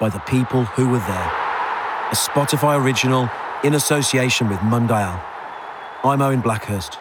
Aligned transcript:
by 0.00 0.08
the 0.08 0.18
people 0.20 0.64
who 0.64 0.88
were 0.88 0.98
there. 0.98 1.32
A 2.10 2.14
Spotify 2.14 2.82
original 2.82 3.28
in 3.62 3.74
association 3.74 4.48
with 4.48 4.58
Mundial. 4.60 5.22
I'm 6.02 6.22
Owen 6.22 6.40
Blackhurst. 6.40 6.96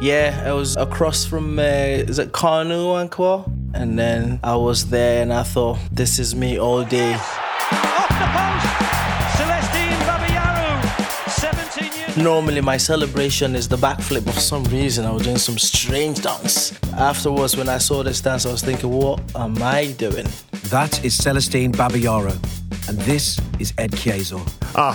Yeah, 0.00 0.48
it 0.48 0.52
was 0.52 0.76
across 0.76 1.24
from 1.24 1.58
uh, 1.58 1.62
is 1.62 2.18
it 2.18 2.32
Kanu 2.32 3.00
and 3.00 3.10
Kwa? 3.10 3.44
And 3.74 3.98
then 3.98 4.38
I 4.42 4.56
was 4.56 4.90
there 4.90 5.22
and 5.22 5.32
I 5.32 5.42
thought, 5.42 5.78
this 5.90 6.18
is 6.18 6.34
me 6.34 6.58
all 6.58 6.84
day. 6.84 7.18
Normally 12.16 12.60
my 12.60 12.76
celebration 12.76 13.56
is 13.56 13.66
the 13.66 13.76
backflip, 13.76 14.26
but 14.26 14.34
for 14.34 14.40
some 14.40 14.64
reason 14.64 15.06
I 15.06 15.10
was 15.12 15.22
doing 15.22 15.38
some 15.38 15.56
strange 15.56 16.20
dance. 16.20 16.78
Afterwards, 16.92 17.56
when 17.56 17.70
I 17.70 17.78
saw 17.78 18.02
this 18.02 18.20
dance, 18.20 18.44
I 18.44 18.52
was 18.52 18.62
thinking, 18.62 18.90
what 18.90 19.22
am 19.34 19.62
I 19.62 19.92
doing? 19.92 20.26
That 20.64 21.02
is 21.02 21.16
Celestine 21.16 21.72
Babayaro, 21.72 22.32
and 22.86 22.98
this 23.00 23.40
is 23.58 23.72
Ed 23.78 23.92
Keazor. 23.92 24.46
Ah, 24.76 24.94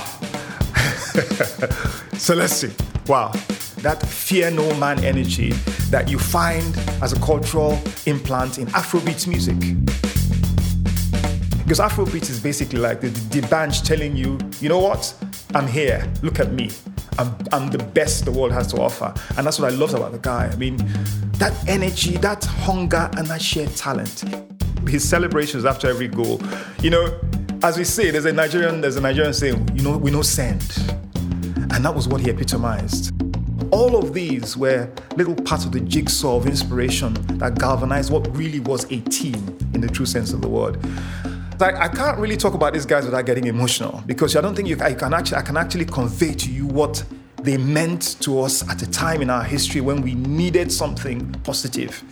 Celeste, 2.17 2.69
wow. 3.07 3.31
That 3.77 3.99
fear 4.05 4.51
no 4.51 4.71
man 4.75 5.03
energy 5.03 5.53
that 5.89 6.07
you 6.07 6.19
find 6.19 6.77
as 7.01 7.13
a 7.13 7.19
cultural 7.19 7.79
implant 8.05 8.59
in 8.59 8.67
Afrobeat 8.67 9.25
music. 9.27 9.57
Because 11.63 11.79
Afrobeat 11.79 12.29
is 12.29 12.39
basically 12.39 12.79
like 12.79 13.01
the, 13.01 13.09
the 13.09 13.41
band 13.47 13.83
telling 13.83 14.15
you, 14.15 14.37
you 14.59 14.69
know 14.69 14.79
what? 14.79 15.11
I'm 15.55 15.67
here. 15.67 16.07
Look 16.21 16.39
at 16.39 16.51
me. 16.51 16.69
I'm, 17.17 17.35
I'm 17.51 17.69
the 17.69 17.79
best 17.79 18.25
the 18.25 18.31
world 18.31 18.51
has 18.51 18.67
to 18.73 18.81
offer. 18.81 19.13
And 19.37 19.45
that's 19.45 19.59
what 19.59 19.71
I 19.71 19.75
loved 19.75 19.93
about 19.93 20.11
the 20.11 20.19
guy. 20.19 20.47
I 20.47 20.55
mean, 20.55 20.77
that 21.33 21.53
energy, 21.67 22.17
that 22.17 22.43
hunger, 22.43 23.09
and 23.17 23.27
that 23.27 23.41
sheer 23.41 23.67
talent. 23.67 24.23
His 24.87 25.07
celebrations 25.07 25.65
after 25.65 25.89
every 25.89 26.07
goal. 26.07 26.41
You 26.81 26.91
know, 26.91 27.19
as 27.63 27.77
we 27.77 27.83
say, 27.83 28.11
there's 28.11 28.25
a 28.25 28.33
Nigerian, 28.33 28.81
there's 28.81 28.95
a 28.95 29.01
Nigerian 29.01 29.33
saying, 29.33 29.69
you 29.75 29.83
know, 29.83 29.97
we 29.97 30.11
know 30.11 30.21
send. 30.21 30.61
And 31.71 31.83
that 31.83 31.93
was 31.93 32.07
what 32.07 32.21
he 32.21 32.29
epitomized. 32.29 33.13
All 33.71 33.97
of 33.97 34.13
these 34.13 34.55
were 34.55 34.89
little 35.15 35.35
parts 35.35 35.65
of 35.65 35.71
the 35.71 35.81
jigsaw 35.81 36.37
of 36.37 36.47
inspiration 36.47 37.13
that 37.39 37.59
galvanized 37.59 38.11
what 38.11 38.35
really 38.35 38.61
was 38.61 38.85
a 38.85 39.01
team 39.01 39.57
in 39.73 39.81
the 39.81 39.87
true 39.87 40.05
sense 40.05 40.31
of 40.33 40.41
the 40.41 40.47
word. 40.47 40.79
Like, 41.59 41.75
I 41.75 41.87
can't 41.87 42.19
really 42.19 42.37
talk 42.37 42.53
about 42.53 42.73
these 42.73 42.85
guys 42.85 43.05
without 43.05 43.25
getting 43.25 43.47
emotional 43.47 44.03
because 44.05 44.35
I 44.35 44.41
don't 44.41 44.55
think 44.55 44.67
you, 44.67 44.77
I, 44.79 44.93
can 44.93 45.13
actually, 45.13 45.37
I 45.37 45.41
can 45.41 45.57
actually 45.57 45.85
convey 45.85 46.33
to 46.35 46.51
you 46.51 46.67
what 46.67 47.03
they 47.41 47.57
meant 47.57 48.19
to 48.21 48.41
us 48.41 48.67
at 48.69 48.81
a 48.83 48.91
time 48.91 49.23
in 49.23 49.29
our 49.31 49.43
history 49.43 49.81
when 49.81 50.01
we 50.01 50.13
needed 50.13 50.71
something 50.71 51.31
positive 51.43 52.03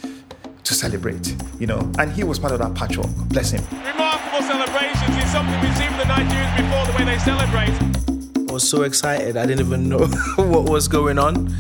to 0.64 0.74
celebrate, 0.74 1.36
you 1.60 1.68
know. 1.68 1.92
And 2.00 2.12
he 2.12 2.24
was 2.24 2.40
part 2.40 2.54
of 2.54 2.60
that 2.60 2.74
patchwork. 2.74 3.14
Bless 3.30 3.52
him. 3.52 3.64
Remarkable 3.86 4.42
celebrations. 4.42 5.16
It's 5.16 5.32
something 5.32 5.62
we've 5.62 5.78
seen 5.78 5.90
from 5.90 6.00
the 6.00 6.06
Nigerians 6.06 6.58
before, 6.58 6.86
the 6.88 6.98
way 6.98 7.06
they 7.06 7.20
celebrate. 7.20 8.50
I 8.50 8.52
was 8.52 8.68
so 8.68 8.82
excited, 8.82 9.38
I 9.38 9.46
didn't 9.46 9.68
even 9.68 9.88
know 9.90 10.08
what 10.38 10.70
was 10.70 10.88
going 10.88 11.20
on. 11.20 11.54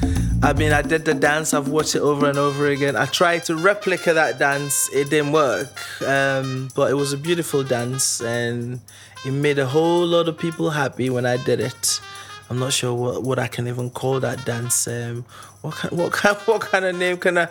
I 0.44 0.53
mean, 0.53 0.72
I 0.73 0.81
did 0.84 1.06
the 1.06 1.13
dance, 1.13 1.53
I've 1.53 1.69
watched 1.69 1.96
it 1.96 2.01
over 2.01 2.29
and 2.29 2.38
over 2.38 2.68
again. 2.68 2.96
I 2.96 3.06
tried 3.06 3.46
to 3.46 3.56
replicate 3.56 4.13
that 4.16 4.38
dance, 4.38 4.90
it 4.94 5.09
didn't 5.09 5.31
work. 5.31 5.81
Um, 6.06 6.69
but 6.75 6.91
it 6.91 6.94
was 6.94 7.13
a 7.13 7.18
beautiful 7.18 7.63
dance 7.63 8.22
and 8.22 8.79
it 9.25 9.31
made 9.31 9.57
a 9.57 9.66
whole 9.66 10.06
lot 10.06 10.28
of 10.28 10.38
people 10.38 10.69
happy 10.69 11.09
when 11.09 11.25
I 11.25 11.38
did 11.44 11.59
it. 11.59 12.00
I'm 12.50 12.59
not 12.59 12.73
sure 12.73 12.94
what, 12.94 13.23
what 13.23 13.40
I 13.40 13.47
can 13.47 13.68
even 13.68 13.90
call 13.90 14.19
that 14.19 14.46
dance. 14.46 14.88
Um, 14.88 15.25
what 15.62 15.73
kind, 15.73 15.97
what 15.97 16.12
kind, 16.13 16.38
what 16.46 16.62
kind 16.62 16.85
of 16.85 16.96
name 16.96 17.17
can 17.17 17.40
I? 17.40 17.47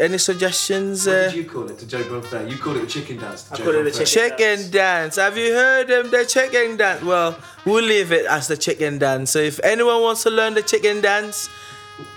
Any 0.00 0.18
suggestions? 0.18 1.06
What 1.06 1.14
uh, 1.14 1.22
did 1.30 1.34
you 1.36 1.44
call 1.44 1.70
it 1.70 1.78
to 1.78 1.86
Joe 1.86 2.02
Bonfrere? 2.02 2.50
You 2.50 2.58
called 2.58 2.78
it 2.78 2.82
a 2.82 2.86
chicken 2.86 3.18
dance. 3.18 3.44
To 3.44 3.54
I 3.54 3.56
Joe 3.58 3.64
call 3.64 3.74
it 3.74 3.82
the 3.84 3.90
Bonfrere. 3.90 4.12
chicken, 4.12 4.70
dance. 4.72 5.16
Have 5.16 5.38
you 5.38 5.52
heard 5.52 5.86
them? 5.86 6.10
The 6.10 6.24
chicken 6.26 6.76
dance. 6.76 7.04
Well, 7.04 7.38
we'll 7.64 7.84
leave 7.84 8.10
it 8.10 8.26
as 8.26 8.48
the 8.48 8.56
chicken 8.56 8.98
dance. 8.98 9.30
So 9.30 9.38
if 9.38 9.60
anyone 9.62 10.02
wants 10.02 10.24
to 10.24 10.30
learn 10.30 10.54
the 10.54 10.62
chicken 10.62 11.00
dance, 11.00 11.48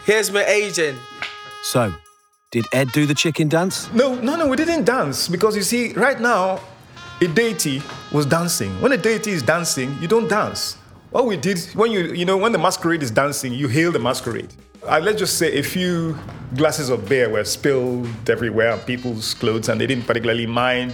here's 0.05 0.31
my 0.31 0.43
agent. 0.45 0.97
So, 1.63 1.93
did 2.51 2.65
Ed 2.73 2.91
do 2.91 3.05
the 3.05 3.13
chicken 3.13 3.49
dance? 3.49 3.91
No, 3.93 4.15
no, 4.15 4.35
no, 4.35 4.47
we 4.47 4.55
didn't 4.55 4.85
dance 4.85 5.27
because 5.27 5.55
you 5.55 5.63
see, 5.63 5.93
right 5.93 6.19
now, 6.19 6.59
a 7.19 7.27
deity 7.27 7.81
was 8.11 8.25
dancing. 8.25 8.69
When 8.81 8.91
a 8.91 8.97
deity 8.97 9.31
is 9.31 9.41
dancing, 9.41 9.97
you 10.01 10.07
don't 10.07 10.27
dance. 10.27 10.77
What 11.09 11.25
we 11.25 11.37
did, 11.37 11.59
when 11.73 11.91
you, 11.91 12.13
you 12.13 12.25
know, 12.25 12.37
when 12.37 12.51
the 12.51 12.57
masquerade 12.57 13.01
is 13.01 13.11
dancing, 13.11 13.53
you 13.53 13.67
hail 13.67 13.91
the 13.91 13.99
masquerade. 13.99 14.53
Uh, 14.83 14.99
let's 15.01 15.19
just 15.19 15.37
say 15.37 15.57
a 15.57 15.63
few 15.63 16.17
glasses 16.55 16.89
of 16.89 17.09
beer 17.09 17.29
were 17.29 17.43
spilled 17.43 18.07
everywhere 18.29 18.73
on 18.73 18.79
people's 18.79 19.33
clothes 19.33 19.69
and 19.69 19.81
they 19.81 19.87
didn't 19.87 20.05
particularly 20.05 20.45
mind. 20.45 20.93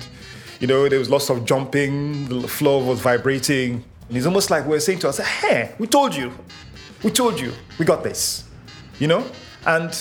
You 0.59 0.67
know, 0.67 0.87
there 0.87 0.99
was 0.99 1.09
lots 1.09 1.29
of 1.29 1.45
jumping, 1.45 2.27
the 2.29 2.47
floor 2.47 2.83
was 2.83 3.01
vibrating. 3.01 3.83
And 4.07 4.17
it's 4.17 4.25
almost 4.25 4.49
like 4.49 4.65
we're 4.65 4.79
saying 4.79 4.99
to 4.99 5.09
us, 5.09 5.17
hey, 5.17 5.75
we 5.77 5.87
told 5.87 6.15
you. 6.15 6.31
We 7.03 7.11
told 7.11 7.39
you. 7.39 7.51
We 7.77 7.85
got 7.85 8.03
this. 8.03 8.45
You 9.03 9.09
know? 9.09 9.25
And 9.65 9.93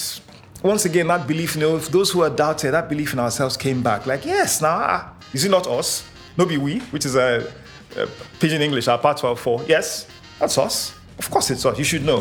once 0.62 0.84
again, 0.84 1.08
that 1.08 1.26
belief, 1.26 1.56
you 1.56 1.60
know, 1.60 1.74
if 1.74 1.88
those 1.88 2.12
who 2.12 2.22
are 2.22 2.30
doubted, 2.30 2.70
that 2.70 2.88
belief 2.88 3.12
in 3.12 3.18
ourselves 3.18 3.56
came 3.56 3.82
back. 3.82 4.06
Like, 4.06 4.24
yes, 4.24 4.62
now, 4.62 4.76
ah, 4.80 5.14
is 5.32 5.44
it 5.44 5.50
not 5.50 5.66
us? 5.66 6.08
No 6.38 6.46
be 6.46 6.56
we, 6.56 6.78
which 6.92 7.04
is 7.04 7.16
a, 7.16 7.52
a 7.96 8.06
pidgin 8.38 8.62
English, 8.62 8.86
our 8.86 8.98
part 8.98 9.16
12 9.16 9.40
4. 9.40 9.64
Yes, 9.66 10.06
that's 10.38 10.56
us. 10.56 10.94
Of 11.18 11.28
course 11.32 11.50
it's 11.50 11.66
us. 11.66 11.76
You 11.76 11.82
should 11.82 12.04
know. 12.04 12.20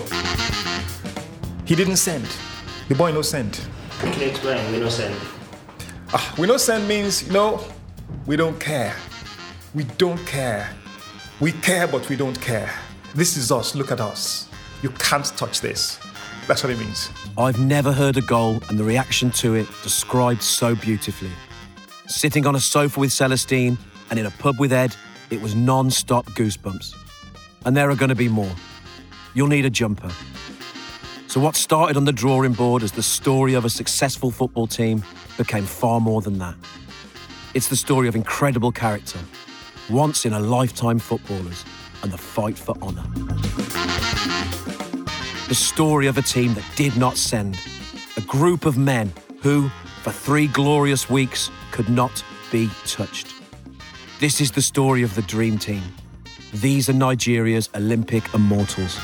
He 1.66 1.76
didn't 1.76 1.98
send. 1.98 2.26
The 2.88 2.96
boy 2.96 3.12
no 3.12 3.22
send. 3.22 3.62
Can 4.00 4.20
you 4.20 4.30
explain? 4.30 4.72
We 4.72 4.80
no 4.80 4.90
send. 4.90 5.16
Ah, 6.12 6.34
we 6.40 6.48
know 6.48 6.58
send 6.58 6.88
means, 6.88 7.28
you 7.28 7.32
know, 7.32 7.64
we 8.26 8.38
don't 8.38 8.60
care. 8.60 8.96
We 9.76 9.84
don't 10.00 10.26
care. 10.26 10.68
We 11.40 11.52
care, 11.52 11.86
but 11.86 12.10
we 12.10 12.16
don't 12.16 12.42
care. 12.42 12.74
This 13.14 13.38
is 13.38 13.52
us. 13.52 13.76
Look 13.76 13.92
at 13.92 14.02
us. 14.02 14.48
You 14.82 14.90
can't 14.90 15.26
touch 15.38 15.62
this. 15.62 16.00
That's 16.48 16.64
what 16.64 16.72
it 16.72 16.80
means. 16.80 17.10
I've 17.38 17.60
never 17.60 17.92
heard 17.92 18.18
a 18.18 18.22
goal 18.22 18.62
and 18.70 18.78
the 18.78 18.84
reaction 18.84 19.32
to 19.32 19.56
it 19.56 19.68
described 19.84 20.42
so 20.42 20.76
beautifully. 20.76 21.32
Sitting 22.08 22.46
on 22.46 22.56
a 22.56 22.60
sofa 22.60 23.00
with 23.00 23.12
Celestine 23.12 23.78
and 24.10 24.20
in 24.20 24.26
a 24.26 24.32
pub 24.32 24.60
with 24.60 24.74
Ed, 24.74 24.96
it 25.30 25.42
was 25.42 25.56
non 25.56 25.90
stop 25.90 26.26
goosebumps. 26.32 26.96
And 27.66 27.78
there 27.78 27.90
are 27.90 27.96
going 27.96 28.10
to 28.10 28.16
be 28.16 28.28
more. 28.28 28.52
You'll 29.34 29.48
need 29.48 29.66
a 29.66 29.70
jumper. 29.70 30.12
So, 31.28 31.40
what 31.40 31.56
started 31.56 31.96
on 31.96 32.04
the 32.04 32.12
drawing 32.12 32.52
board 32.52 32.84
as 32.84 32.92
the 32.92 33.04
story 33.04 33.54
of 33.54 33.64
a 33.64 33.70
successful 33.70 34.32
football 34.32 34.68
team 34.68 35.04
became 35.38 35.64
far 35.64 36.02
more 36.02 36.22
than 36.22 36.38
that. 36.40 36.56
It's 37.54 37.68
the 37.68 37.78
story 37.78 38.10
of 38.10 38.16
incredible 38.16 38.72
character, 38.72 39.20
once 39.90 40.26
in 40.26 40.34
a 40.34 40.40
lifetime 40.40 41.00
footballers, 41.00 41.64
and 42.04 42.12
the 42.12 42.18
fight 42.18 42.58
for 42.58 42.76
honour. 42.82 43.06
The 45.52 45.56
story 45.56 46.08
of 46.08 46.18
a 46.18 46.22
team 46.22 46.54
that 46.54 46.64
did 46.78 46.96
not 46.96 47.18
send, 47.18 47.60
a 48.16 48.22
group 48.22 48.66
of 48.66 48.78
men 48.78 49.12
who, 49.42 49.68
for 50.02 50.10
three 50.10 50.48
glorious 50.48 51.10
weeks, 51.10 51.52
could 51.72 51.90
not 51.90 52.24
be 52.54 52.70
touched. 52.86 53.34
This 54.22 54.40
is 54.40 54.52
the 54.52 54.62
story 54.62 55.04
of 55.04 55.14
the 55.14 55.24
dream 55.24 55.58
team. 55.58 55.84
These 56.54 56.88
are 56.88 56.94
Nigeria's 56.94 57.70
Olympic 57.76 58.34
immortals. 58.34 58.98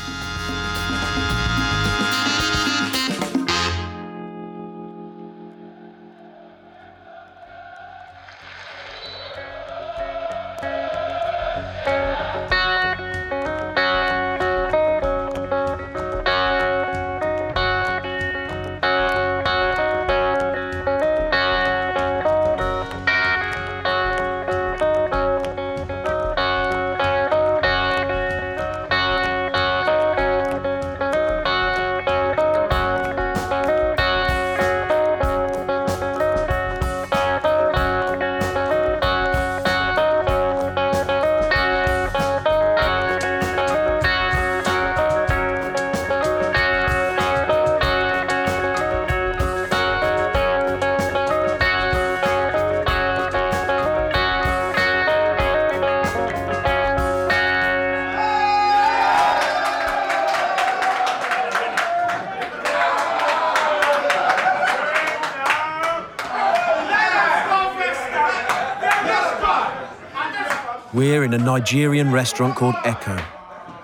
In 71.28 71.34
a 71.34 71.38
Nigerian 71.38 72.10
restaurant 72.10 72.56
called 72.56 72.76
Echo. 72.86 73.22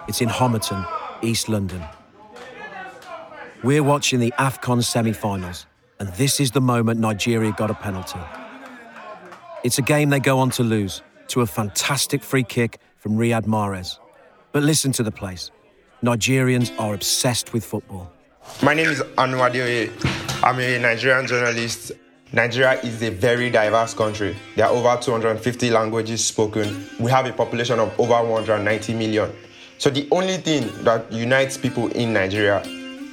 It's 0.08 0.22
in 0.22 0.30
Homerton, 0.30 0.88
East 1.22 1.50
London. 1.50 1.84
We're 3.64 3.84
watching 3.84 4.22
the 4.22 4.34
AFCON 4.40 4.82
semi 4.82 5.12
finals, 5.12 5.66
and 6.00 6.08
this 6.14 6.40
is 6.40 6.52
the 6.52 6.62
moment 6.62 7.02
Nigeria 7.02 7.52
got 7.52 7.70
a 7.70 7.74
penalty. 7.74 8.20
It's 9.66 9.78
a 9.78 9.82
game 9.82 10.10
they 10.10 10.22
go 10.22 10.40
on 10.40 10.52
to 10.52 10.64
lose 10.64 11.02
to 11.28 11.42
a 11.42 11.46
fantastic 11.46 12.24
free 12.24 12.44
kick 12.44 12.80
from 12.98 13.18
Riyad 13.18 13.46
Mahrez. 13.46 14.00
But 14.54 14.64
listen 14.64 14.94
to 14.94 15.04
the 15.04 15.12
place. 15.12 15.52
Nigerians 16.02 16.72
are 16.80 16.94
obsessed 16.94 17.52
with 17.52 17.66
football. 17.66 18.10
My 18.62 18.74
name 18.74 18.90
is 18.90 19.02
Anu. 19.18 19.38
I'm 19.42 20.60
a 20.60 20.80
Nigerian 20.80 21.28
journalist. 21.28 21.92
Nigeria 22.36 22.80
is 22.82 23.00
a 23.04 23.12
very 23.12 23.52
diverse 23.52 23.94
country. 23.94 24.36
There 24.56 24.66
are 24.66 24.72
over 24.72 25.00
250 25.00 25.70
languages 25.70 26.26
spoken. 26.26 26.84
We 27.00 27.12
have 27.12 27.28
a 27.28 27.32
population 27.32 27.78
of 27.80 27.94
over 28.00 28.16
190 28.28 28.96
million. 28.96 29.32
So 29.78 29.92
the 29.92 30.08
only 30.12 30.38
thing 30.38 30.68
that 30.84 31.12
unites 31.12 31.58
people 31.58 31.90
in 31.90 32.12
Nigeria 32.12 32.64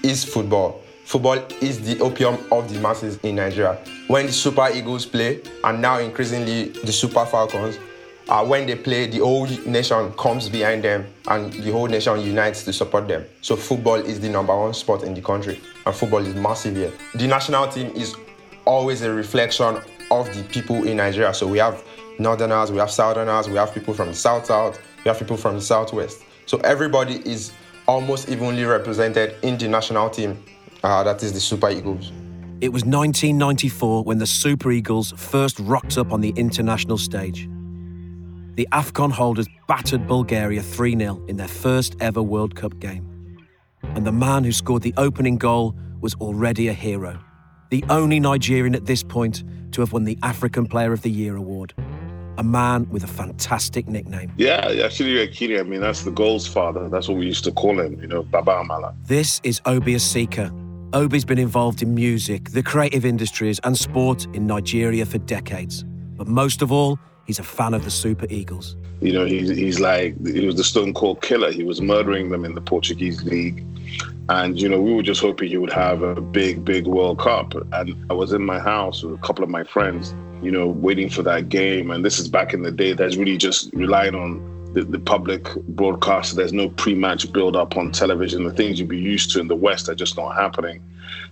is 0.03 0.25
football. 0.25 0.81
Football 1.05 1.45
is 1.61 1.83
the 1.83 2.01
opium 2.01 2.39
of 2.51 2.73
the 2.73 2.81
masses 2.81 3.19
in 3.23 3.35
Nigeria. 3.37 3.79
When 4.07 4.25
the 4.25 4.33
Super 4.33 4.71
Eagles 4.73 5.05
play, 5.05 5.43
and 5.65 5.83
now 5.83 5.99
increasingly 5.99 6.69
the 6.69 6.93
Super 6.93 7.27
Falcons, 7.27 7.79
uh, 8.27 8.47
when 8.47 8.65
they 8.67 8.77
play, 8.77 9.07
the 9.07 9.19
whole 9.19 9.47
nation 9.67 10.13
comes 10.13 10.49
behind 10.49 10.83
them 10.85 11.05
and 11.29 11.53
the 11.53 11.71
whole 11.73 11.89
nation 11.89 12.19
unites 12.21 12.63
to 12.65 12.73
support 12.73 13.07
them. 13.07 13.27
So 13.43 13.55
football 13.57 13.97
is 13.97 14.19
the 14.19 14.31
number 14.31 14.57
one 14.57 14.73
sport 14.73 15.03
in 15.03 15.13
the 15.13 15.21
country, 15.21 15.61
and 15.85 15.95
football 15.95 16.25
is 16.25 16.35
massive 16.37 16.77
here. 16.77 16.93
The 17.15 17.27
national 17.27 17.69
team 17.69 17.91
is 17.95 18.15
always 18.65 19.03
a 19.03 19.13
reflection 19.13 19.79
of 20.11 20.35
the 20.35 20.43
people 20.45 20.87
in 20.87 20.97
Nigeria. 20.97 21.33
So 21.35 21.47
we 21.47 21.59
have 21.59 21.85
northerners, 22.19 22.71
we 22.71 22.79
have 22.79 22.91
southerners, 22.91 23.49
we 23.49 23.57
have 23.57 23.73
people 23.73 23.95
from 23.95 24.09
the 24.09 24.15
south 24.15 24.47
south, 24.47 24.81
we 25.05 25.09
have 25.09 25.19
people 25.19 25.37
from 25.37 25.55
the 25.57 25.61
southwest. 25.61 26.23
So 26.47 26.59
everybody 26.59 27.17
is 27.29 27.53
almost 27.87 28.29
evenly 28.29 28.65
represented 28.65 29.35
in 29.43 29.57
the 29.59 29.69
national 29.69 30.11
team, 30.11 30.43
uh, 30.85 31.03
that 31.03 31.23
is 31.23 31.33
the 31.33 31.41
Super 31.41 31.71
Eagles. 31.71 32.13
It 32.61 32.73
was 32.73 32.85
1994 32.85 34.05
when 34.05 34.19
the 34.19 34.27
Super 34.27 34.71
Eagles 34.71 35.13
first 35.17 35.59
rocked 35.61 35.97
up 35.97 36.13
on 36.13 36.21
the 36.21 36.31
international 36.37 36.99
stage. 36.99 37.49
The 38.57 38.69
AFCON 38.73 39.11
holders 39.13 39.47
battered 39.67 40.07
Bulgaria 40.07 40.61
3 40.61 40.99
0 40.99 41.25
in 41.29 41.37
their 41.37 41.49
first 41.49 41.97
ever 42.01 42.23
World 42.23 42.55
Cup 42.55 42.79
game. 42.79 43.07
And 43.83 44.07
the 44.07 44.13
man 44.13 44.45
who 44.45 44.53
scored 44.53 44.83
the 44.83 44.93
opening 44.99 45.39
goal 45.39 45.75
was 46.01 46.15
already 46.17 46.69
a 46.69 46.73
hero. 46.73 47.19
The 47.71 47.85
only 47.89 48.19
Nigerian 48.19 48.75
at 48.75 48.87
this 48.87 49.05
point 49.05 49.45
to 49.73 49.81
have 49.81 49.93
won 49.93 50.03
the 50.03 50.19
African 50.25 50.67
Player 50.67 50.93
of 50.93 51.03
the 51.03 51.11
Year 51.11 51.37
award. 51.37 51.73
A 52.37 52.43
man 52.43 52.89
with 52.91 53.05
a 53.05 53.07
fantastic 53.07 53.87
nickname. 53.87 54.33
Yeah, 54.37 54.73
actually, 54.85 55.15
Yekini, 55.15 55.61
I 55.61 55.63
mean, 55.63 55.81
that's 55.81 56.03
the 56.03 56.11
goal's 56.11 56.49
father. 56.49 56.89
That's 56.89 57.07
what 57.07 57.17
we 57.17 57.27
used 57.27 57.45
to 57.45 57.53
call 57.53 57.79
him, 57.79 58.01
you 58.01 58.09
know, 58.09 58.25
Baba 58.25 58.53
Amala. 58.53 58.95
This 59.07 59.41
is 59.45 59.61
Obi 59.67 59.95
Asika. 59.95 60.53
Obi's 60.93 61.25
been 61.25 61.39
involved 61.39 61.81
in 61.81 61.95
music, 61.95 62.51
the 62.51 62.63
creative 62.63 63.05
industries, 63.05 63.61
and 63.63 63.79
sport 63.79 64.27
in 64.35 64.49
Nigeria 64.49 65.07
for 65.07 65.19
decades. 65.19 65.85
But 66.17 66.27
most 66.27 66.63
of 66.63 66.73
all, 66.73 66.99
he's 67.25 67.39
a 67.39 67.45
fan 67.45 67.73
of 67.75 67.85
the 67.85 67.91
Super 67.91 68.27
Eagles. 68.31 68.77
You 69.01 69.13
know, 69.13 69.25
he's, 69.25 69.49
he's 69.49 69.81
like, 69.81 70.15
he 70.27 70.45
was 70.45 70.57
the 70.57 70.65
Stone 70.65 70.95
Cold 70.95 71.23
Killer. 71.23 71.51
He 71.51 71.65
was 71.65 71.81
murdering 71.81 72.31
them 72.31 72.45
in 72.45 72.55
the 72.55 72.61
Portuguese 72.61 73.23
league. 73.25 73.65
And, 74.29 74.61
you 74.61 74.69
know, 74.69 74.81
we 74.81 74.95
were 74.95 75.03
just 75.03 75.21
hoping 75.21 75.49
he 75.49 75.57
would 75.57 75.73
have 75.73 76.03
a 76.03 76.21
big, 76.21 76.65
big 76.65 76.87
World 76.87 77.19
Cup. 77.19 77.55
And 77.73 77.97
I 78.11 78.13
was 78.13 78.33
in 78.33 78.45
my 78.45 78.61
house 78.61 79.03
with 79.03 79.15
a 79.15 79.23
couple 79.23 79.43
of 79.43 79.51
my 79.51 79.65
friends, 79.65 80.15
you 80.43 80.51
know, 80.51 80.69
waiting 80.69 81.09
for 81.09 81.23
that 81.23 81.49
game. 81.49 81.91
And 81.91 82.05
this 82.05 82.19
is 82.19 82.29
back 82.29 82.53
in 82.53 82.63
the 82.63 82.71
day 82.71 82.93
that's 82.93 83.17
really 83.17 83.39
just 83.39 83.73
relying 83.73 84.15
on 84.15 84.73
the, 84.75 84.85
the 84.85 85.01
public 85.01 85.53
broadcast. 85.69 86.37
There's 86.37 86.53
no 86.53 86.69
pre-match 86.69 87.33
build-up 87.33 87.77
on 87.77 87.91
television. 87.91 88.45
The 88.45 88.53
things 88.53 88.79
you'd 88.79 88.89
be 88.89 88.99
used 88.99 89.33
to 89.33 89.41
in 89.41 89.49
the 89.49 89.57
West 89.57 89.89
are 89.89 89.97
just 89.97 90.17
not 90.17 90.37
happening. 90.37 90.83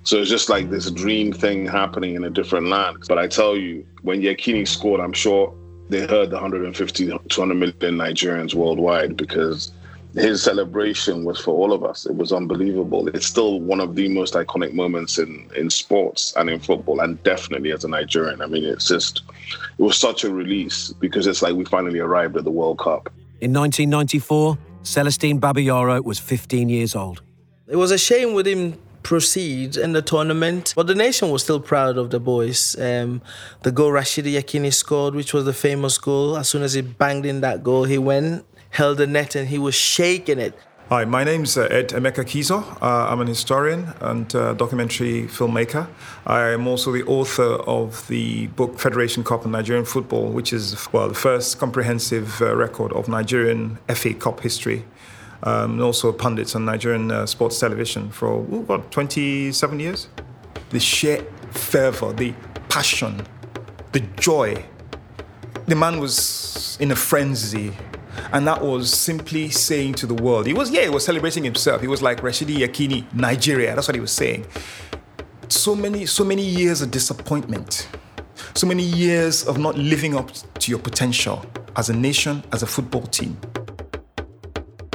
So 0.02 0.16
it's 0.16 0.30
just 0.30 0.48
like 0.48 0.70
this 0.70 0.90
dream 0.90 1.32
thing 1.32 1.66
happening 1.66 2.16
in 2.16 2.24
a 2.24 2.30
different 2.30 2.66
land. 2.66 3.04
But 3.06 3.18
I 3.18 3.28
tell 3.28 3.56
you, 3.56 3.86
when 4.02 4.22
Yekini 4.22 4.66
scored, 4.66 5.00
I'm 5.00 5.12
sure 5.12 5.54
they 5.88 6.06
heard 6.06 6.30
the 6.30 6.36
150, 6.36 7.18
200 7.28 7.54
million 7.54 7.98
Nigerians 7.98 8.54
worldwide 8.54 9.16
because 9.16 9.72
his 10.14 10.42
celebration 10.42 11.24
was 11.24 11.38
for 11.38 11.52
all 11.52 11.72
of 11.72 11.84
us. 11.84 12.06
It 12.06 12.16
was 12.16 12.32
unbelievable. 12.32 13.08
It's 13.08 13.26
still 13.26 13.60
one 13.60 13.80
of 13.80 13.94
the 13.94 14.08
most 14.08 14.34
iconic 14.34 14.72
moments 14.72 15.18
in, 15.18 15.50
in 15.54 15.70
sports 15.70 16.32
and 16.36 16.48
in 16.50 16.60
football, 16.60 17.00
and 17.00 17.22
definitely 17.22 17.72
as 17.72 17.84
a 17.84 17.88
Nigerian. 17.88 18.40
I 18.40 18.46
mean, 18.46 18.64
it's 18.64 18.88
just, 18.88 19.22
it 19.78 19.82
was 19.82 19.96
such 19.96 20.24
a 20.24 20.32
release 20.32 20.92
because 20.92 21.26
it's 21.26 21.42
like 21.42 21.54
we 21.54 21.64
finally 21.64 22.00
arrived 22.00 22.36
at 22.36 22.44
the 22.44 22.50
World 22.50 22.78
Cup. 22.78 23.12
In 23.40 23.52
1994, 23.52 24.58
Celestine 24.82 25.40
Babayaro 25.40 26.02
was 26.02 26.18
15 26.18 26.68
years 26.68 26.96
old. 26.96 27.22
It 27.66 27.76
was 27.76 27.90
a 27.90 27.98
shame 27.98 28.32
with 28.32 28.46
him 28.46 28.78
proceed 29.02 29.76
in 29.76 29.92
the 29.92 30.02
tournament. 30.02 30.72
But 30.76 30.86
the 30.86 30.94
nation 30.94 31.30
was 31.30 31.42
still 31.42 31.60
proud 31.60 31.98
of 31.98 32.10
the 32.10 32.20
boys. 32.20 32.78
Um, 32.78 33.22
the 33.62 33.72
goal 33.72 33.90
Rashidi 33.90 34.34
Yekini 34.34 34.72
scored, 34.72 35.14
which 35.14 35.32
was 35.32 35.44
the 35.44 35.52
famous 35.52 35.98
goal, 35.98 36.36
as 36.36 36.48
soon 36.48 36.62
as 36.62 36.74
he 36.74 36.82
banged 36.82 37.26
in 37.26 37.40
that 37.40 37.62
goal, 37.62 37.84
he 37.84 37.98
went, 37.98 38.44
held 38.70 38.98
the 38.98 39.06
net, 39.06 39.34
and 39.34 39.48
he 39.48 39.58
was 39.58 39.74
shaking 39.74 40.38
it. 40.38 40.58
Hi, 40.90 41.04
my 41.04 41.22
name's 41.22 41.58
uh, 41.58 41.64
Ed 41.70 41.90
Emeka 41.90 42.24
Keazor. 42.24 42.62
Uh, 42.80 43.10
I'm 43.10 43.20
an 43.20 43.26
historian 43.26 43.92
and 44.00 44.34
uh, 44.34 44.54
documentary 44.54 45.24
filmmaker. 45.24 45.86
I 46.26 46.48
am 46.48 46.66
also 46.66 46.92
the 46.92 47.04
author 47.04 47.56
of 47.66 48.08
the 48.08 48.46
book 48.46 48.78
Federation 48.78 49.22
Cup 49.22 49.42
and 49.42 49.52
Nigerian 49.52 49.84
Football, 49.84 50.30
which 50.30 50.50
is, 50.50 50.90
well, 50.90 51.08
the 51.08 51.14
first 51.14 51.58
comprehensive 51.58 52.40
uh, 52.40 52.56
record 52.56 52.94
of 52.94 53.06
Nigerian 53.06 53.76
FA 53.88 54.14
Cup 54.14 54.40
history 54.40 54.86
um, 55.42 55.72
and 55.72 55.82
also 55.82 56.12
pundits 56.12 56.54
on 56.54 56.64
Nigerian 56.64 57.10
uh, 57.10 57.26
sports 57.26 57.58
television 57.58 58.10
for 58.10 58.38
ooh, 58.40 58.64
what 58.66 58.90
27 58.90 59.80
years. 59.80 60.08
The 60.70 60.80
sheer 60.80 61.24
fervor, 61.50 62.12
the 62.12 62.34
passion, 62.68 63.22
the 63.92 64.00
joy. 64.18 64.64
The 65.66 65.74
man 65.74 66.00
was 66.00 66.76
in 66.80 66.90
a 66.90 66.96
frenzy. 66.96 67.72
And 68.32 68.46
that 68.46 68.62
was 68.62 68.92
simply 68.92 69.48
saying 69.48 69.94
to 69.94 70.06
the 70.06 70.14
world, 70.14 70.46
he 70.46 70.52
was, 70.52 70.70
yeah, 70.70 70.82
he 70.82 70.88
was 70.88 71.04
celebrating 71.04 71.44
himself. 71.44 71.80
He 71.80 71.86
was 71.86 72.02
like 72.02 72.20
Rashidi 72.20 72.58
Yekini, 72.58 73.12
Nigeria. 73.14 73.74
That's 73.74 73.88
what 73.88 73.94
he 73.94 74.00
was 74.00 74.12
saying. 74.12 74.46
So 75.48 75.74
many, 75.74 76.04
so 76.04 76.24
many 76.24 76.44
years 76.44 76.82
of 76.82 76.90
disappointment, 76.90 77.88
so 78.54 78.66
many 78.66 78.82
years 78.82 79.46
of 79.46 79.58
not 79.58 79.78
living 79.78 80.14
up 80.14 80.30
to 80.32 80.70
your 80.70 80.80
potential 80.80 81.46
as 81.76 81.88
a 81.88 81.96
nation, 81.96 82.42
as 82.52 82.62
a 82.62 82.66
football 82.66 83.02
team. 83.02 83.38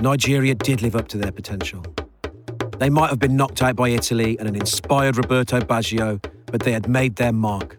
Nigeria 0.03 0.53
did 0.53 0.81
live 0.81 0.97
up 0.97 1.07
to 1.07 1.17
their 1.17 1.31
potential. 1.31 1.81
They 2.77 2.89
might 2.89 3.09
have 3.09 3.19
been 3.19 3.37
knocked 3.37 3.63
out 3.63 3.77
by 3.77 3.87
Italy 3.87 4.37
and 4.37 4.49
an 4.49 4.55
inspired 4.55 5.15
Roberto 5.15 5.61
Baggio, 5.61 6.21
but 6.47 6.61
they 6.61 6.73
had 6.73 6.89
made 6.89 7.15
their 7.15 7.31
mark. 7.31 7.77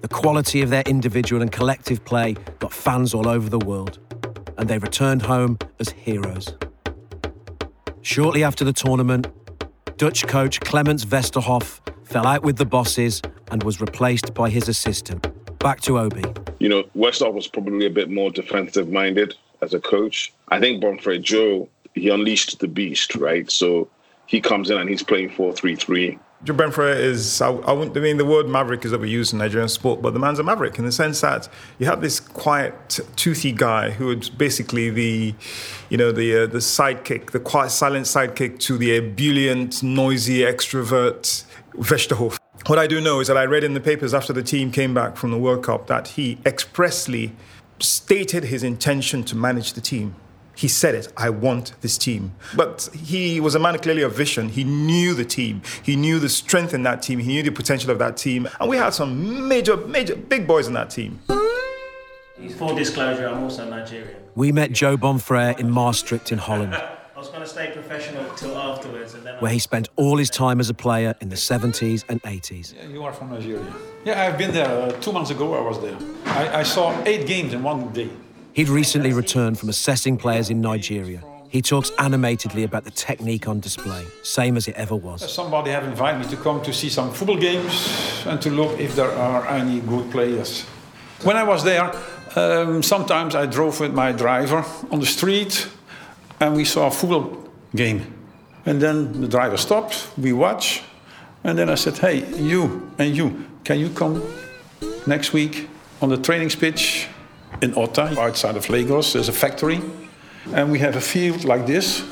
The 0.00 0.06
quality 0.06 0.62
of 0.62 0.70
their 0.70 0.84
individual 0.86 1.42
and 1.42 1.50
collective 1.50 2.04
play 2.04 2.36
got 2.60 2.72
fans 2.72 3.14
all 3.14 3.26
over 3.26 3.48
the 3.48 3.58
world, 3.58 3.98
and 4.56 4.70
they 4.70 4.78
returned 4.78 5.22
home 5.22 5.58
as 5.80 5.88
heroes. 5.88 6.54
Shortly 8.00 8.44
after 8.44 8.64
the 8.64 8.72
tournament, 8.72 9.26
Dutch 9.96 10.24
coach 10.28 10.60
Clemens 10.60 11.04
Westerhof 11.04 11.80
fell 12.06 12.28
out 12.28 12.44
with 12.44 12.58
the 12.58 12.64
bosses 12.64 13.20
and 13.50 13.64
was 13.64 13.80
replaced 13.80 14.34
by 14.34 14.50
his 14.50 14.68
assistant. 14.68 15.26
Back 15.58 15.80
to 15.80 15.98
Obi. 15.98 16.22
You 16.60 16.68
know, 16.68 16.84
Westerhof 16.94 17.34
was 17.34 17.48
probably 17.48 17.86
a 17.86 17.90
bit 17.90 18.08
more 18.08 18.30
defensive 18.30 18.88
minded 18.88 19.34
as 19.62 19.74
a 19.74 19.80
coach. 19.80 20.32
I 20.48 20.60
think 20.60 20.82
Bonfrere 20.82 21.22
Joe, 21.22 21.68
he 21.94 22.08
unleashed 22.08 22.58
the 22.60 22.68
beast, 22.68 23.14
right? 23.16 23.50
So 23.50 23.88
he 24.26 24.40
comes 24.40 24.70
in 24.70 24.78
and 24.78 24.88
he's 24.88 25.02
playing 25.02 25.30
4 25.30 25.52
3 25.52 25.76
3. 25.76 26.18
Joe 26.44 26.52
Bonfrere 26.52 26.94
is, 26.94 27.40
I, 27.40 27.50
I, 27.50 27.72
I, 27.72 27.86
mean, 27.86 28.18
the 28.18 28.24
word 28.24 28.46
maverick 28.46 28.84
is 28.84 28.92
overused 28.92 29.32
in 29.32 29.38
Nigerian 29.38 29.70
sport, 29.70 30.02
but 30.02 30.12
the 30.12 30.20
man's 30.20 30.38
a 30.38 30.42
maverick 30.42 30.78
in 30.78 30.84
the 30.84 30.92
sense 30.92 31.22
that 31.22 31.48
you 31.78 31.86
have 31.86 32.02
this 32.02 32.20
quiet, 32.20 33.00
toothy 33.16 33.52
guy 33.52 33.90
who 33.90 34.10
is 34.12 34.28
basically 34.28 34.90
the, 34.90 35.34
you 35.88 35.96
know, 35.96 36.12
the 36.12 36.44
uh, 36.44 36.46
the 36.46 36.58
sidekick, 36.58 37.30
the 37.30 37.40
quiet, 37.40 37.70
silent 37.70 38.04
sidekick 38.04 38.58
to 38.60 38.76
the 38.76 38.96
ebullient, 38.96 39.82
noisy 39.82 40.40
extrovert 40.40 41.44
Westerhof. 41.74 42.38
What 42.66 42.78
I 42.78 42.86
do 42.86 43.00
know 43.00 43.20
is 43.20 43.28
that 43.28 43.36
I 43.36 43.44
read 43.44 43.64
in 43.64 43.74
the 43.74 43.80
papers 43.80 44.12
after 44.12 44.32
the 44.32 44.42
team 44.42 44.70
came 44.70 44.92
back 44.92 45.16
from 45.16 45.30
the 45.30 45.38
World 45.38 45.64
Cup 45.64 45.86
that 45.86 46.08
he 46.08 46.38
expressly 46.44 47.32
stated 47.80 48.44
his 48.44 48.62
intention 48.62 49.22
to 49.24 49.36
manage 49.36 49.72
the 49.74 49.80
team. 49.80 50.14
He 50.56 50.68
said 50.68 50.94
it, 50.94 51.12
I 51.18 51.28
want 51.28 51.74
this 51.82 51.98
team. 51.98 52.32
But 52.56 52.88
he 52.94 53.40
was 53.40 53.54
a 53.54 53.58
man 53.58 53.78
clearly 53.78 54.00
of 54.00 54.14
vision. 54.14 54.48
He 54.48 54.64
knew 54.64 55.12
the 55.12 55.24
team. 55.24 55.60
He 55.82 55.96
knew 55.96 56.18
the 56.18 56.30
strength 56.30 56.72
in 56.72 56.82
that 56.84 57.02
team. 57.02 57.18
He 57.18 57.28
knew 57.28 57.42
the 57.42 57.50
potential 57.50 57.90
of 57.90 57.98
that 57.98 58.16
team. 58.16 58.48
And 58.58 58.70
we 58.70 58.78
had 58.78 58.94
some 58.94 59.46
major, 59.46 59.76
major, 59.76 60.16
big 60.16 60.46
boys 60.46 60.66
in 60.66 60.72
that 60.72 60.88
team. 60.88 61.20
Full 62.56 62.74
disclosure, 62.74 63.28
I'm 63.28 63.42
also 63.42 63.68
Nigerian. 63.68 64.16
We 64.34 64.50
met 64.50 64.72
Joe 64.72 64.96
Bonfrere 64.96 65.58
in 65.58 65.70
Maastricht 65.70 66.32
in 66.32 66.38
Holland. 66.38 66.80
I 67.46 67.48
was 67.48 67.52
stay 67.52 67.70
professional 67.70 68.28
till 68.34 68.58
afterwards. 68.58 69.14
And 69.14 69.24
then 69.24 69.36
where 69.38 69.52
he 69.52 69.60
spent 69.60 69.88
all 69.94 70.16
his 70.16 70.30
time 70.30 70.58
as 70.58 70.68
a 70.68 70.74
player 70.74 71.14
in 71.20 71.28
the 71.28 71.36
70s 71.36 72.04
and 72.08 72.20
80s. 72.22 72.74
Yeah, 72.74 72.88
you 72.88 73.04
are 73.04 73.12
from 73.12 73.30
Nigeria. 73.30 73.72
Yeah, 74.04 74.20
I've 74.20 74.36
been 74.36 74.52
there. 74.52 74.66
Uh, 74.66 74.90
two 75.00 75.12
months 75.12 75.30
ago, 75.30 75.54
I 75.54 75.60
was 75.60 75.80
there. 75.80 75.96
I, 76.24 76.60
I, 76.60 76.62
saw 76.64 77.00
eight 77.06 77.28
games 77.28 77.52
in 77.52 77.62
one 77.62 77.92
day. 77.92 78.10
He'd 78.52 78.68
recently 78.68 79.12
returned 79.12 79.60
from 79.60 79.68
assessing 79.68 80.16
players 80.16 80.50
in 80.50 80.60
Nigeria. 80.60 81.22
He 81.48 81.62
talks 81.62 81.92
animatedly 82.00 82.64
about 82.64 82.82
the 82.82 82.90
technique 82.90 83.46
on 83.46 83.60
display, 83.60 84.04
same 84.24 84.56
as 84.56 84.66
it 84.66 84.74
ever 84.74 84.96
was. 84.96 85.32
Somebody 85.32 85.70
have 85.70 85.84
invited 85.84 86.22
me 86.22 86.26
to 86.34 86.42
come 86.42 86.60
to 86.62 86.72
see 86.72 86.88
some 86.88 87.12
football 87.12 87.38
games 87.38 88.24
and 88.26 88.42
to 88.42 88.50
look 88.50 88.76
if 88.80 88.96
there 88.96 89.12
are 89.12 89.46
any 89.46 89.78
good 89.82 90.10
players. 90.10 90.62
When 91.22 91.36
I 91.36 91.44
was 91.44 91.62
there, 91.62 91.94
um, 92.34 92.82
sometimes 92.82 93.36
I 93.36 93.46
drove 93.46 93.78
with 93.78 93.94
my 93.94 94.10
driver 94.10 94.64
on 94.90 94.98
the 94.98 95.06
street 95.06 95.68
and 96.40 96.54
we 96.54 96.64
saw 96.64 96.86
a 96.86 96.90
football 96.90 97.48
game. 97.74 98.12
And 98.64 98.80
then 98.80 99.20
the 99.20 99.28
driver 99.28 99.56
stopped, 99.56 100.08
we 100.18 100.32
watch, 100.32 100.82
and 101.44 101.56
then 101.56 101.68
I 101.68 101.76
said, 101.76 101.98
hey, 101.98 102.26
you 102.36 102.90
and 102.98 103.16
you, 103.16 103.46
can 103.64 103.78
you 103.78 103.90
come 103.90 104.22
next 105.06 105.32
week 105.32 105.68
on 106.02 106.08
the 106.08 106.16
training 106.16 106.50
pitch 106.50 107.08
in 107.62 107.76
Ota, 107.76 108.20
outside 108.20 108.56
of 108.56 108.68
Lagos. 108.68 109.12
There's 109.12 109.28
a 109.28 109.32
factory, 109.32 109.80
and 110.52 110.70
we 110.70 110.78
have 110.80 110.96
a 110.96 111.00
field 111.00 111.44
like 111.44 111.66
this, 111.66 112.04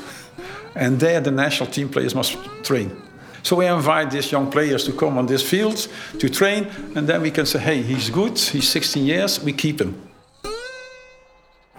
and 0.75 0.99
there 0.99 1.19
the 1.21 1.31
national 1.31 1.69
team 1.69 1.89
players 1.89 2.15
must 2.15 2.37
train. 2.63 3.01
So 3.43 3.57
we 3.57 3.67
invite 3.67 4.09
these 4.09 4.31
young 4.31 4.49
players 4.49 4.85
to 4.85 4.93
come 4.93 5.17
on 5.17 5.27
this 5.27 5.47
field 5.47 5.87
to 6.19 6.29
train, 6.29 6.67
and 6.95 7.07
then 7.07 7.21
we 7.21 7.29
can 7.29 7.45
say, 7.45 7.59
hey, 7.59 7.81
he's 7.81 8.09
good, 8.09 8.39
he's 8.39 8.67
16 8.69 9.05
years, 9.05 9.39
we 9.39 9.53
keep 9.53 9.79
him. 9.79 10.01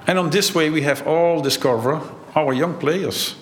And 0.07 0.19
on 0.19 0.31
this 0.31 0.55
way, 0.55 0.71
we 0.71 0.83
have 0.83 1.05
all 1.07 1.43
discover 1.43 2.01
our 2.37 2.53
young 2.53 2.75
players. 2.79 3.35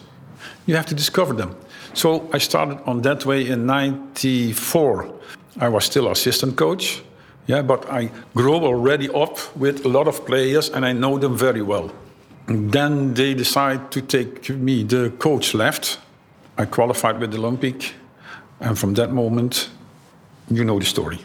You 0.66 0.76
have 0.76 0.86
to 0.86 0.94
discover 0.94 1.34
them. 1.34 1.54
So 1.92 2.28
I 2.32 2.38
started 2.38 2.78
on 2.86 3.02
that 3.02 3.26
way 3.26 3.48
in 3.48 3.66
94. 3.66 5.12
I 5.60 5.68
was 5.68 5.84
still 5.84 6.10
assistant 6.10 6.56
coach. 6.56 7.02
Yeah, 7.46 7.62
but 7.62 7.90
I 7.90 8.10
grew 8.34 8.54
already 8.54 9.08
up 9.10 9.38
with 9.56 9.84
a 9.84 9.88
lot 9.88 10.08
of 10.08 10.24
players 10.24 10.70
and 10.70 10.86
I 10.86 10.92
know 10.92 11.18
them 11.18 11.36
very 11.36 11.60
well. 11.60 11.92
And 12.46 12.72
then 12.72 13.14
they 13.14 13.34
decide 13.34 13.90
to 13.90 14.00
take 14.00 14.48
me. 14.50 14.82
The 14.84 15.10
coach 15.18 15.54
left. 15.54 15.98
I 16.56 16.64
qualified 16.64 17.20
with 17.20 17.32
the 17.32 17.38
Olympic. 17.38 17.94
And 18.60 18.78
from 18.78 18.94
that 18.94 19.12
moment, 19.12 19.70
you 20.50 20.64
know 20.64 20.78
the 20.78 20.86
story. 20.86 21.18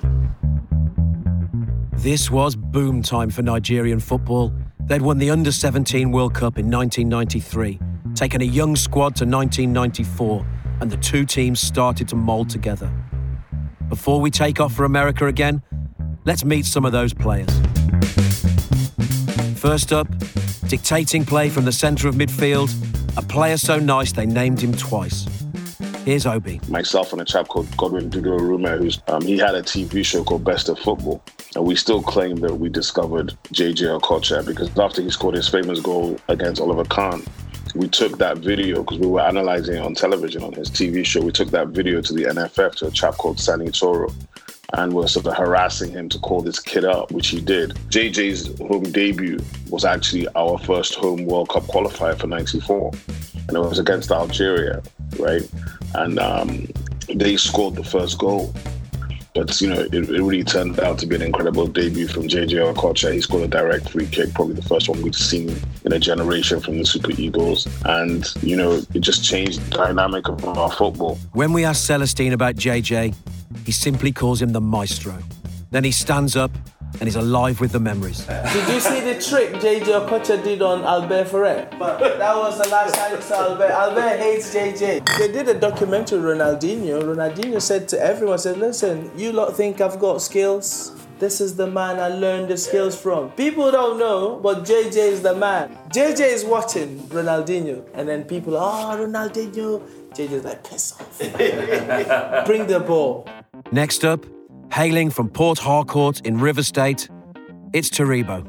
This 1.93 2.31
was 2.31 2.55
boom 2.55 3.01
time 3.01 3.29
for 3.29 3.41
Nigerian 3.41 3.99
football. 3.99 4.53
They'd 4.89 5.01
won 5.01 5.17
the 5.17 5.29
Under 5.29 5.53
17 5.53 6.11
World 6.11 6.33
Cup 6.33 6.57
in 6.57 6.69
1993, 6.69 7.79
taken 8.15 8.41
a 8.41 8.45
young 8.45 8.75
squad 8.75 9.15
to 9.15 9.25
1994, 9.25 10.45
and 10.81 10.91
the 10.91 10.97
two 10.97 11.25
teams 11.25 11.61
started 11.61 12.09
to 12.09 12.17
mould 12.17 12.49
together. 12.49 12.91
Before 13.87 14.19
we 14.19 14.29
take 14.29 14.59
off 14.59 14.73
for 14.73 14.83
America 14.83 15.27
again, 15.27 15.63
Let's 16.25 16.45
meet 16.45 16.65
some 16.65 16.85
of 16.85 16.91
those 16.91 17.13
players. 17.13 17.49
First 19.57 19.93
up, 19.93 20.07
dictating 20.67 21.25
play 21.25 21.49
from 21.49 21.65
the 21.65 21.71
centre 21.71 22.07
of 22.07 22.15
midfield, 22.15 22.69
a 23.17 23.21
player 23.21 23.57
so 23.57 23.79
nice 23.79 24.11
they 24.11 24.25
named 24.25 24.61
him 24.61 24.73
twice. 24.73 25.25
Here's 26.05 26.25
Obi. 26.25 26.59
Myself 26.67 27.13
and 27.13 27.21
a 27.21 27.25
chap 27.25 27.47
called 27.47 27.75
Godwin 27.77 28.09
Dudu 28.09 28.77
who's 28.77 29.01
um, 29.07 29.21
he 29.21 29.37
had 29.37 29.55
a 29.55 29.61
TV 29.61 30.05
show 30.05 30.23
called 30.23 30.43
Best 30.43 30.69
of 30.69 30.77
Football, 30.79 31.23
and 31.59 31.67
we 31.67 31.75
still 31.75 32.01
claim 32.01 32.37
that 32.37 32.55
we 32.55 32.69
discovered 32.69 33.37
JJ 33.49 33.99
Okocha 33.99 34.45
because 34.45 34.69
after 34.79 35.01
he 35.01 35.09
scored 35.09 35.35
his 35.35 35.49
famous 35.49 35.81
goal 35.81 36.17
against 36.29 36.61
Oliver 36.61 36.85
Kahn, 36.85 37.21
we 37.75 37.89
took 37.89 38.17
that 38.17 38.37
video 38.37 38.81
because 38.81 38.97
we 38.97 39.07
were 39.07 39.19
analyzing 39.19 39.75
it 39.75 39.81
on 39.81 39.93
television 39.93 40.41
on 40.41 40.53
his 40.53 40.69
TV 40.69 41.05
show. 41.05 41.19
We 41.19 41.33
took 41.33 41.49
that 41.49 41.67
video 41.67 41.99
to 41.99 42.13
the 42.13 42.23
NFF 42.23 42.75
to 42.75 42.87
a 42.87 42.91
chap 42.91 43.15
called 43.15 43.41
Sani 43.41 43.71
Toro, 43.71 44.09
and 44.75 44.93
were 44.93 45.09
sort 45.09 45.27
of 45.27 45.35
harassing 45.35 45.91
him 45.91 46.07
to 46.07 46.19
call 46.19 46.39
this 46.39 46.59
kid 46.59 46.85
up, 46.85 47.11
which 47.11 47.27
he 47.27 47.41
did. 47.41 47.71
JJ's 47.89 48.57
home 48.59 48.83
debut 48.83 49.39
was 49.69 49.83
actually 49.83 50.29
our 50.37 50.57
first 50.59 50.95
home 50.95 51.25
World 51.25 51.49
Cup 51.49 51.63
qualifier 51.63 52.17
for 52.17 52.27
94, 52.27 52.93
and 53.49 53.57
it 53.57 53.59
was 53.59 53.79
against 53.79 54.11
Algeria, 54.11 54.81
right? 55.17 55.45
And 55.95 56.19
um, 56.19 56.67
they 57.13 57.35
scored 57.35 57.75
the 57.75 57.83
first 57.83 58.17
goal. 58.17 58.53
But, 59.39 59.61
you 59.61 59.69
know, 59.69 59.79
it, 59.79 59.93
it, 59.93 60.09
really 60.09 60.43
turned 60.43 60.81
out 60.81 60.99
to 60.99 61.07
be 61.07 61.15
an 61.15 61.21
incredible 61.21 61.65
debut 61.65 62.09
from 62.09 62.27
JJ 62.27 62.73
Okocha. 62.73 63.13
He 63.13 63.21
scored 63.21 63.43
a 63.43 63.47
direct 63.47 63.89
free 63.89 64.05
kick, 64.05 64.33
probably 64.33 64.55
the 64.55 64.61
first 64.61 64.89
one 64.89 65.01
we've 65.01 65.15
seen 65.15 65.55
in 65.85 65.93
a 65.93 65.99
generation 65.99 66.59
from 66.59 66.77
the 66.77 66.85
Super 66.85 67.11
Eagles. 67.11 67.65
And, 67.85 68.27
you 68.43 68.57
know, 68.57 68.81
it 68.93 68.99
just 68.99 69.23
changed 69.23 69.61
the 69.61 69.77
dynamic 69.77 70.27
of 70.27 70.43
our 70.43 70.69
football. 70.69 71.17
When 71.31 71.53
we 71.53 71.63
asked 71.63 71.89
Celestine 71.89 72.33
about 72.33 72.57
JJ, 72.57 73.15
he 73.65 73.71
simply 73.71 74.11
calls 74.11 74.41
him 74.41 74.51
the 74.51 74.59
maestro. 74.59 75.17
Then 75.71 75.85
he 75.85 75.93
stands 75.93 76.35
up 76.35 76.51
and 76.93 77.03
he's 77.03 77.15
alive 77.15 77.59
with 77.61 77.71
the 77.71 77.79
memories. 77.79 78.25
Did 78.25 78.67
you 78.67 78.79
see 78.79 78.99
the 79.01 79.21
trick 79.21 79.53
JJ 79.61 80.07
Okocha 80.07 80.43
did 80.43 80.61
on 80.61 80.83
Albert 80.83 81.25
Ferrer? 81.25 81.67
But 81.77 81.99
that 81.99 82.35
was 82.35 82.57
the 82.61 82.67
last 82.69 82.95
time 82.95 83.15
I 83.15 83.19
saw 83.19 83.49
Albert. 83.49 83.71
Albert 83.71 84.17
hates 84.17 84.53
JJ. 84.53 85.17
They 85.17 85.31
did 85.31 85.47
a 85.47 85.59
documentary 85.59 86.19
Ronaldinho. 86.19 87.01
Ronaldinho 87.01 87.61
said 87.61 87.87
to 87.89 88.01
everyone, 88.01 88.37
said, 88.37 88.57
listen, 88.57 89.11
you 89.15 89.31
lot 89.31 89.55
think 89.55 89.81
I've 89.81 89.99
got 89.99 90.21
skills? 90.21 90.95
This 91.19 91.41
is 91.41 91.57
the 91.57 91.67
man 91.67 91.99
I 91.99 92.07
learned 92.07 92.49
the 92.49 92.57
skills 92.57 92.99
from. 92.99 93.31
People 93.31 93.71
don't 93.71 93.99
know, 93.99 94.39
but 94.41 94.63
JJ 94.63 94.95
is 94.95 95.21
the 95.21 95.35
man. 95.35 95.77
JJ 95.89 96.21
is 96.21 96.45
watching 96.45 96.99
Ronaldinho, 97.09 97.85
and 97.93 98.07
then 98.07 98.23
people, 98.23 98.55
oh, 98.55 98.95
Ronaldinho. 98.97 99.81
JJ's 100.13 100.45
like, 100.45 100.63
piss 100.63 100.93
off. 100.93 101.19
Bring 102.45 102.67
the 102.67 102.83
ball. 102.85 103.27
Next 103.71 104.05
up, 104.05 104.25
hailing 104.71 105.09
from 105.09 105.29
Port 105.29 105.59
Harcourt 105.59 106.25
in 106.25 106.39
River 106.39 106.63
State, 106.63 107.09
it's 107.73 107.89
Taribo. 107.89 108.45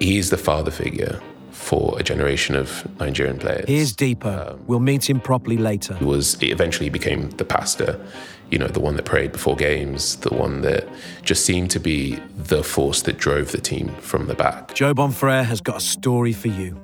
He's 0.00 0.30
the 0.30 0.36
father 0.36 0.70
figure 0.70 1.20
for 1.50 1.98
a 1.98 2.02
generation 2.02 2.56
of 2.56 2.86
Nigerian 2.98 3.38
players. 3.38 3.64
Here's 3.68 3.94
deeper. 3.94 4.48
Um, 4.50 4.66
we'll 4.66 4.80
meet 4.80 5.08
him 5.08 5.20
properly 5.20 5.56
later. 5.56 5.94
He 5.94 6.04
was 6.04 6.38
he 6.40 6.50
eventually 6.50 6.90
became 6.90 7.30
the 7.30 7.44
pastor, 7.44 8.04
you 8.50 8.58
know, 8.58 8.66
the 8.66 8.80
one 8.80 8.96
that 8.96 9.04
prayed 9.04 9.32
before 9.32 9.56
games, 9.56 10.16
the 10.16 10.34
one 10.34 10.62
that 10.62 10.86
just 11.22 11.44
seemed 11.46 11.70
to 11.70 11.80
be 11.80 12.16
the 12.36 12.62
force 12.62 13.02
that 13.02 13.18
drove 13.18 13.52
the 13.52 13.60
team 13.60 13.88
from 14.00 14.26
the 14.26 14.34
back. 14.34 14.74
Joe 14.74 14.94
Bonfrere 14.94 15.44
has 15.44 15.60
got 15.60 15.76
a 15.76 15.80
story 15.80 16.32
for 16.32 16.48
you. 16.48 16.82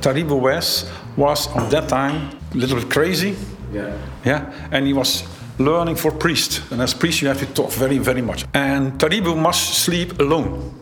Taribo 0.00 0.40
West 0.40 0.88
was 1.16 1.48
at 1.56 1.70
that 1.70 1.88
time 1.88 2.30
a 2.52 2.56
little 2.56 2.78
bit 2.78 2.88
crazy. 2.88 3.36
Yeah. 3.72 3.98
Yeah, 4.24 4.68
and 4.70 4.86
he 4.86 4.92
was 4.92 5.22
learning 5.58 5.96
for 5.96 6.10
priest. 6.10 6.62
And 6.70 6.80
as 6.80 6.94
priest, 6.94 7.20
you 7.20 7.28
have 7.28 7.38
to 7.38 7.46
talk 7.46 7.70
very, 7.70 7.98
very 7.98 8.22
much. 8.22 8.44
And 8.54 8.92
Taribo 8.92 9.36
must 9.36 9.78
sleep 9.84 10.18
alone. 10.20 10.74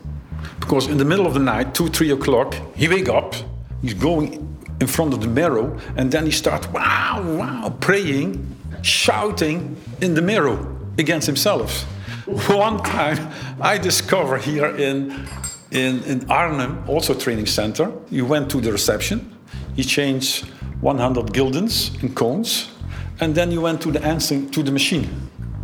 Because 0.60 0.88
in 0.88 0.98
the 0.98 1.04
middle 1.04 1.26
of 1.26 1.34
the 1.34 1.40
night, 1.40 1.74
two, 1.74 1.88
three 1.88 2.10
o'clock, 2.10 2.54
he 2.74 2.88
wake 2.88 3.08
up, 3.08 3.34
he's 3.82 3.94
going 3.94 4.42
in 4.80 4.86
front 4.86 5.14
of 5.14 5.20
the 5.20 5.28
mirror, 5.28 5.78
and 5.96 6.10
then 6.10 6.26
he 6.26 6.32
starts, 6.32 6.66
wow, 6.68 7.22
wow, 7.24 7.74
praying, 7.80 8.56
shouting 8.82 9.76
in 10.00 10.14
the 10.14 10.22
mirror 10.22 10.58
against 10.98 11.26
himself. 11.26 11.82
One 12.48 12.82
time, 12.82 13.32
I 13.60 13.78
discover 13.78 14.36
here 14.38 14.74
in, 14.76 15.26
in, 15.70 16.02
in 16.04 16.30
Arnhem, 16.30 16.84
also 16.88 17.14
training 17.14 17.46
center, 17.46 17.92
you 18.10 18.26
went 18.26 18.50
to 18.50 18.60
the 18.60 18.72
reception, 18.72 19.34
he 19.74 19.84
changed 19.84 20.46
100 20.80 21.32
guilders 21.32 21.90
in 22.02 22.14
cones, 22.14 22.70
and 23.20 23.34
then 23.34 23.50
you 23.50 23.60
went 23.60 23.80
to 23.82 23.90
the 23.90 24.02
answering 24.04 24.50
to 24.50 24.62
the 24.62 24.70
machine, 24.70 25.08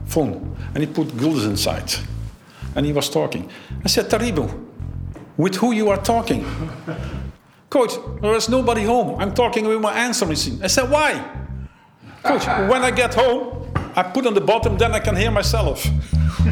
phone, 0.06 0.56
and 0.74 0.82
he 0.82 0.86
put 0.86 1.16
guilders 1.16 1.44
inside. 1.44 1.92
And 2.74 2.86
he 2.86 2.92
was 2.92 3.10
talking. 3.10 3.50
I 3.84 3.88
said, 3.88 4.08
Taribo, 4.08 4.48
with 5.36 5.56
who 5.56 5.72
you 5.72 5.90
are 5.90 5.98
talking? 5.98 6.46
Coach, 7.70 7.92
there 8.20 8.34
is 8.34 8.48
nobody 8.48 8.84
home. 8.84 9.18
I'm 9.20 9.34
talking 9.34 9.66
with 9.66 9.80
my 9.80 9.92
answering 9.92 10.30
machine. 10.30 10.62
I 10.62 10.66
said, 10.66 10.90
why? 10.90 11.12
Coach, 12.22 12.46
when 12.46 12.82
I 12.82 12.90
get 12.90 13.14
home, 13.14 13.70
I 13.96 14.02
put 14.02 14.26
on 14.26 14.34
the 14.34 14.40
bottom, 14.40 14.78
then 14.78 14.92
I 14.92 15.00
can 15.00 15.16
hear 15.16 15.30
myself. 15.30 15.84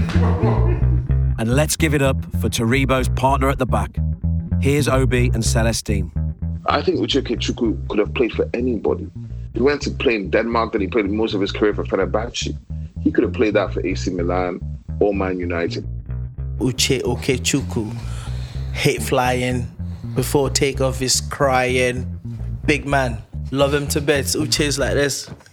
and 1.38 1.54
let's 1.54 1.76
give 1.76 1.94
it 1.94 2.02
up 2.02 2.22
for 2.40 2.48
Taribo's 2.48 3.08
partner 3.08 3.48
at 3.48 3.58
the 3.58 3.66
back. 3.66 3.96
Here's 4.60 4.88
Obi 4.88 5.30
and 5.32 5.42
Celestine. 5.42 6.10
I 6.66 6.82
think 6.82 7.00
Uche 7.00 7.22
Okechukwu 7.22 7.88
could 7.88 7.98
have 7.98 8.12
played 8.12 8.32
for 8.32 8.48
anybody. 8.52 9.10
He 9.60 9.64
went 9.64 9.82
to 9.82 9.90
play 9.90 10.14
in 10.14 10.30
Denmark, 10.30 10.72
then 10.72 10.80
he 10.80 10.86
played 10.86 11.10
most 11.10 11.34
of 11.34 11.42
his 11.42 11.52
career 11.52 11.74
for 11.74 11.84
Fenerbahce. 11.84 12.56
He 13.02 13.12
could 13.12 13.24
have 13.24 13.34
played 13.34 13.52
that 13.56 13.74
for 13.74 13.86
AC 13.86 14.10
Milan 14.10 14.58
or 15.00 15.12
Man 15.12 15.38
United. 15.38 15.86
Uche 16.60 17.02
Okechukwu, 17.02 17.94
hate 18.72 19.02
flying, 19.02 19.70
before 20.14 20.48
takeoff 20.48 21.02
is 21.02 21.20
crying. 21.20 22.06
Big 22.64 22.86
man, 22.86 23.18
love 23.50 23.74
him 23.74 23.86
to 23.88 24.00
bits. 24.00 24.34
Uche's 24.34 24.78
like 24.78 24.94
this. 24.94 25.28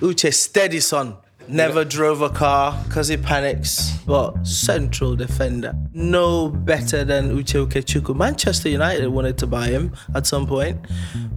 Uche 0.00 0.34
steady 0.34 0.80
son. 0.80 1.16
Never 1.48 1.86
drove 1.86 2.20
a 2.20 2.28
car 2.28 2.78
because 2.86 3.08
he 3.08 3.16
panics, 3.16 3.92
but 4.06 4.46
central 4.46 5.16
defender. 5.16 5.72
No 5.94 6.50
better 6.50 7.02
than 7.02 7.34
Uche 7.34 7.66
Okechukwu. 7.66 8.14
Manchester 8.14 8.68
United 8.68 9.08
wanted 9.08 9.38
to 9.38 9.46
buy 9.46 9.68
him 9.68 9.92
at 10.14 10.26
some 10.26 10.46
point, 10.46 10.78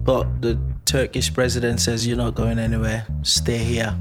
but 0.04 0.42
the 0.42 0.58
Turkish 0.94 1.34
president 1.34 1.80
says, 1.80 2.06
You're 2.06 2.16
not 2.16 2.36
going 2.36 2.56
anywhere, 2.56 3.04
stay 3.22 3.58
here. 3.58 3.96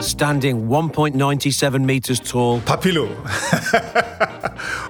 Standing 0.00 0.66
1.97 0.66 1.84
metres 1.84 2.18
tall. 2.18 2.58
Papilo. 2.62 3.06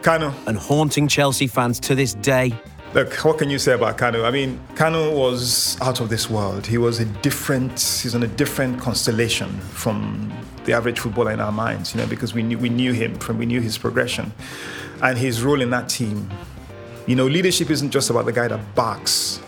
Kanu. 0.03 0.33
And 0.47 0.57
haunting 0.57 1.09
Chelsea 1.09 1.47
fans 1.47 1.79
to 1.81 1.95
this 1.95 2.15
day. 2.15 2.55
Look, 2.95 3.13
what 3.17 3.37
can 3.37 3.51
you 3.51 3.59
say 3.59 3.75
about 3.75 3.99
Kanu? 3.99 4.25
I 4.25 4.31
mean, 4.31 4.59
Kanu 4.77 5.15
was 5.15 5.79
out 5.83 6.01
of 6.01 6.09
this 6.09 6.31
world. 6.31 6.67
He 6.67 6.79
was 6.79 6.99
a 6.99 7.05
different, 7.05 7.73
he's 7.73 8.15
on 8.15 8.23
a 8.23 8.29
different 8.29 8.81
constellation 8.81 9.51
from 9.61 10.33
the 10.65 10.73
average 10.73 11.01
footballer 11.01 11.33
in 11.33 11.41
our 11.41 11.53
minds, 11.53 11.95
you 11.95 12.01
know, 12.01 12.07
because 12.07 12.33
we 12.33 12.43
knew, 12.43 12.57
we 12.57 12.71
knew 12.71 12.95
him 12.95 13.15
from, 13.17 13.37
we 13.37 13.45
knew 13.45 13.61
his 13.61 13.77
progression 13.77 14.33
and 15.03 15.19
his 15.19 15.43
role 15.43 15.61
in 15.61 15.69
that 15.69 15.91
team. 15.91 16.31
You 17.07 17.15
know, 17.15 17.27
leadership 17.27 17.69
isn't 17.69 17.91
just 17.91 18.09
about 18.09 18.25
the 18.25 18.33
guy 18.33 18.49
that 18.49 18.75
barks 18.75 19.43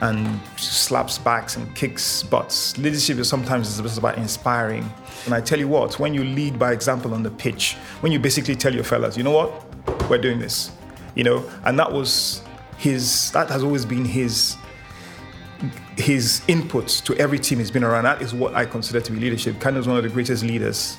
and 0.00 0.40
slaps 0.56 1.18
backs 1.18 1.56
and 1.56 1.74
kicks 1.74 2.22
butts. 2.22 2.76
Leadership 2.78 3.18
is 3.18 3.28
sometimes 3.28 3.80
just 3.80 3.98
about 3.98 4.18
inspiring. 4.18 4.88
And 5.24 5.34
I 5.34 5.40
tell 5.40 5.58
you 5.58 5.68
what, 5.68 5.98
when 5.98 6.14
you 6.14 6.24
lead 6.24 6.58
by 6.58 6.72
example 6.72 7.14
on 7.14 7.22
the 7.22 7.30
pitch, 7.30 7.74
when 8.00 8.12
you 8.12 8.18
basically 8.18 8.54
tell 8.54 8.74
your 8.74 8.84
fellas, 8.84 9.16
you 9.16 9.22
know 9.22 9.30
what, 9.30 10.10
we're 10.10 10.18
doing 10.18 10.38
this, 10.38 10.70
you 11.14 11.24
know, 11.24 11.48
and 11.64 11.78
that 11.78 11.90
was 11.90 12.42
his. 12.78 13.30
That 13.32 13.48
has 13.48 13.62
always 13.62 13.84
been 13.84 14.04
his. 14.04 14.56
His 15.96 16.42
input 16.46 16.88
to 17.06 17.16
every 17.16 17.38
team 17.38 17.58
he's 17.58 17.70
been 17.70 17.82
around. 17.82 18.04
That 18.04 18.20
is 18.20 18.34
what 18.34 18.54
I 18.54 18.66
consider 18.66 19.00
to 19.00 19.12
be 19.12 19.18
leadership. 19.18 19.54
Kanu 19.56 19.78
is 19.78 19.88
one 19.88 19.96
of 19.96 20.02
the 20.02 20.10
greatest 20.10 20.42
leaders 20.42 20.98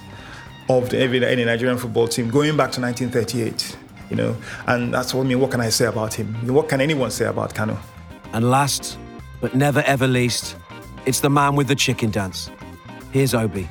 of 0.67 0.89
the, 0.89 0.97
any 0.97 1.45
Nigerian 1.45 1.77
football 1.77 2.07
team, 2.07 2.31
going 2.31 2.57
back 2.57 2.71
to 2.71 2.81
1938. 2.81 3.77
You 4.09 4.15
know, 4.15 4.35
and 4.65 4.91
that's 4.91 5.13
what 5.13 5.25
I 5.25 5.27
mean. 5.27 5.39
What 5.39 5.51
can 5.51 5.61
I 5.61 5.69
say 5.69 5.85
about 5.85 6.15
him? 6.15 6.33
What 6.47 6.67
can 6.67 6.81
anyone 6.81 7.11
say 7.11 7.25
about 7.25 7.53
Kanu? 7.53 7.77
And 8.37 8.51
last, 8.51 8.99
but 9.41 9.55
never 9.55 9.79
ever 9.87 10.05
least, 10.05 10.55
it's 11.07 11.21
the 11.21 11.29
man 11.29 11.55
with 11.55 11.67
the 11.67 11.73
chicken 11.73 12.11
dance. 12.11 12.51
Here's 13.11 13.33
Obi. 13.33 13.67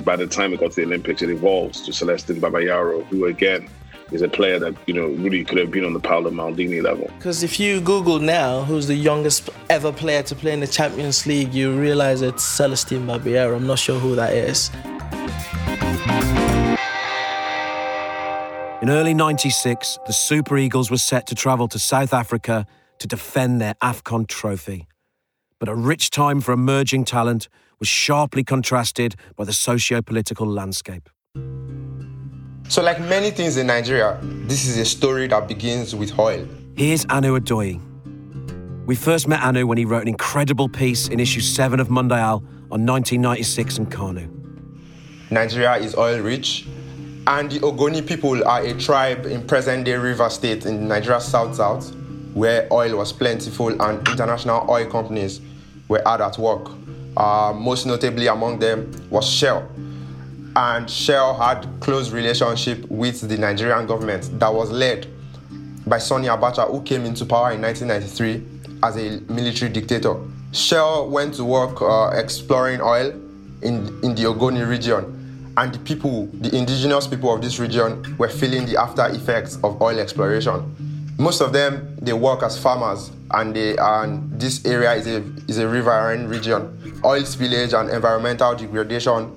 By 0.00 0.16
the 0.16 0.26
time 0.26 0.52
it 0.52 0.60
got 0.60 0.72
to 0.72 0.76
the 0.76 0.82
Olympics, 0.82 1.22
it 1.22 1.30
evolves 1.30 1.80
to 1.86 1.92
Celestine 1.94 2.38
Babayaro, 2.38 3.06
who 3.06 3.24
again 3.24 3.70
is 4.10 4.20
a 4.20 4.28
player 4.28 4.58
that 4.58 4.74
you 4.86 4.92
know 4.92 5.06
really 5.06 5.44
could 5.46 5.56
have 5.56 5.70
been 5.70 5.86
on 5.86 5.94
the 5.94 5.98
Paolo 5.98 6.30
Maldini 6.30 6.82
level. 6.82 7.10
Because 7.16 7.42
if 7.42 7.58
you 7.58 7.80
Google 7.80 8.18
now 8.18 8.64
who's 8.64 8.86
the 8.86 8.94
youngest 8.94 9.48
ever 9.70 9.90
player 9.90 10.22
to 10.24 10.34
play 10.34 10.52
in 10.52 10.60
the 10.60 10.66
Champions 10.66 11.26
League, 11.26 11.54
you 11.54 11.72
realize 11.72 12.20
it's 12.20 12.44
Celestine 12.44 13.06
Babayaro. 13.06 13.56
I'm 13.56 13.66
not 13.66 13.78
sure 13.78 13.98
who 13.98 14.14
that 14.16 14.34
is. 14.34 14.70
In 18.82 18.90
early 18.90 19.14
96, 19.14 20.00
the 20.06 20.12
Super 20.12 20.58
Eagles 20.58 20.90
were 20.90 20.98
set 20.98 21.26
to 21.28 21.34
travel 21.34 21.66
to 21.68 21.78
South 21.78 22.12
Africa 22.12 22.66
to 22.98 23.06
defend 23.06 23.60
their 23.60 23.74
AFCON 23.82 24.26
trophy. 24.26 24.86
But 25.58 25.68
a 25.68 25.74
rich 25.74 26.10
time 26.10 26.40
for 26.40 26.52
emerging 26.52 27.04
talent 27.04 27.48
was 27.78 27.88
sharply 27.88 28.44
contrasted 28.44 29.16
by 29.36 29.44
the 29.44 29.52
socio 29.52 30.02
political 30.02 30.46
landscape. 30.46 31.08
So, 32.68 32.82
like 32.82 33.00
many 33.00 33.30
things 33.30 33.56
in 33.56 33.66
Nigeria, 33.66 34.18
this 34.22 34.66
is 34.66 34.78
a 34.78 34.84
story 34.84 35.26
that 35.28 35.48
begins 35.48 35.94
with 35.94 36.18
oil. 36.18 36.46
Here's 36.76 37.04
Anu 37.06 37.38
Adoyi. 37.38 37.80
We 38.86 38.94
first 38.94 39.28
met 39.28 39.42
Anu 39.42 39.66
when 39.66 39.78
he 39.78 39.84
wrote 39.84 40.02
an 40.02 40.08
incredible 40.08 40.68
piece 40.68 41.08
in 41.08 41.20
issue 41.20 41.40
7 41.40 41.80
of 41.80 41.88
Mundial 41.90 42.42
on 42.70 42.86
1996 42.86 43.78
in 43.78 43.86
Kanu. 43.86 44.28
Nigeria 45.30 45.76
is 45.76 45.94
oil 45.96 46.20
rich, 46.20 46.66
and 47.26 47.50
the 47.50 47.60
Ogoni 47.60 48.06
people 48.06 48.46
are 48.46 48.62
a 48.62 48.74
tribe 48.74 49.26
in 49.26 49.46
present 49.46 49.84
day 49.84 49.94
River 49.94 50.28
State 50.30 50.66
in 50.66 50.88
Nigeria's 50.88 51.24
south 51.24 51.54
south, 51.54 51.94
where 52.34 52.66
oil 52.72 52.96
was 52.96 53.12
plentiful 53.12 53.68
and 53.82 54.08
international 54.08 54.66
oil 54.68 54.86
companies 54.90 55.40
were 55.88 56.02
hard 56.04 56.20
at 56.20 56.38
work. 56.38 56.70
Uh, 57.16 57.52
most 57.54 57.86
notably 57.86 58.26
among 58.26 58.58
them 58.58 58.90
was 59.10 59.28
Shell. 59.28 59.68
And 60.56 60.90
Shell 60.90 61.34
had 61.38 61.66
close 61.80 62.10
relationship 62.10 62.88
with 62.90 63.20
the 63.28 63.36
Nigerian 63.38 63.86
government 63.86 64.38
that 64.38 64.52
was 64.52 64.70
led 64.70 65.06
by 65.86 65.98
Sani 65.98 66.28
Abacha, 66.28 66.70
who 66.70 66.82
came 66.82 67.04
into 67.04 67.24
power 67.24 67.52
in 67.52 67.60
1993 67.62 68.78
as 68.82 68.96
a 68.96 69.20
military 69.32 69.70
dictator. 69.70 70.16
Shell 70.52 71.08
went 71.10 71.34
to 71.34 71.44
work 71.44 71.80
uh, 71.80 72.10
exploring 72.14 72.80
oil 72.80 73.10
in, 73.62 73.86
in 74.02 74.14
the 74.14 74.24
Ogoni 74.24 74.68
region 74.68 75.18
and 75.56 75.74
the 75.74 75.78
people, 75.80 76.26
the 76.32 76.54
indigenous 76.56 77.06
people 77.06 77.34
of 77.34 77.42
this 77.42 77.58
region, 77.58 78.16
were 78.18 78.28
feeling 78.28 78.66
the 78.66 78.80
after 78.80 79.06
effects 79.08 79.56
of 79.62 79.80
oil 79.82 79.98
exploration. 79.98 80.91
Most 81.22 81.40
of 81.40 81.52
them 81.52 81.96
they 82.02 82.12
work 82.12 82.42
as 82.42 82.58
farmers, 82.58 83.12
and 83.30 83.54
they 83.54 83.76
and 83.78 84.40
this 84.40 84.64
area 84.64 84.92
is 84.94 85.06
a 85.06 85.22
is 85.46 85.58
a 85.58 85.68
riverine 85.68 86.26
region. 86.26 87.00
Oil 87.04 87.22
spillage 87.22 87.78
and 87.78 87.88
environmental 87.90 88.56
degradation 88.56 89.30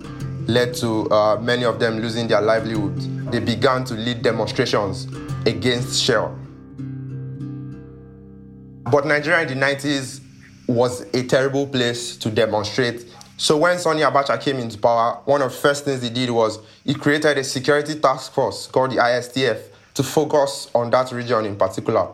led 0.47 0.73
to 0.77 1.07
uh, 1.11 1.37
many 1.39 1.63
of 1.63 1.79
them 1.79 1.99
losing 1.99 2.27
their 2.27 2.41
livelihood. 2.41 2.97
They 3.31 3.39
began 3.39 3.83
to 3.83 3.93
lead 3.93 4.23
demonstrations 4.23 5.05
against 5.45 6.01
Shell. 6.01 6.35
But 8.91 9.05
Nigeria 9.05 9.43
in 9.43 9.59
the 9.59 9.63
90s 9.63 10.21
was 10.65 11.01
a 11.13 11.21
terrible 11.23 11.67
place 11.67 12.17
to 12.17 12.31
demonstrate 12.31 13.05
so 13.37 13.57
when 13.57 13.77
Sani 13.77 14.01
Abacha 14.01 14.41
came 14.41 14.57
into 14.59 14.77
power, 14.77 15.19
one 15.25 15.41
of 15.41 15.51
the 15.51 15.57
first 15.57 15.83
things 15.83 16.01
he 16.01 16.09
did 16.09 16.29
was 16.29 16.57
he 16.85 16.93
created 16.93 17.37
a 17.37 17.43
security 17.43 17.99
task 17.99 18.31
force 18.31 18.65
called 18.65 18.91
the 18.91 18.95
ISTF 18.95 19.74
to 19.95 20.03
focus 20.03 20.69
on 20.73 20.89
that 20.91 21.11
region 21.11 21.45
in 21.45 21.55
particular. 21.55 22.07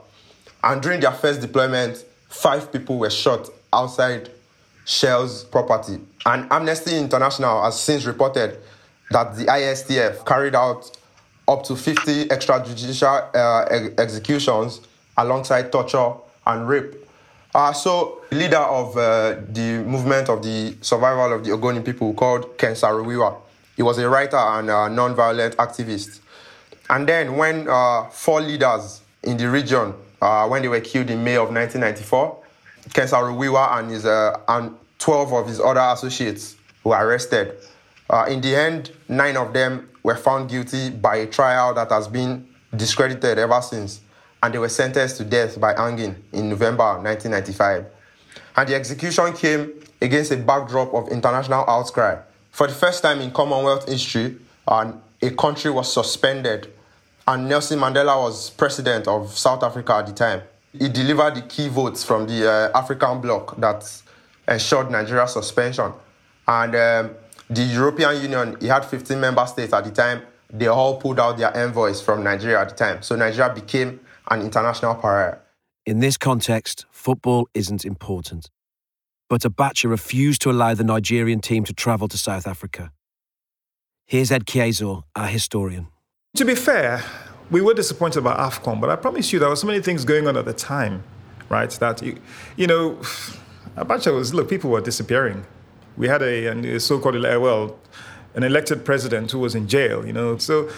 And 0.63 0.82
during 0.82 1.00
their 1.00 1.12
first 1.12 1.41
deployment, 1.41 1.98
five 2.30 2.72
people 2.72 2.98
were 3.00 3.10
shot 3.10 3.50
outside 3.74 4.30
Shell's 4.86 5.44
property. 5.44 6.00
And 6.26 6.52
Amnesty 6.52 6.98
International 6.98 7.63
has 7.63 7.80
since 7.80 8.06
reported 8.06 8.60
that 9.10 9.36
the 9.36 9.46
ISTF 9.46 10.26
carried 10.26 10.56
out 10.56 10.89
up 11.48 11.63
to 11.63 11.76
50 11.76 12.26
extrajudicial 12.26 13.36
uh, 13.36 13.65
ex- 13.70 14.00
executions 14.00 14.82
alongside 15.17 15.72
torture 15.72 16.13
and 16.46 16.67
rape 16.67 17.02
uh, 17.54 17.74
so, 17.74 18.22
leader 18.32 18.56
of 18.58 18.96
uh, 18.96 19.36
the 19.50 19.84
movement 19.86 20.30
of 20.30 20.41
the 20.41 20.74
survival 20.80 21.34
of 21.34 21.44
the 21.44 21.52
Ogoni 21.52 21.84
people 21.84 22.13
called 22.13 22.58
Ken 22.58 22.76
Saro-Wiwa. 22.78 23.36
He 23.76 23.84
was 23.84 23.98
a 23.98 24.08
writer 24.08 24.38
and 24.38 24.70
a 24.70 24.89
non-violent 24.89 25.58
activist. 25.58 26.22
And 26.91 27.10
then 27.10 27.36
when 27.38 27.67
uh, 27.67 28.10
four 28.10 28.41
leaders 28.41 29.01
in 29.23 29.38
the 29.38 29.49
region, 29.49 29.95
uh, 30.21 30.47
when 30.47 30.62
they 30.62 30.67
were 30.67 30.82
killed 30.82 31.10
in 31.10 31.23
May 31.23 31.38
of 31.38 31.49
1994, 31.51 32.38
Ken 32.93 33.08
Saro-Wiwa 33.08 33.80
and, 33.80 33.89
his, 33.89 34.06
uh, 34.06 34.38
and 34.47 34.75
12 34.99 35.34
of 35.34 35.47
his 35.47 35.60
other 35.60 35.80
associates 35.80 36.56
were 36.84 36.97
arrested. 36.97 37.58
Uh, 38.10 38.25
in 38.30 38.41
the 38.41 38.56
end, 38.56 38.91
nine 39.08 39.38
of 39.38 39.54
them 39.54 39.89
were 40.04 40.17
found 40.17 40.49
guilty 40.49 40.91
by 40.91 41.15
a 41.15 41.25
trial 41.25 41.73
that 41.73 41.89
has 41.89 42.08
been 42.08 42.47
discredited 42.75 43.39
ever 43.39 43.62
since 43.62 44.01
and 44.43 44.54
they 44.54 44.58
were 44.58 44.69
sentenced 44.69 45.17
to 45.17 45.23
death 45.23 45.60
by 45.60 45.73
hanging 45.73 46.15
in 46.32 46.49
November 46.49 46.97
1995. 46.99 47.86
And 48.56 48.69
the 48.69 48.75
execution 48.75 49.34
came 49.34 49.73
against 50.01 50.32
a 50.32 50.38
backdrop 50.38 50.93
of 50.93 51.10
international 51.10 51.63
outcry. 51.69 52.17
For 52.51 52.67
the 52.67 52.73
first 52.73 53.04
time 53.04 53.21
in 53.21 53.32
Commonwealth 53.32 53.88
history, 53.88 54.38
uh, 54.67 54.91
a 55.21 55.30
country 55.32 55.69
was 55.71 55.93
suspended, 55.93 56.73
and 57.27 57.47
Nelson 57.47 57.79
Mandela 57.79 58.17
was 58.21 58.49
president 58.49 59.07
of 59.07 59.38
South 59.38 59.63
Africa 59.63 59.95
at 59.95 60.07
the 60.07 60.13
time. 60.13 60.41
He 60.77 60.89
delivered 60.89 61.36
the 61.36 61.41
key 61.41 61.67
votes 61.67 62.03
from 62.03 62.27
the 62.27 62.49
uh, 62.49 62.77
African 62.77 63.21
bloc 63.21 63.57
that 63.60 64.01
ensured 64.47 64.89
Nigeria's 64.89 65.34
suspension. 65.34 65.91
And 66.47 66.75
um, 66.75 67.15
the 67.49 67.62
European 67.63 68.21
Union, 68.21 68.57
he 68.60 68.67
had 68.67 68.86
15 68.86 69.19
member 69.19 69.45
states 69.45 69.73
at 69.73 69.84
the 69.84 69.91
time, 69.91 70.21
they 70.49 70.67
all 70.67 70.99
pulled 70.99 71.19
out 71.19 71.38
their 71.38 71.55
envoys 71.55 72.01
from 72.01 72.23
Nigeria 72.23 72.62
at 72.62 72.69
the 72.69 72.75
time. 72.75 73.01
So 73.01 73.15
Nigeria 73.15 73.53
became 73.53 73.99
an 74.29 74.41
international 74.41 74.95
pariah. 74.95 75.38
In 75.86 75.99
this 75.99 76.17
context, 76.17 76.86
football 76.91 77.47
isn't 77.53 77.86
important. 77.86 78.49
But 79.29 79.41
Abacha 79.41 79.89
refused 79.89 80.41
to 80.41 80.51
allow 80.51 80.73
the 80.73 80.84
Nigerian 80.84 81.39
team 81.39 81.63
to 81.65 81.73
travel 81.73 82.07
to 82.10 82.17
South 82.17 82.45
Africa. 82.47 82.91
Here's 84.05 84.31
Ed 84.31 84.45
Keazor, 84.45 85.03
our 85.15 85.27
historian. 85.27 85.88
To 86.36 86.46
be 86.46 86.56
fair, 86.56 87.04
we 87.50 87.60
were 87.60 87.74
disappointed 87.74 88.20
about 88.20 88.39
AFCON, 88.39 88.80
but 88.80 88.89
I 88.89 88.96
promise 88.96 89.34
you 89.34 89.39
there 89.39 89.50
were 89.50 89.56
so 89.58 89.67
many 89.67 89.82
things 89.82 90.06
going 90.06 90.30
on 90.30 90.38
at 90.38 90.46
the 90.46 90.54
time, 90.54 91.04
right? 91.50 91.70
That, 91.72 92.02
you, 92.02 92.22
you 92.56 92.67
know, 92.67 92.91
Abacha 93.76 94.15
was, 94.15 94.34
look, 94.34 94.50
people 94.50 94.70
were 94.70 94.80
disappearing. 94.80 95.46
We 95.98 96.08
had 96.08 96.22
a, 96.22 96.46
a 96.76 96.80
so 96.80 97.00
called, 97.00 97.22
well, 97.22 97.78
an 98.34 98.44
elected 98.44 98.86
president 98.86 99.30
who 99.32 99.39
was 99.39 99.56
in 99.56 99.67
jail, 99.67 100.08
you 100.08 100.13
know. 100.13 100.38
So 100.38 100.70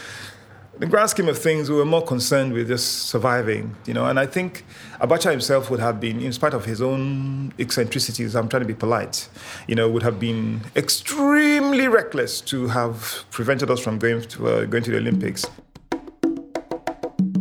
in 0.74 0.80
the 0.80 0.88
grand 0.88 1.10
scheme 1.10 1.30
of 1.30 1.38
things, 1.38 1.70
we 1.70 1.76
were 1.76 1.86
more 1.86 2.02
concerned 2.02 2.52
with 2.52 2.68
just 2.68 3.04
surviving, 3.04 3.76
you 3.86 3.94
know. 3.94 4.06
And 4.06 4.20
I 4.20 4.26
think 4.26 4.66
Abacha 5.00 5.30
himself 5.30 5.70
would 5.70 5.80
have 5.80 6.00
been, 6.00 6.20
in 6.20 6.34
spite 6.34 6.56
of 6.56 6.66
his 6.66 6.82
own 6.82 7.54
eccentricities, 7.60 8.36
I'm 8.36 8.50
trying 8.50 8.64
to 8.64 8.68
be 8.68 8.74
polite, 8.74 9.30
you 9.68 9.76
know, 9.76 9.88
would 9.88 10.02
have 10.02 10.20
been 10.20 10.62
extremely 10.76 11.88
reckless 11.88 12.42
to 12.42 12.68
have 12.70 13.26
prevented 13.30 13.70
us 13.70 13.80
from 13.82 14.00
going 14.00 14.22
to 14.24 14.48
uh, 14.48 14.66
going 14.66 14.84
to 14.84 14.92
the 14.92 14.98
Olympics. 14.98 15.46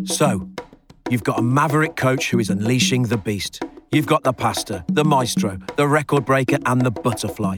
So, 0.05 0.47
you've 1.09 1.25
got 1.25 1.39
a 1.39 1.43
maverick 1.43 1.97
coach 1.97 2.31
who 2.31 2.39
is 2.39 2.51
unleashing 2.51 3.05
the 3.05 3.17
beast. 3.17 3.63
You've 3.93 4.07
got 4.07 4.25
the 4.25 4.33
pastor, 4.35 4.85
the 4.89 5.05
maestro, 5.05 5.59
the 5.77 5.89
record 5.89 6.27
breaker, 6.27 6.59
and 6.67 6.83
the 6.83 6.91
butterfly. 6.91 7.57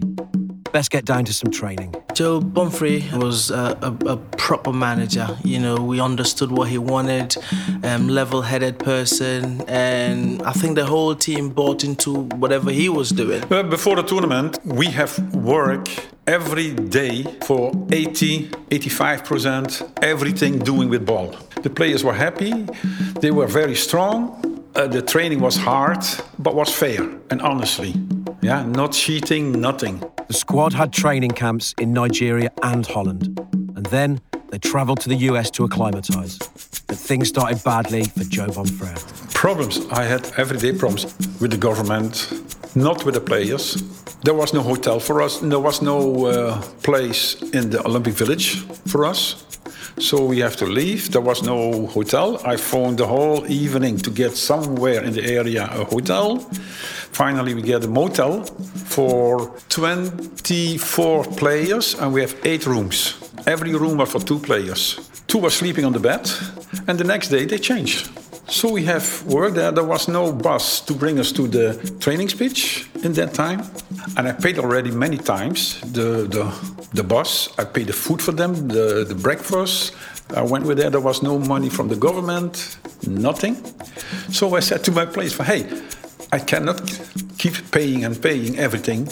Best 0.75 0.91
get 0.91 1.05
down 1.05 1.25
to 1.27 1.33
some 1.33 1.53
training. 1.53 1.95
Joe 2.15 2.41
Bonfrere 2.41 3.23
was 3.23 3.53
a, 3.53 3.79
a, 3.81 4.09
a, 4.15 4.17
proper 4.17 4.73
manager. 4.73 5.29
You 5.45 5.61
know, 5.61 5.77
we 5.77 6.01
understood 6.01 6.51
what 6.51 6.69
he 6.69 6.79
wanted, 6.79 7.37
um, 7.85 8.09
level-headed 8.09 8.81
person, 8.81 9.63
and 9.69 10.43
I 10.43 10.51
think 10.51 10.75
the 10.75 10.85
whole 10.85 11.15
team 11.15 11.51
bought 11.51 11.85
into 11.85 12.25
whatever 12.43 12.73
he 12.73 12.89
was 12.89 13.11
doing. 13.11 13.45
Uh, 13.53 13.63
before 13.63 13.95
the 13.95 14.03
tournament, 14.03 14.59
we 14.65 14.87
have 14.87 15.17
work 15.33 15.87
every 16.27 16.73
day 16.73 17.23
for 17.47 17.71
80, 17.93 18.49
85%, 18.71 20.03
everything 20.03 20.59
doing 20.59 20.89
with 20.89 21.07
ball. 21.07 21.37
The 21.63 21.71
players 21.71 22.03
were 22.03 22.15
happy, 22.15 22.67
they 23.21 23.31
were 23.31 23.47
very 23.47 23.77
strong, 23.77 24.65
uh, 24.75 24.89
the 24.89 25.03
training 25.03 25.39
was 25.39 25.57
hard, 25.57 26.05
but 26.41 26.57
was 26.57 26.75
fair 26.75 27.09
and 27.31 27.41
honestly. 27.43 27.95
Yeah, 28.45 28.63
not 28.67 28.93
cheating, 28.93 29.59
nothing. 29.59 30.03
The 30.29 30.35
squad 30.35 30.75
had 30.75 30.93
training 30.93 31.31
camps 31.31 31.75
in 31.81 31.95
Nigeria 31.95 32.51
and 32.63 32.87
Holland. 32.87 33.41
And 33.75 33.87
then 33.87 34.21
they 34.51 34.59
travelled 34.59 35.01
to 35.01 35.09
the 35.09 35.17
US 35.31 35.51
to 35.53 35.65
acclimatise. 35.65 36.37
But 36.87 36.99
things 36.99 37.29
started 37.29 37.65
badly 37.65 38.05
for 38.05 38.25
Joe 38.25 38.49
Bonfrere. 38.49 38.99
Problems. 39.33 39.81
I 39.91 40.03
had 40.03 40.31
everyday 40.37 40.77
problems 40.77 41.07
with 41.41 41.53
the 41.53 41.57
government, 41.57 42.31
not 42.77 43.07
with 43.07 43.15
the 43.15 43.23
players. 43.23 43.83
There 44.25 44.35
was 44.35 44.53
no 44.53 44.61
hotel 44.61 45.01
for 45.01 45.23
us, 45.23 45.39
there 45.39 45.59
was 45.59 45.81
no 45.81 46.27
uh, 46.27 46.61
place 46.83 47.41
in 47.55 47.71
the 47.71 47.83
Olympic 47.87 48.13
Village 48.13 48.61
for 48.89 49.07
us. 49.07 49.43
So 49.99 50.25
we 50.25 50.41
have 50.41 50.57
to 50.57 50.67
leave. 50.67 51.13
There 51.13 51.21
was 51.21 51.43
no 51.43 51.87
hotel. 51.87 52.41
I 52.45 52.57
phoned 52.57 52.99
the 52.99 53.07
whole 53.07 53.47
evening 53.47 53.99
to 53.99 54.11
get 54.11 54.37
somewhere 54.37 55.03
in 55.03 55.13
the 55.13 55.25
area 55.25 55.65
a 55.65 55.85
hotel. 55.85 56.39
Finally, 57.13 57.55
we 57.55 57.63
get 57.63 57.85
a 57.85 57.89
motel 57.89 58.45
for 58.89 59.53
24 59.69 61.25
players, 61.37 61.95
and 61.95 62.13
we 62.13 62.21
have 62.23 62.35
eight 62.45 62.67
rooms. 62.67 63.15
Every 63.47 63.73
room 63.75 63.99
was 63.99 64.11
for 64.11 64.21
two 64.21 64.41
players. 64.41 64.99
Two 65.29 65.39
were 65.39 65.51
sleeping 65.51 65.85
on 65.85 65.93
the 65.93 66.01
bed, 66.01 66.29
and 66.89 66.99
the 66.99 67.05
next 67.05 67.29
day 67.29 67.45
they 67.45 67.59
changed. 67.59 68.11
So 68.49 68.71
we 68.71 68.85
have 68.85 69.25
work 69.25 69.55
there. 69.55 69.73
There 69.73 69.85
was 69.85 70.07
no 70.07 70.31
bus 70.33 70.81
to 70.83 70.95
bring 70.95 71.19
us 71.19 71.33
to 71.33 71.49
the 71.49 71.97
training 71.99 72.29
speech 72.29 72.87
in 73.03 73.13
that 73.15 73.33
time. 73.33 73.63
And 74.17 74.29
I 74.29 74.33
paid 74.33 74.59
already 74.59 74.91
many 74.91 75.17
times 75.17 75.81
the, 75.81 76.29
the, 76.29 76.53
the 76.93 77.03
bus. 77.03 77.49
I 77.59 77.65
paid 77.65 77.87
the 77.87 77.93
food 77.93 78.21
for 78.21 78.33
them, 78.33 78.69
the, 78.69 79.05
the 79.09 79.15
breakfast. 79.15 79.95
I 80.37 80.43
went 80.43 80.67
with 80.67 80.79
there. 80.79 80.91
There 80.91 81.01
was 81.01 81.23
no 81.23 81.39
money 81.39 81.71
from 81.71 81.89
the 81.89 81.97
government, 81.97 82.79
nothing. 83.07 83.57
So 84.31 84.55
I 84.55 84.61
said 84.61 84.85
to 84.85 84.93
my 84.93 85.07
place, 85.07 85.37
hey, 85.37 85.67
I 86.33 86.39
cannot 86.39 86.83
keep 87.39 87.71
paying 87.71 88.05
and 88.05 88.21
paying 88.21 88.59
everything. 88.59 89.09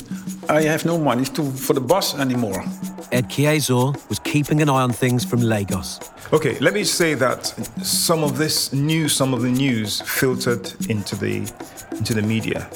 I 0.48 0.62
have 0.62 0.84
no 0.84 0.98
money 0.98 1.24
to, 1.24 1.50
for 1.52 1.72
the 1.72 1.80
bus 1.80 2.18
anymore. 2.18 2.64
Ed 3.12 3.28
Keazor 3.28 4.08
was 4.08 4.18
keeping 4.18 4.60
an 4.60 4.68
eye 4.68 4.82
on 4.82 4.90
things 4.92 5.24
from 5.24 5.40
Lagos. 5.40 6.00
Okay, 6.32 6.58
let 6.58 6.74
me 6.74 6.82
say 6.82 7.14
that 7.14 7.46
some 7.84 8.24
of 8.24 8.38
this 8.38 8.72
news, 8.72 9.14
some 9.14 9.34
of 9.34 9.42
the 9.42 9.50
news 9.50 10.00
filtered 10.00 10.72
into 10.88 11.14
the 11.14 11.38
into 11.92 12.14
the 12.14 12.22
media. 12.22 12.68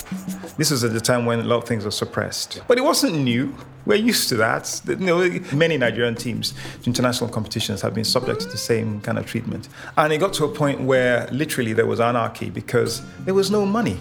This 0.59 0.71
was 0.71 0.85
at 0.85 0.93
the 0.93 1.01
time 1.01 1.27
when 1.27 1.41
a 1.41 1.45
lot 1.45 1.57
of 1.57 1.65
things 1.65 1.85
were 1.85 1.91
suppressed. 1.91 2.63
But 2.69 2.79
it 2.79 2.83
wasn't 2.83 3.17
new. 3.17 3.55
We're 3.87 3.97
used 3.97 4.29
to 4.29 4.37
that. 4.37 4.81
You 4.87 4.97
know, 4.97 5.41
many 5.53 5.79
Nigerian 5.79 6.15
teams, 6.15 6.55
international 6.85 7.31
competitions, 7.31 7.81
have 7.83 7.95
been 7.95 8.05
subject 8.05 8.43
to 8.43 8.49
the 8.49 8.59
same 8.59 9.01
kind 9.01 9.19
of 9.19 9.27
treatment. 9.27 9.69
And 9.97 10.13
it 10.13 10.19
got 10.19 10.33
to 10.35 10.45
a 10.45 10.49
point 10.49 10.83
where 10.83 11.27
literally 11.33 11.73
there 11.73 11.87
was 11.87 12.01
anarchy 12.01 12.51
because 12.51 13.03
there 13.21 13.35
was 13.35 13.51
no 13.51 13.65
money. 13.65 13.99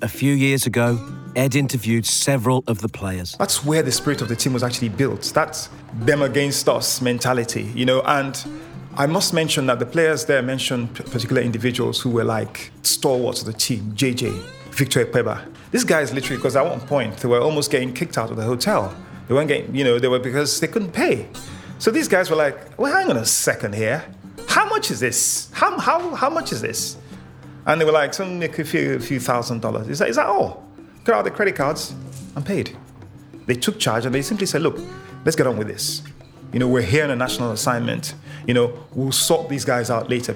A 0.00 0.08
few 0.08 0.32
years 0.32 0.64
ago, 0.64 0.96
Ed 1.34 1.56
interviewed 1.56 2.06
several 2.06 2.62
of 2.68 2.80
the 2.80 2.88
players. 2.88 3.34
That's 3.36 3.64
where 3.64 3.82
the 3.82 3.90
spirit 3.90 4.22
of 4.22 4.28
the 4.28 4.36
team 4.36 4.52
was 4.52 4.62
actually 4.62 4.90
built. 4.90 5.32
That's 5.34 5.70
them 5.92 6.22
against 6.22 6.68
us 6.68 7.02
mentality, 7.02 7.64
you 7.74 7.84
know, 7.84 8.02
and 8.02 8.40
I 8.96 9.06
must 9.06 9.34
mention 9.34 9.66
that 9.66 9.80
the 9.80 9.86
players 9.86 10.24
there 10.24 10.40
mentioned 10.40 10.94
particular 10.94 11.42
individuals 11.42 12.00
who 12.00 12.10
were 12.10 12.22
like 12.22 12.70
stalwarts 12.82 13.40
of 13.40 13.46
the 13.46 13.52
team, 13.52 13.92
JJ, 13.96 14.30
Victor 14.70 15.04
Ikpeba. 15.04 15.52
These 15.72 15.82
guys 15.82 16.14
literally, 16.14 16.36
because 16.36 16.54
at 16.54 16.64
one 16.64 16.80
point 16.80 17.16
they 17.16 17.28
were 17.28 17.40
almost 17.40 17.72
getting 17.72 17.92
kicked 17.92 18.18
out 18.18 18.30
of 18.30 18.36
the 18.36 18.44
hotel. 18.44 18.96
They 19.26 19.34
weren't 19.34 19.48
getting, 19.48 19.74
you 19.74 19.82
know, 19.82 19.98
they 19.98 20.08
were 20.08 20.20
because 20.20 20.60
they 20.60 20.68
couldn't 20.68 20.92
pay. 20.92 21.26
So 21.80 21.90
these 21.90 22.06
guys 22.06 22.30
were 22.30 22.36
like, 22.36 22.78
well, 22.78 22.92
hang 22.92 23.10
on 23.10 23.16
a 23.16 23.26
second 23.26 23.74
here. 23.74 24.04
How 24.46 24.68
much 24.68 24.92
is 24.92 25.00
this? 25.00 25.50
How, 25.52 25.76
how, 25.78 26.14
how 26.14 26.30
much 26.30 26.52
is 26.52 26.60
this? 26.60 26.96
And 27.68 27.78
they 27.78 27.84
were 27.84 27.92
like, 27.92 28.14
some 28.14 28.42
a 28.42 28.48
few, 28.48 28.94
a 28.94 28.98
few 28.98 29.20
thousand 29.20 29.60
dollars. 29.60 29.88
Is 29.88 29.98
that, 29.98 30.08
is 30.08 30.16
that 30.16 30.26
all? 30.26 30.66
Got 31.04 31.18
out 31.18 31.24
the 31.24 31.30
credit 31.30 31.54
cards 31.54 31.94
and 32.34 32.44
paid. 32.44 32.74
They 33.46 33.54
took 33.54 33.78
charge 33.78 34.06
and 34.06 34.14
they 34.14 34.22
simply 34.22 34.46
said, 34.46 34.62
look, 34.62 34.78
let's 35.26 35.36
get 35.36 35.46
on 35.46 35.58
with 35.58 35.68
this. 35.68 36.02
You 36.50 36.60
know, 36.60 36.66
we're 36.66 36.80
here 36.80 37.04
on 37.04 37.10
a 37.10 37.16
national 37.16 37.52
assignment. 37.52 38.14
You 38.46 38.54
know, 38.54 38.86
we'll 38.94 39.12
sort 39.12 39.50
these 39.50 39.66
guys 39.66 39.90
out 39.90 40.08
later. 40.08 40.34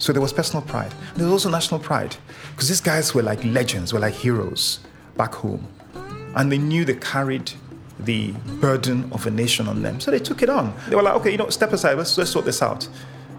So 0.00 0.12
there 0.12 0.20
was 0.20 0.32
personal 0.32 0.62
pride. 0.62 0.92
There 1.14 1.24
was 1.24 1.32
also 1.32 1.48
national 1.48 1.78
pride 1.78 2.16
because 2.50 2.68
these 2.68 2.80
guys 2.80 3.14
were 3.14 3.22
like 3.22 3.44
legends, 3.44 3.92
were 3.92 4.00
like 4.00 4.14
heroes 4.14 4.80
back 5.16 5.32
home. 5.32 5.68
And 6.34 6.50
they 6.50 6.58
knew 6.58 6.84
they 6.84 6.96
carried 6.96 7.52
the 8.00 8.32
burden 8.60 9.08
of 9.12 9.24
a 9.28 9.30
nation 9.30 9.68
on 9.68 9.82
them. 9.82 10.00
So 10.00 10.10
they 10.10 10.18
took 10.18 10.42
it 10.42 10.50
on. 10.50 10.74
They 10.88 10.96
were 10.96 11.02
like, 11.02 11.14
okay, 11.14 11.30
you 11.30 11.38
know, 11.38 11.50
step 11.50 11.72
aside, 11.72 11.96
let's, 11.98 12.18
let's 12.18 12.30
sort 12.30 12.44
this 12.44 12.62
out. 12.62 12.88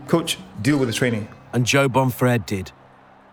Coach, 0.07 0.37
deal 0.61 0.77
with 0.77 0.87
the 0.87 0.93
training. 0.93 1.27
And 1.51 1.65
Joe 1.65 1.89
Bonfrere 1.89 2.45
did. 2.45 2.71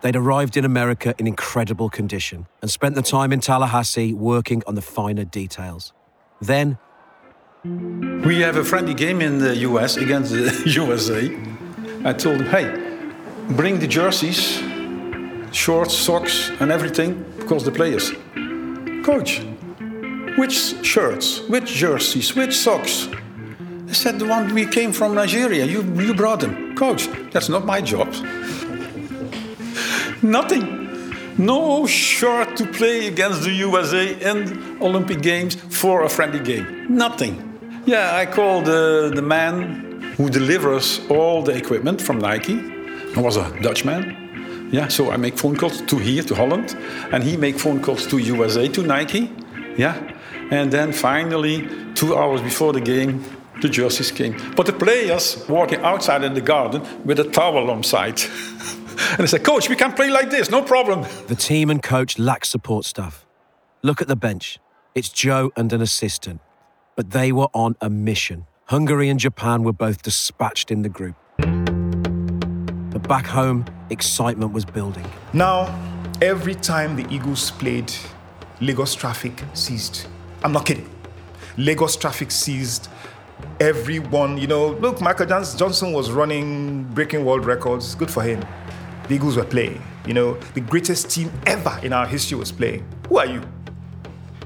They'd 0.03 0.17
arrived 0.17 0.57
in 0.57 0.65
America 0.65 1.15
in 1.19 1.29
incredible 1.29 1.89
condition 1.89 2.47
and 2.61 2.71
spent 2.71 2.97
the 2.97 3.03
time 3.03 3.33
in 3.33 3.41
Tallahassee 3.41 4.13
working 4.13 4.63
on 4.67 4.75
the 4.75 4.83
finer 4.83 5.25
details. 5.25 5.93
Then 6.41 6.77
we 7.65 8.41
have 8.41 8.57
a 8.57 8.65
friendly 8.65 8.95
game 8.95 9.21
in 9.21 9.39
the 9.39 9.57
US 9.59 9.97
against 9.97 10.33
the 10.33 10.63
USA. 10.67 11.31
I 12.05 12.13
told 12.13 12.41
him, 12.41 12.47
hey, 12.47 12.67
bring 13.55 13.79
the 13.79 13.87
jerseys, 13.87 14.61
shorts, 15.53 15.97
socks, 15.97 16.51
and 16.59 16.73
everything 16.73 17.25
because 17.39 17.65
the 17.65 17.71
players. 17.71 18.11
Coach, 19.05 19.41
which 20.37 20.85
shirts, 20.85 21.41
which 21.49 21.67
jerseys, 21.67 22.35
which 22.35 22.55
socks? 22.57 23.09
I 23.89 23.93
said, 23.93 24.19
the 24.19 24.27
one 24.27 24.53
we 24.53 24.67
came 24.67 24.91
from 24.93 25.15
Nigeria. 25.15 25.65
You, 25.65 25.83
you 26.01 26.15
brought 26.15 26.41
them. 26.41 26.75
Coach, 26.75 27.09
that's 27.31 27.49
not 27.49 27.65
my 27.65 27.81
job. 27.81 28.09
Nothing. 30.23 30.89
No 31.37 31.85
shirt 31.87 32.57
to 32.59 32.67
play 32.67 33.09
against 33.09 33.43
the 33.43 33.51
USA 33.51 34.15
in 34.31 34.81
Olympic 34.81 35.21
Games 35.21 35.57
for 35.57 36.05
a 36.05 36.09
friendly 36.09 36.39
game. 36.39 36.87
Nothing. 36.89 37.83
Yeah, 37.87 38.15
I 38.15 38.27
called 38.27 38.69
uh, 38.69 39.09
the 39.09 39.23
man 39.23 40.03
who 40.17 40.31
delivers 40.31 41.01
all 41.11 41.43
the 41.43 41.57
equipment 41.57 42.01
from 42.01 42.19
Nike. 42.19 42.61
He 43.15 43.21
was 43.21 43.37
a 43.37 43.51
Dutchman. 43.61 44.71
Yeah, 44.73 44.89
so 44.89 45.11
I 45.11 45.17
make 45.17 45.37
phone 45.37 45.57
calls 45.57 45.83
to 45.83 45.99
here, 45.99 46.23
to 46.23 46.35
Holland, 46.35 46.77
and 47.13 47.25
he 47.25 47.37
make 47.37 47.59
phone 47.59 47.83
calls 47.83 48.07
to 48.07 48.19
USA, 48.19 48.69
to 48.69 48.83
Nike. 48.83 49.33
Yeah, 49.77 49.97
and 50.51 50.71
then 50.71 50.93
finally, 50.93 51.69
two 51.95 52.17
hours 52.17 52.41
before 52.41 52.73
the 52.73 52.81
game, 52.81 53.25
the 53.61 53.69
jerseys 53.69 54.13
came. 54.13 54.37
But 54.55 54.67
the 54.67 54.73
players 54.73 55.45
walking 55.49 55.81
outside 55.81 56.23
in 56.23 56.35
the 56.35 56.41
garden 56.41 56.83
with 57.05 57.19
a 57.19 57.25
towel 57.25 57.71
on 57.71 57.83
side. 57.83 58.21
and 59.11 59.23
I 59.23 59.27
said, 59.27 59.45
Coach, 59.45 59.69
we 59.69 59.77
can 59.77 59.93
play 59.93 60.11
like 60.11 60.31
this, 60.31 60.51
no 60.51 60.63
problem. 60.63 61.07
The 61.27 61.37
team 61.37 61.71
and 61.71 61.83
coach 61.83 62.19
lack 62.19 62.45
support 62.45 62.85
staff. 62.85 63.27
Look 63.83 64.01
at 64.01 64.09
the 64.09 64.17
bench. 64.17 64.59
It's 64.95 65.09
Joe 65.09 65.51
and 65.57 65.73
an 65.73 65.81
assistant 65.81 66.41
but 66.97 67.11
they 67.11 67.33
were 67.33 67.49
on 67.55 67.77
a 67.81 67.91
mission. 67.91 68.47
Hungary 68.67 69.09
and 69.09 69.19
Japan 69.19 69.63
were 69.63 69.73
both 69.73 70.03
dispatched 70.03 70.71
in 70.71 70.83
the 70.83 70.89
group. 70.89 71.17
But 71.39 73.09
back 73.09 73.27
home, 73.27 73.65
excitement 73.91 74.53
was 74.53 74.65
building. 74.65 75.05
Now, 75.33 75.79
every 76.21 76.55
time 76.55 76.97
the 76.97 77.07
Eagles 77.13 77.51
played, 77.51 77.93
Lagos 78.61 78.95
traffic 78.95 79.43
ceased. 79.55 80.07
I'm 80.45 80.53
not 80.53 80.67
kidding. 80.67 80.89
Lagos 81.57 81.97
traffic 81.97 82.31
ceased. 82.31 82.89
Everyone, 83.59 84.39
you 84.39 84.47
know, 84.47 84.69
look, 84.69 85.01
Michael 85.01 85.27
Johnson 85.27 85.93
was 85.93 86.13
running, 86.13 86.85
breaking 86.95 87.25
world 87.25 87.45
records. 87.45 87.95
Good 87.95 88.11
for 88.11 88.23
him. 88.23 88.45
The 89.13 89.17
Eagles 89.17 89.37
were 89.37 89.45
playing. 89.45 89.83
You 90.07 90.15
know, 90.15 90.35
the 90.55 90.63
greatest 90.63 91.11
team 91.11 91.31
ever 91.45 91.79
in 91.83 91.93
our 91.93 92.07
history 92.07 92.39
was 92.39 92.51
playing. 92.51 92.83
Who 93.11 93.19
are 93.19 93.27
you? 93.27 93.43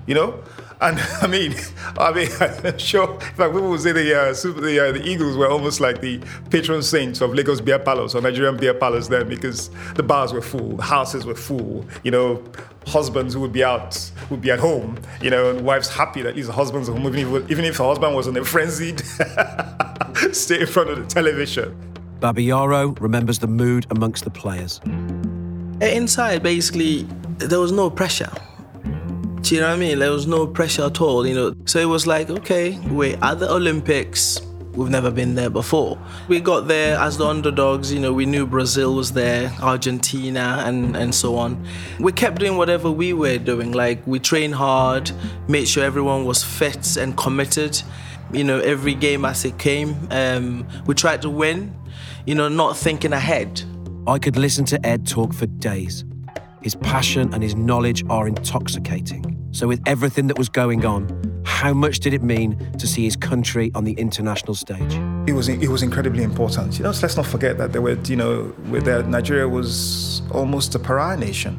You 0.09 0.16
know, 0.16 0.42
and 0.81 0.98
I 1.22 1.29
mean, 1.29 1.55
I 1.98 2.12
mean, 2.12 2.29
I'm 2.40 2.76
sure. 2.76 3.14
In 3.14 3.20
fact, 3.20 3.52
people 3.52 3.70
would 3.70 3.81
say 3.81 3.92
the 3.92 4.20
uh, 4.20 4.35
super, 4.35 4.61
the, 4.61 4.88
uh, 4.88 4.90
the 4.90 5.07
Eagles 5.07 5.37
were 5.37 5.48
almost 5.48 5.79
like 5.79 6.00
the 6.00 6.20
patron 6.50 6.83
saints 6.83 7.20
of 7.20 7.33
Lagos 7.33 7.61
beer 7.61 7.79
palace 7.79 8.16
or 8.16 8.20
Nigerian 8.20 8.57
beer 8.57 8.74
palace 8.74 9.07
then, 9.07 9.29
because 9.29 9.70
the 9.94 10.02
bars 10.02 10.33
were 10.33 10.42
full, 10.42 10.79
the 10.79 10.83
houses 10.83 11.24
were 11.24 11.37
full. 11.37 11.87
You 12.02 12.11
know, 12.11 12.42
husbands 12.88 13.35
who 13.35 13.40
would 13.42 13.52
be 13.52 13.62
out 13.62 14.11
would 14.31 14.40
be 14.40 14.50
at 14.50 14.59
home. 14.59 14.98
You 15.22 15.31
know, 15.31 15.50
and 15.50 15.64
wives 15.64 15.88
happy 15.88 16.22
that 16.22 16.35
these 16.35 16.48
husbands 16.48 16.88
are 16.88 16.92
home, 16.92 17.07
even 17.07 17.37
if, 17.37 17.50
even 17.52 17.64
if 17.64 17.76
the 17.76 17.85
husband 17.85 18.16
was 18.16 18.26
in 18.26 18.37
a 18.37 18.44
frenzied 18.44 19.00
stay 20.33 20.61
in 20.62 20.66
front 20.66 20.90
of 20.90 20.98
the 20.98 21.07
television. 21.07 21.95
Babayaro 22.20 22.98
remembers 23.00 23.38
the 23.38 23.46
mood 23.46 23.87
amongst 23.90 24.24
the 24.24 24.31
players. 24.31 24.81
Inside, 25.81 26.42
basically, 26.42 27.07
there 27.38 27.61
was 27.61 27.72
no 27.72 27.90
pressure 27.90 28.31
Do 29.46 29.55
you 29.55 29.61
know 29.61 29.68
what 29.68 29.74
I 29.74 29.79
mean? 29.79 30.00
There 30.00 30.11
was 30.11 30.26
no 30.26 30.44
pressure 30.44 30.87
at 30.87 31.00
all, 31.00 31.24
you 31.24 31.33
know. 31.33 31.55
So 31.66 31.79
it 31.79 31.85
was 31.85 32.05
like, 32.05 32.31
okay, 32.31 32.81
we're 32.88 33.16
at 33.22 33.38
the 33.38 33.48
Olympics. 33.48 34.40
We've 34.74 34.90
never 34.90 35.09
been 35.09 35.37
there 35.37 35.50
before. 35.50 35.96
We 36.26 36.40
got 36.40 36.66
there 36.66 36.98
as 36.98 37.16
the 37.16 37.26
underdogs, 37.26 37.92
you 37.92 38.00
know, 38.00 38.12
we 38.12 38.26
knew 38.26 38.44
Brazil 38.44 38.96
was 38.96 39.12
there, 39.12 39.52
Argentina, 39.62 40.64
and, 40.66 40.96
and 40.96 41.14
so 41.14 41.37
on. 41.37 41.64
We 42.00 42.11
kept 42.11 42.40
doing 42.40 42.57
whatever 42.57 42.90
we 42.90 43.12
were 43.12 43.38
doing. 43.38 43.70
Like, 43.70 44.05
we 44.05 44.18
trained 44.18 44.57
hard, 44.57 45.12
made 45.46 45.68
sure 45.68 45.85
everyone 45.85 46.24
was 46.24 46.42
fit 46.42 46.96
and 46.96 47.16
committed. 47.16 47.81
You 48.33 48.42
know, 48.42 48.59
every 48.59 48.94
game 48.94 49.24
as 49.24 49.44
it 49.44 49.59
came, 49.59 50.09
um, 50.11 50.66
we 50.87 50.94
tried 50.96 51.22
to 51.22 51.31
win, 51.31 51.72
you 52.27 52.35
know, 52.35 52.49
not 52.49 52.77
thinking 52.77 53.12
ahead. 53.12 53.62
I 54.07 54.19
could 54.19 54.37
listen 54.37 54.65
to 54.67 54.87
Ed 54.87 55.07
talk 55.07 55.33
for 55.33 55.47
days. 55.47 56.05
His 56.62 56.75
passion 56.75 57.33
and 57.33 57.43
his 57.43 57.55
knowledge 57.55 58.05
are 58.11 58.27
intoxicating. 58.27 59.33
So, 59.53 59.69
with 59.69 59.81
everything 59.87 60.27
that 60.27 60.37
was 60.37 60.49
going 60.49 60.85
on, 60.85 61.43
how 61.45 61.73
much 61.73 62.01
did 62.01 62.12
it 62.12 62.23
mean 62.23 62.59
to 62.73 62.87
see 62.87 63.05
his 63.05 63.17
country 63.17 63.71
on 63.75 63.85
the 63.85 63.93
international 63.93 64.55
stage? 64.55 64.95
It 65.29 65.33
was 65.33 65.49
it 65.49 65.69
was 65.69 65.83
incredibly 65.83 66.25
important. 66.25 66.77
You 66.79 66.85
know, 66.85 66.91
let's 66.91 67.17
not 67.17 67.27
forget 67.27 67.57
that 67.59 67.73
there 67.73 67.81
were 67.81 67.99
you 68.05 68.17
know 68.17 68.51
that 68.81 69.09
Nigeria 69.09 69.49
was 69.49 70.23
almost 70.33 70.75
a 70.75 70.79
pariah 70.79 71.17
nation. 71.17 71.57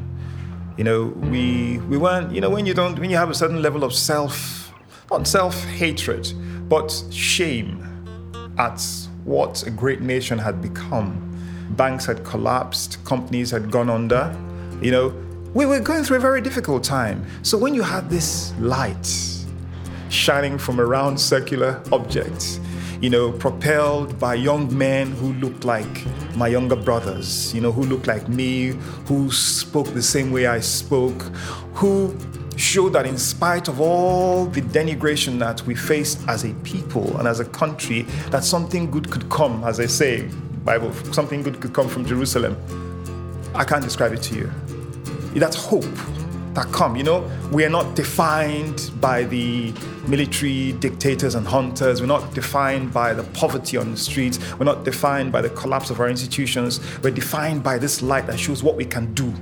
You 0.76 0.84
know, 0.84 1.06
we 1.06 1.78
we 1.88 1.96
weren't 1.96 2.32
you 2.32 2.40
know 2.40 2.50
when 2.50 2.66
you 2.66 2.74
don't 2.74 2.98
when 2.98 3.10
you 3.10 3.16
have 3.16 3.30
a 3.30 3.34
certain 3.34 3.62
level 3.62 3.82
of 3.82 3.94
self 3.94 4.72
not 5.10 5.26
self 5.26 5.64
hatred 5.64 6.32
but 6.68 6.92
shame 7.10 7.82
at 8.58 8.78
what 9.28 9.62
a 9.66 9.70
great 9.70 10.00
nation 10.00 10.38
had 10.38 10.62
become. 10.62 11.22
Banks 11.76 12.06
had 12.06 12.24
collapsed, 12.24 13.04
companies 13.04 13.50
had 13.50 13.70
gone 13.70 13.90
under. 13.90 14.34
You 14.80 14.90
know, 14.90 15.14
we 15.52 15.66
were 15.66 15.80
going 15.80 16.02
through 16.02 16.16
a 16.16 16.20
very 16.20 16.40
difficult 16.40 16.82
time. 16.82 17.26
So 17.42 17.58
when 17.58 17.74
you 17.74 17.82
had 17.82 18.08
this 18.08 18.54
light 18.58 19.06
shining 20.08 20.56
from 20.56 20.80
a 20.80 20.86
round 20.86 21.20
circular 21.20 21.82
object, 21.92 22.58
you 23.02 23.10
know, 23.10 23.30
propelled 23.30 24.18
by 24.18 24.34
young 24.34 24.76
men 24.76 25.12
who 25.12 25.34
looked 25.34 25.64
like 25.64 26.06
my 26.34 26.48
younger 26.48 26.76
brothers, 26.76 27.54
you 27.54 27.60
know, 27.60 27.70
who 27.70 27.82
looked 27.82 28.06
like 28.06 28.28
me, 28.30 28.68
who 29.06 29.30
spoke 29.30 29.88
the 29.88 30.02
same 30.02 30.32
way 30.32 30.46
I 30.46 30.60
spoke, 30.60 31.20
who 31.74 32.16
showed 32.58 32.92
that 32.92 33.06
in 33.06 33.16
spite 33.16 33.68
of 33.68 33.80
all 33.80 34.46
the 34.46 34.60
denigration 34.60 35.38
that 35.38 35.62
we 35.62 35.74
faced 35.74 36.26
as 36.28 36.44
a 36.44 36.52
people 36.64 37.16
and 37.18 37.28
as 37.28 37.40
a 37.40 37.44
country, 37.44 38.02
that 38.30 38.44
something 38.44 38.90
good 38.90 39.10
could 39.10 39.28
come, 39.30 39.62
as 39.64 39.80
I 39.80 39.86
say, 39.86 40.28
Bible, 40.64 40.92
something 41.12 41.42
good 41.42 41.60
could 41.60 41.72
come 41.72 41.88
from 41.88 42.04
Jerusalem. 42.04 42.56
I 43.54 43.64
can't 43.64 43.82
describe 43.82 44.12
it 44.12 44.22
to 44.22 44.34
you. 44.34 44.52
That's 45.34 45.56
hope 45.56 45.84
that 46.54 46.66
come. 46.72 46.96
You 46.96 47.04
know, 47.04 47.30
we 47.52 47.64
are 47.64 47.70
not 47.70 47.94
defined 47.94 48.90
by 49.00 49.22
the 49.24 49.72
military 50.08 50.72
dictators 50.72 51.36
and 51.36 51.46
hunters. 51.46 52.00
We're 52.00 52.08
not 52.08 52.34
defined 52.34 52.92
by 52.92 53.14
the 53.14 53.22
poverty 53.22 53.76
on 53.76 53.92
the 53.92 53.96
streets. 53.96 54.38
We're 54.58 54.64
not 54.64 54.84
defined 54.84 55.30
by 55.30 55.42
the 55.42 55.50
collapse 55.50 55.90
of 55.90 56.00
our 56.00 56.08
institutions. 56.08 56.80
We're 57.02 57.12
defined 57.12 57.62
by 57.62 57.78
this 57.78 58.02
light 58.02 58.26
that 58.26 58.38
shows 58.38 58.62
what 58.62 58.74
we 58.74 58.84
can 58.84 59.14
do 59.14 59.32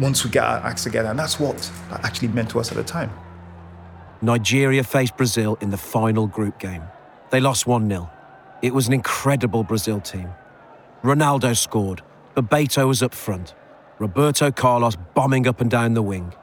once 0.00 0.24
we 0.24 0.30
get 0.30 0.44
our 0.44 0.58
acts 0.58 0.84
together. 0.84 1.10
And 1.10 1.18
that's 1.18 1.38
what 1.38 1.70
that 1.90 2.04
actually 2.04 2.28
meant 2.28 2.50
to 2.50 2.60
us 2.60 2.70
at 2.70 2.76
the 2.76 2.82
time. 2.82 3.10
Nigeria 4.22 4.82
faced 4.82 5.16
Brazil 5.16 5.56
in 5.60 5.70
the 5.70 5.76
final 5.76 6.26
group 6.26 6.58
game. 6.58 6.82
They 7.30 7.40
lost 7.40 7.66
1 7.66 7.88
0. 7.88 8.10
It 8.62 8.74
was 8.74 8.88
an 8.88 8.92
incredible 8.92 9.64
Brazil 9.64 10.00
team. 10.00 10.28
Ronaldo 11.02 11.56
scored, 11.56 12.02
Bebeto 12.34 12.86
was 12.86 13.02
up 13.02 13.14
front, 13.14 13.54
Roberto 13.98 14.50
Carlos 14.50 14.96
bombing 15.14 15.46
up 15.46 15.60
and 15.60 15.70
down 15.70 15.94
the 15.94 16.02
wing. 16.02 16.34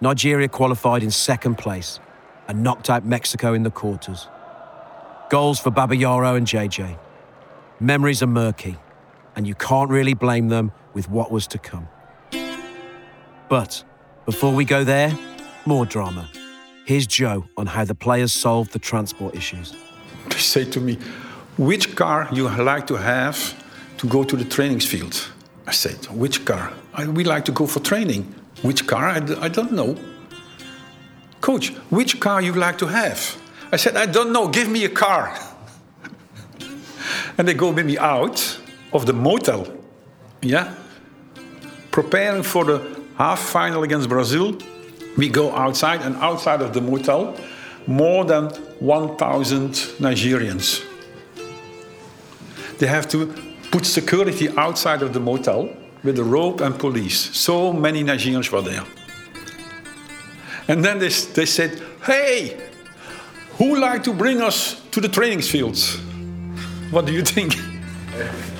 Nigeria 0.00 0.48
qualified 0.48 1.02
in 1.02 1.10
second 1.10 1.56
place 1.56 2.00
and 2.48 2.62
knocked 2.62 2.90
out 2.90 3.04
Mexico 3.04 3.54
in 3.54 3.62
the 3.62 3.70
quarters. 3.70 4.28
Goals 5.30 5.60
for 5.60 5.70
Babayaro 5.70 6.36
and 6.36 6.46
JJ. 6.46 6.98
Memories 7.78 8.22
are 8.22 8.26
murky, 8.26 8.76
and 9.36 9.46
you 9.46 9.54
can't 9.54 9.90
really 9.90 10.14
blame 10.14 10.48
them 10.48 10.72
with 10.92 11.08
what 11.08 11.30
was 11.30 11.46
to 11.48 11.58
come. 11.58 11.88
But 13.48 13.84
before 14.26 14.52
we 14.52 14.64
go 14.64 14.84
there, 14.84 15.16
more 15.66 15.86
drama. 15.86 16.28
Here's 16.84 17.06
Joe 17.06 17.46
on 17.56 17.66
how 17.66 17.84
the 17.84 17.94
players 17.94 18.32
solved 18.32 18.72
the 18.72 18.78
transport 18.78 19.34
issues. 19.34 19.74
They 20.28 20.36
say 20.38 20.64
to 20.70 20.80
me, 20.80 20.98
which 21.56 21.94
car 21.94 22.28
you 22.32 22.48
like 22.48 22.86
to 22.88 22.96
have 22.96 23.38
to 23.98 24.06
go 24.06 24.24
to 24.24 24.36
the 24.36 24.44
training 24.44 24.80
field? 24.80 25.28
I 25.66 25.72
said, 25.72 26.06
which 26.06 26.44
car? 26.44 26.72
I, 26.92 27.06
we 27.06 27.24
like 27.24 27.44
to 27.46 27.52
go 27.52 27.66
for 27.66 27.80
training. 27.80 28.34
Which 28.62 28.86
car? 28.86 29.08
I, 29.08 29.16
I 29.40 29.48
don't 29.48 29.72
know. 29.72 29.96
Coach, 31.40 31.68
which 31.90 32.20
car 32.20 32.42
you 32.42 32.52
like 32.52 32.78
to 32.78 32.86
have? 32.86 33.40
I 33.72 33.76
said, 33.76 33.96
I 33.96 34.06
don't 34.06 34.32
know. 34.32 34.48
Give 34.48 34.68
me 34.68 34.84
a 34.84 34.88
car. 34.88 35.38
and 37.38 37.46
they 37.46 37.54
go 37.54 37.70
with 37.70 37.86
me 37.86 37.98
out 37.98 38.58
of 38.92 39.06
the 39.06 39.12
motel. 39.12 39.66
Yeah? 40.42 40.74
Preparing 41.90 42.42
for 42.42 42.64
the 42.64 42.93
half 43.16 43.40
final 43.40 43.82
against 43.82 44.08
Brazil. 44.08 44.56
We 45.16 45.28
go 45.28 45.52
outside, 45.52 46.02
and 46.02 46.16
outside 46.16 46.60
of 46.60 46.72
the 46.72 46.80
motel, 46.80 47.36
more 47.86 48.24
than 48.24 48.48
1,000 48.80 49.70
Nigerians. 50.00 50.84
They 52.78 52.86
have 52.86 53.08
to 53.08 53.32
put 53.70 53.86
security 53.86 54.48
outside 54.56 55.02
of 55.02 55.12
the 55.12 55.20
motel 55.20 55.70
with 56.02 56.16
the 56.16 56.24
rope 56.24 56.60
and 56.60 56.78
police. 56.78 57.36
So 57.36 57.72
many 57.72 58.02
Nigerians 58.02 58.50
were 58.50 58.62
there. 58.62 58.84
And 60.68 60.84
then 60.84 60.98
they, 60.98 61.08
they 61.08 61.46
said, 61.46 61.82
Hey, 62.04 62.70
who 63.58 63.78
like 63.78 64.02
to 64.04 64.12
bring 64.12 64.40
us 64.40 64.80
to 64.90 65.00
the 65.00 65.08
training 65.08 65.42
fields? 65.42 65.96
What 66.90 67.06
do 67.06 67.12
you 67.12 67.22
think? 67.22 67.54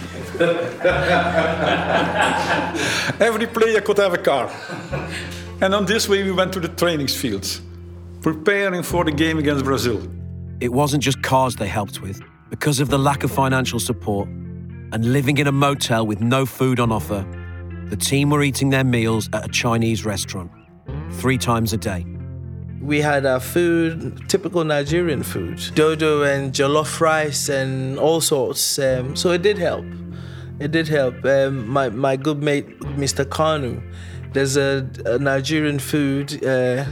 Every 3.20 3.46
player 3.46 3.80
could 3.80 3.98
have 3.98 4.14
a 4.14 4.18
car. 4.18 4.50
And 5.60 5.74
on 5.74 5.86
this 5.86 6.08
way, 6.08 6.22
we 6.22 6.32
went 6.32 6.52
to 6.54 6.60
the 6.60 6.68
training 6.68 7.06
fields, 7.08 7.60
preparing 8.20 8.82
for 8.82 9.04
the 9.04 9.12
game 9.12 9.38
against 9.38 9.64
Brazil. 9.64 10.02
It 10.60 10.72
wasn't 10.72 11.02
just 11.02 11.22
cars 11.22 11.56
they 11.56 11.68
helped 11.68 12.00
with. 12.00 12.20
Because 12.50 12.80
of 12.80 12.88
the 12.88 12.98
lack 12.98 13.24
of 13.24 13.30
financial 13.30 13.80
support 13.80 14.28
and 14.28 15.12
living 15.12 15.38
in 15.38 15.46
a 15.46 15.52
motel 15.52 16.06
with 16.06 16.20
no 16.20 16.46
food 16.46 16.78
on 16.80 16.92
offer, 16.92 17.24
the 17.88 17.96
team 17.96 18.30
were 18.30 18.42
eating 18.42 18.70
their 18.70 18.84
meals 18.84 19.28
at 19.32 19.44
a 19.44 19.48
Chinese 19.48 20.04
restaurant 20.04 20.50
three 21.12 21.38
times 21.38 21.72
a 21.72 21.76
day. 21.76 22.04
We 22.80 23.00
had 23.00 23.24
our 23.24 23.40
food, 23.40 24.28
typical 24.28 24.62
Nigerian 24.64 25.22
food, 25.22 25.58
dodo 25.74 26.22
and 26.22 26.52
jollof 26.52 27.00
rice 27.00 27.48
and 27.48 27.98
all 27.98 28.20
sorts. 28.20 28.78
Um, 28.78 29.16
so 29.16 29.30
it 29.30 29.42
did 29.42 29.56
help. 29.58 29.84
It 30.60 30.70
did 30.70 30.88
help. 30.88 31.24
Um, 31.24 31.68
my, 31.68 31.88
my 31.88 32.16
good 32.16 32.42
mate, 32.42 32.78
Mr. 32.80 33.24
Kanu, 33.24 33.82
there's 34.32 34.56
a, 34.56 34.88
a 35.06 35.18
Nigerian 35.18 35.78
food, 35.78 36.44
uh, 36.44 36.84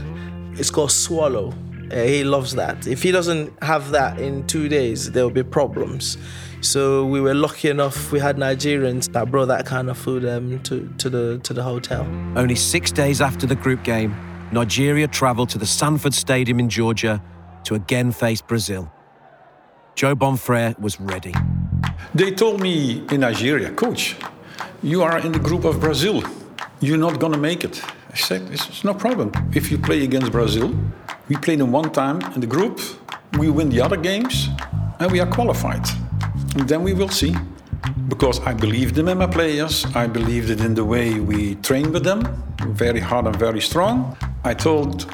it's 0.53 0.69
called 0.69 0.91
swallow. 0.91 1.53
Uh, 1.91 2.03
he 2.03 2.23
loves 2.23 2.53
that. 2.55 2.87
If 2.87 3.03
he 3.03 3.11
doesn't 3.11 3.51
have 3.63 3.91
that 3.91 4.19
in 4.19 4.47
two 4.47 4.67
days, 4.67 5.11
there 5.11 5.23
will 5.23 5.31
be 5.31 5.43
problems. 5.43 6.17
So 6.61 7.05
we 7.05 7.19
were 7.19 7.33
lucky 7.33 7.69
enough. 7.69 8.11
We 8.11 8.19
had 8.19 8.37
Nigerians 8.37 9.11
that 9.11 9.29
brought 9.29 9.47
that 9.47 9.65
kind 9.65 9.89
of 9.89 9.97
food 9.97 10.25
um, 10.25 10.61
to, 10.63 10.91
to 10.97 11.09
the 11.09 11.39
to 11.43 11.53
the 11.53 11.61
hotel. 11.61 12.03
Only 12.35 12.55
six 12.55 12.91
days 12.91 13.19
after 13.19 13.45
the 13.45 13.55
group 13.55 13.83
game, 13.83 14.15
Nigeria 14.51 15.07
travelled 15.07 15.49
to 15.49 15.57
the 15.57 15.65
Sanford 15.65 16.13
Stadium 16.13 16.59
in 16.59 16.69
Georgia 16.69 17.21
to 17.65 17.75
again 17.75 18.11
face 18.11 18.41
Brazil. 18.41 18.91
Joe 19.95 20.15
Bonfrere 20.15 20.79
was 20.79 20.99
ready. 20.99 21.33
They 22.13 22.31
told 22.31 22.61
me 22.61 23.03
in 23.11 23.21
Nigeria, 23.21 23.71
Coach, 23.71 24.15
you 24.81 25.01
are 25.03 25.17
in 25.19 25.31
the 25.31 25.39
group 25.39 25.65
of 25.65 25.79
Brazil. 25.79 26.23
You're 26.79 26.97
not 26.97 27.19
going 27.19 27.33
to 27.33 27.39
make 27.39 27.63
it. 27.63 27.81
I 28.11 28.15
said, 28.15 28.41
it's 28.51 28.83
no 28.83 28.93
problem. 28.93 29.31
If 29.55 29.71
you 29.71 29.77
play 29.77 30.03
against 30.03 30.31
Brazil, 30.31 30.75
we 31.29 31.35
play 31.37 31.55
them 31.55 31.71
one 31.71 31.91
time 31.91 32.21
in 32.35 32.41
the 32.41 32.47
group, 32.47 32.79
we 33.39 33.49
win 33.49 33.69
the 33.69 33.81
other 33.81 33.97
games, 33.97 34.49
and 34.99 35.11
we 35.11 35.19
are 35.19 35.31
qualified. 35.31 35.87
And 36.55 36.67
then 36.69 36.83
we 36.83 36.93
will 36.93 37.09
see. 37.09 37.35
Because 38.07 38.39
I 38.41 38.53
believed 38.53 38.97
in 38.97 39.05
my 39.17 39.27
players, 39.27 39.85
I 39.95 40.07
believed 40.07 40.49
it 40.49 40.61
in 40.61 40.75
the 40.75 40.85
way 40.85 41.19
we 41.19 41.55
train 41.55 41.91
with 41.91 42.03
them, 42.03 42.21
very 42.67 42.99
hard 42.99 43.25
and 43.25 43.35
very 43.35 43.61
strong. 43.61 44.15
I 44.43 44.53
told 44.53 45.11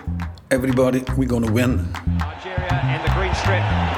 everybody 0.51 1.03
we're 1.15 1.29
going 1.29 1.45
to 1.45 1.51
win. 1.51 1.91
Nigeria 2.17 2.95
in 2.95 3.01
the 3.05 3.11
green 3.15 3.33
strip. 3.35 3.88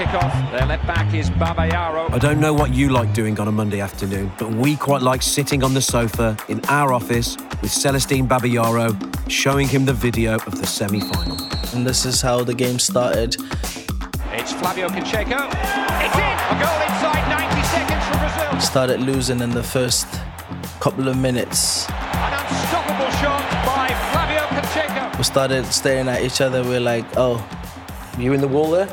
Kick-off. 0.00 0.32
Their 0.50 0.64
left 0.64 0.86
back 0.86 1.12
is 1.12 1.28
Babayaro. 1.28 2.10
I 2.10 2.16
don't 2.16 2.40
know 2.40 2.54
what 2.54 2.72
you 2.72 2.88
like 2.88 3.12
doing 3.12 3.38
on 3.38 3.48
a 3.48 3.52
Monday 3.52 3.82
afternoon, 3.82 4.32
but 4.38 4.50
we 4.50 4.74
quite 4.74 5.02
like 5.02 5.20
sitting 5.20 5.62
on 5.62 5.74
the 5.74 5.82
sofa 5.82 6.38
in 6.48 6.64
our 6.70 6.94
office 6.94 7.36
with 7.60 7.70
Celestine 7.70 8.26
Babayaro, 8.26 8.96
showing 9.28 9.68
him 9.68 9.84
the 9.84 9.92
video 9.92 10.36
of 10.36 10.58
the 10.58 10.66
semi-final. 10.66 11.36
And 11.74 11.86
this 11.86 12.06
is 12.06 12.22
how 12.22 12.42
the 12.42 12.54
game 12.54 12.78
started. 12.78 13.36
It's 14.32 14.54
Flavio 14.54 14.88
Pacheco. 14.88 15.36
It's 15.36 16.16
in! 16.16 16.36
A 16.48 16.56
goal 16.56 16.80
inside 16.80 17.28
90 17.28 17.62
seconds 17.68 18.04
for 18.06 18.16
Brazil. 18.20 18.60
Started 18.62 19.00
losing 19.00 19.40
in 19.40 19.50
the 19.50 19.62
first 19.62 20.06
couple 20.80 21.08
of 21.08 21.18
minutes. 21.18 21.86
An 21.90 22.32
unstoppable 22.32 23.10
shot 23.20 23.44
by 23.66 23.88
Flavio 24.12 24.46
Pacheco. 24.62 25.18
We 25.18 25.24
started 25.24 25.66
staring 25.66 26.08
at 26.08 26.22
each 26.22 26.40
other. 26.40 26.64
We're 26.64 26.80
like, 26.80 27.04
oh, 27.18 27.46
You 28.16 28.32
in 28.32 28.40
the 28.40 28.48
wall 28.48 28.70
there? 28.70 28.88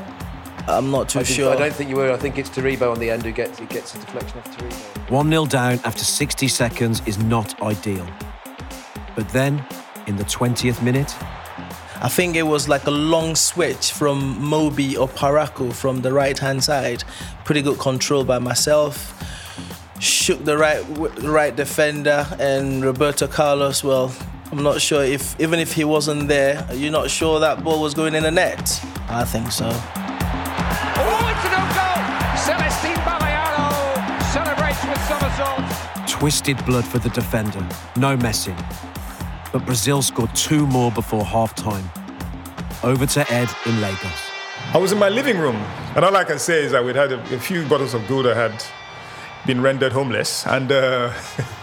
I'm 0.68 0.92
not 0.92 1.10
too 1.10 1.20
I, 1.20 1.24
didn't- 1.24 1.36
sure. 1.36 1.54
I 1.54 1.56
don't 1.56 1.74
think 1.74 1.90
you 1.90 1.96
were. 1.96 2.12
I 2.12 2.18
think 2.18 2.38
it's 2.38 2.50
Taribo 2.50 2.92
on 2.92 3.00
the 3.00 3.10
end 3.10 3.24
who 3.24 3.32
gets 3.32 3.60
it 3.60 3.70
gets 3.70 3.96
a 3.96 4.00
deflection 4.00 4.40
off 4.40 4.58
Taribo. 4.58 5.10
1 5.12 5.30
0 5.30 5.46
down 5.46 5.80
after 5.86 6.04
60 6.04 6.48
seconds 6.48 7.02
is 7.06 7.18
not 7.20 7.60
ideal. 7.62 8.06
But 9.16 9.30
then, 9.30 9.66
in 10.08 10.18
the 10.18 10.26
20th 10.26 10.82
minute, 10.84 11.16
I 12.02 12.10
think 12.10 12.36
it 12.36 12.44
was 12.44 12.68
like 12.70 12.86
a 12.86 12.92
long 12.92 13.36
switch 13.36 13.92
from 13.92 14.36
Mobi 14.42 14.94
Oparaku 14.96 15.74
from 15.74 16.02
the 16.02 16.12
right 16.14 16.38
hand 16.38 16.64
side. 16.64 17.04
Pretty 17.46 17.62
good 17.62 17.80
control 17.80 18.24
by 18.24 18.38
myself. 18.40 19.14
Shook 20.00 20.44
the 20.46 20.58
right 20.58 20.84
right 21.24 21.56
defender 21.56 22.28
and 22.40 22.84
Roberto 22.86 23.26
Carlos. 23.28 23.84
Well, 23.84 24.14
I'm 24.52 24.62
not 24.62 24.80
sure 24.82 25.04
if 25.04 25.40
even 25.40 25.60
if 25.60 25.74
he 25.74 25.86
wasn't 25.86 26.28
there, 26.28 26.68
you're 26.74 26.92
not 26.92 27.10
sure 27.10 27.40
that 27.40 27.64
ball 27.64 27.82
was 27.82 27.94
going 27.96 28.14
in 28.14 28.24
the 28.24 28.32
net. 28.32 28.80
I 29.10 29.24
think 29.24 29.52
so. 29.52 29.70
Twisted 36.20 36.66
blood 36.66 36.84
for 36.84 36.98
the 36.98 37.10
defender. 37.10 37.64
No 37.96 38.18
messing. 38.18 38.56
But 39.54 39.64
Brazil 39.68 40.02
scored 40.02 40.34
two 40.34 40.66
more 40.66 40.92
before 40.92 41.24
half 41.24 41.54
time. 41.54 41.88
Over 42.84 43.06
to 43.06 43.32
Ed 43.32 43.48
in 43.68 43.80
Lagos. 43.82 44.32
I 44.74 44.80
was 44.80 44.92
in 44.92 44.98
my 44.98 45.10
living 45.10 45.38
room, 45.38 45.58
and 45.96 46.04
all 46.04 46.16
I 46.16 46.24
can 46.24 46.40
say 46.40 46.64
is 46.64 46.72
that 46.72 46.84
we'd 46.84 46.96
had 46.96 47.12
a, 47.12 47.22
a 47.36 47.40
few 47.40 47.68
bottles 47.68 47.94
of 47.94 48.08
Gulder 48.08 48.34
had 48.34 48.64
been 49.46 49.62
rendered 49.62 49.92
homeless, 49.92 50.44
and 50.48 50.72
uh, 50.72 51.14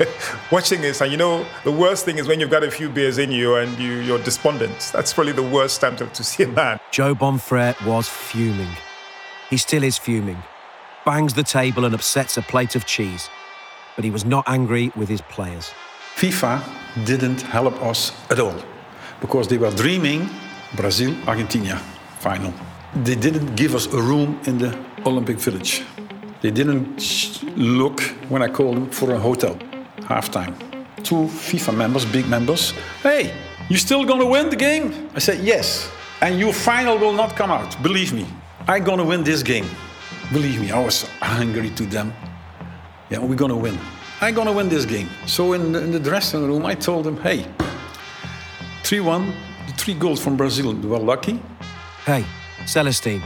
watching 0.53 0.81
this, 0.81 1.01
and 1.01 1.11
you 1.11 1.19
know, 1.19 1.45
the 1.65 1.73
worst 1.73 2.05
thing 2.05 2.19
is 2.19 2.29
when 2.29 2.39
you've 2.39 2.49
got 2.49 2.63
a 2.63 2.71
few 2.71 2.89
beers 2.89 3.19
in 3.19 3.33
you 3.33 3.57
and 3.57 3.77
you, 3.77 3.95
you're 3.95 4.23
despondent. 4.23 4.93
That's 4.95 5.13
probably 5.13 5.33
the 5.33 5.43
worst 5.43 5.81
time 5.81 5.97
to, 5.97 6.07
to 6.07 6.23
see 6.23 6.45
a 6.45 6.49
man. 6.49 6.79
Joe 6.93 7.17
Bonfrere 7.17 7.75
was 7.85 8.09
fuming. 8.09 8.71
He 9.51 9.57
still 9.57 9.83
is 9.83 9.99
fuming. 9.99 10.41
Bangs 11.05 11.35
the 11.35 11.43
table 11.43 11.85
and 11.85 11.93
upsets 11.93 12.37
a 12.37 12.43
plate 12.43 12.77
of 12.77 12.87
cheese. 12.87 13.29
But 13.97 14.05
he 14.05 14.11
was 14.11 14.25
not 14.25 14.45
angry 14.47 14.93
with 14.97 15.09
his 15.09 15.21
players. 15.23 15.73
FIFA 16.17 16.63
didn't 17.05 17.43
help 17.43 17.75
us 17.83 18.13
at 18.31 18.39
all 18.39 18.55
because 19.21 19.49
they 19.49 19.59
were 19.59 19.71
dreaming 19.71 20.29
Brazil 20.77 21.15
Argentina 21.27 21.77
final. 22.19 22.53
They 23.03 23.17
didn't 23.17 23.57
give 23.57 23.75
us 23.75 23.87
a 23.87 24.01
room 24.01 24.41
in 24.47 24.59
the 24.59 24.77
Olympic 25.07 25.39
Village. 25.39 25.83
They 26.41 26.51
didn't 26.51 27.03
look 27.57 28.01
when 28.29 28.43
I 28.43 28.49
called 28.49 28.77
them 28.77 28.91
for 28.91 29.15
a 29.15 29.19
hotel 29.19 29.57
halftime. 30.03 30.55
Two 31.03 31.27
FIFA 31.27 31.77
members, 31.77 32.05
big 32.05 32.27
members, 32.29 32.73
hey, 33.03 33.33
you 33.69 33.77
still 33.77 34.05
gonna 34.05 34.27
win 34.27 34.51
the 34.51 34.57
game? 34.57 35.11
I 35.15 35.19
said 35.21 35.41
yes, 35.41 35.91
and 36.21 36.39
your 36.39 36.53
final 36.53 36.99
will 36.99 37.13
not 37.13 37.35
come 37.37 37.51
out. 37.51 37.83
Believe 37.83 38.13
me, 38.13 38.27
I'm 38.69 38.85
gonna 38.85 39.05
win 39.05 39.25
this 39.25 39.43
game. 39.43 39.67
Believe 40.33 40.61
me, 40.61 40.71
I 40.71 40.83
was 40.85 41.09
angry 41.21 41.71
to 41.71 41.87
them. 41.87 42.13
Yeah, 43.15 43.21
we're 43.21 43.37
gonna 43.37 43.57
win. 43.57 43.79
I'm 44.21 44.35
gonna 44.35 44.53
win 44.53 44.69
this 44.69 44.85
game. 44.85 45.09
So 45.25 45.53
in 45.53 45.71
the, 45.71 45.81
in 45.85 45.93
the 45.93 46.01
dressing 46.01 46.45
room, 46.49 46.67
I 46.67 46.75
told 46.75 47.05
them, 47.05 47.17
hey, 47.19 47.47
3-1, 48.83 49.33
the 49.69 49.73
three 49.75 49.95
goals 49.95 50.21
from 50.21 50.37
Brazil, 50.37 50.75
were 50.75 50.99
lucky. 50.99 51.41
Hey, 52.07 52.25
Celestine, 52.67 53.21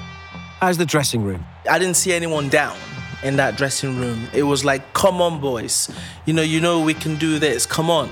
how's 0.61 0.77
the 0.77 0.85
dressing 0.85 1.25
room? 1.25 1.43
I 1.71 1.79
didn't 1.79 1.97
see 1.97 2.13
anyone 2.13 2.51
down 2.51 2.77
in 3.23 3.37
that 3.37 3.57
dressing 3.57 3.99
room. 3.99 4.29
It 4.35 4.43
was 4.43 4.63
like, 4.63 4.93
come 4.93 5.23
on, 5.23 5.41
boys. 5.41 5.89
You 6.27 6.35
know, 6.35 6.43
you 6.43 6.61
know 6.61 6.83
we 6.83 6.93
can 6.93 7.17
do 7.17 7.39
this. 7.39 7.65
Come 7.65 7.89
on. 7.89 8.11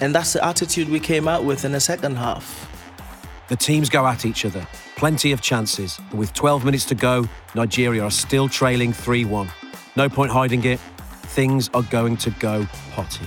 And 0.00 0.14
that's 0.14 0.34
the 0.34 0.44
attitude 0.44 0.88
we 0.88 1.00
came 1.00 1.26
out 1.26 1.42
with 1.42 1.64
in 1.64 1.72
the 1.72 1.80
second 1.80 2.18
half. 2.18 2.68
The 3.48 3.56
teams 3.56 3.88
go 3.88 4.06
at 4.06 4.24
each 4.24 4.44
other. 4.44 4.64
Plenty 4.94 5.32
of 5.32 5.40
chances. 5.40 5.98
And 6.10 6.20
with 6.20 6.32
12 6.34 6.64
minutes 6.64 6.84
to 6.84 6.94
go, 6.94 7.28
Nigeria 7.56 8.04
are 8.04 8.12
still 8.12 8.48
trailing 8.48 8.92
3 8.92 9.24
1. 9.24 9.48
No 9.96 10.08
point 10.08 10.30
hiding 10.30 10.64
it. 10.64 10.80
Things 11.30 11.70
are 11.74 11.84
going 11.84 12.16
to 12.18 12.30
go 12.32 12.66
potty. 12.90 13.24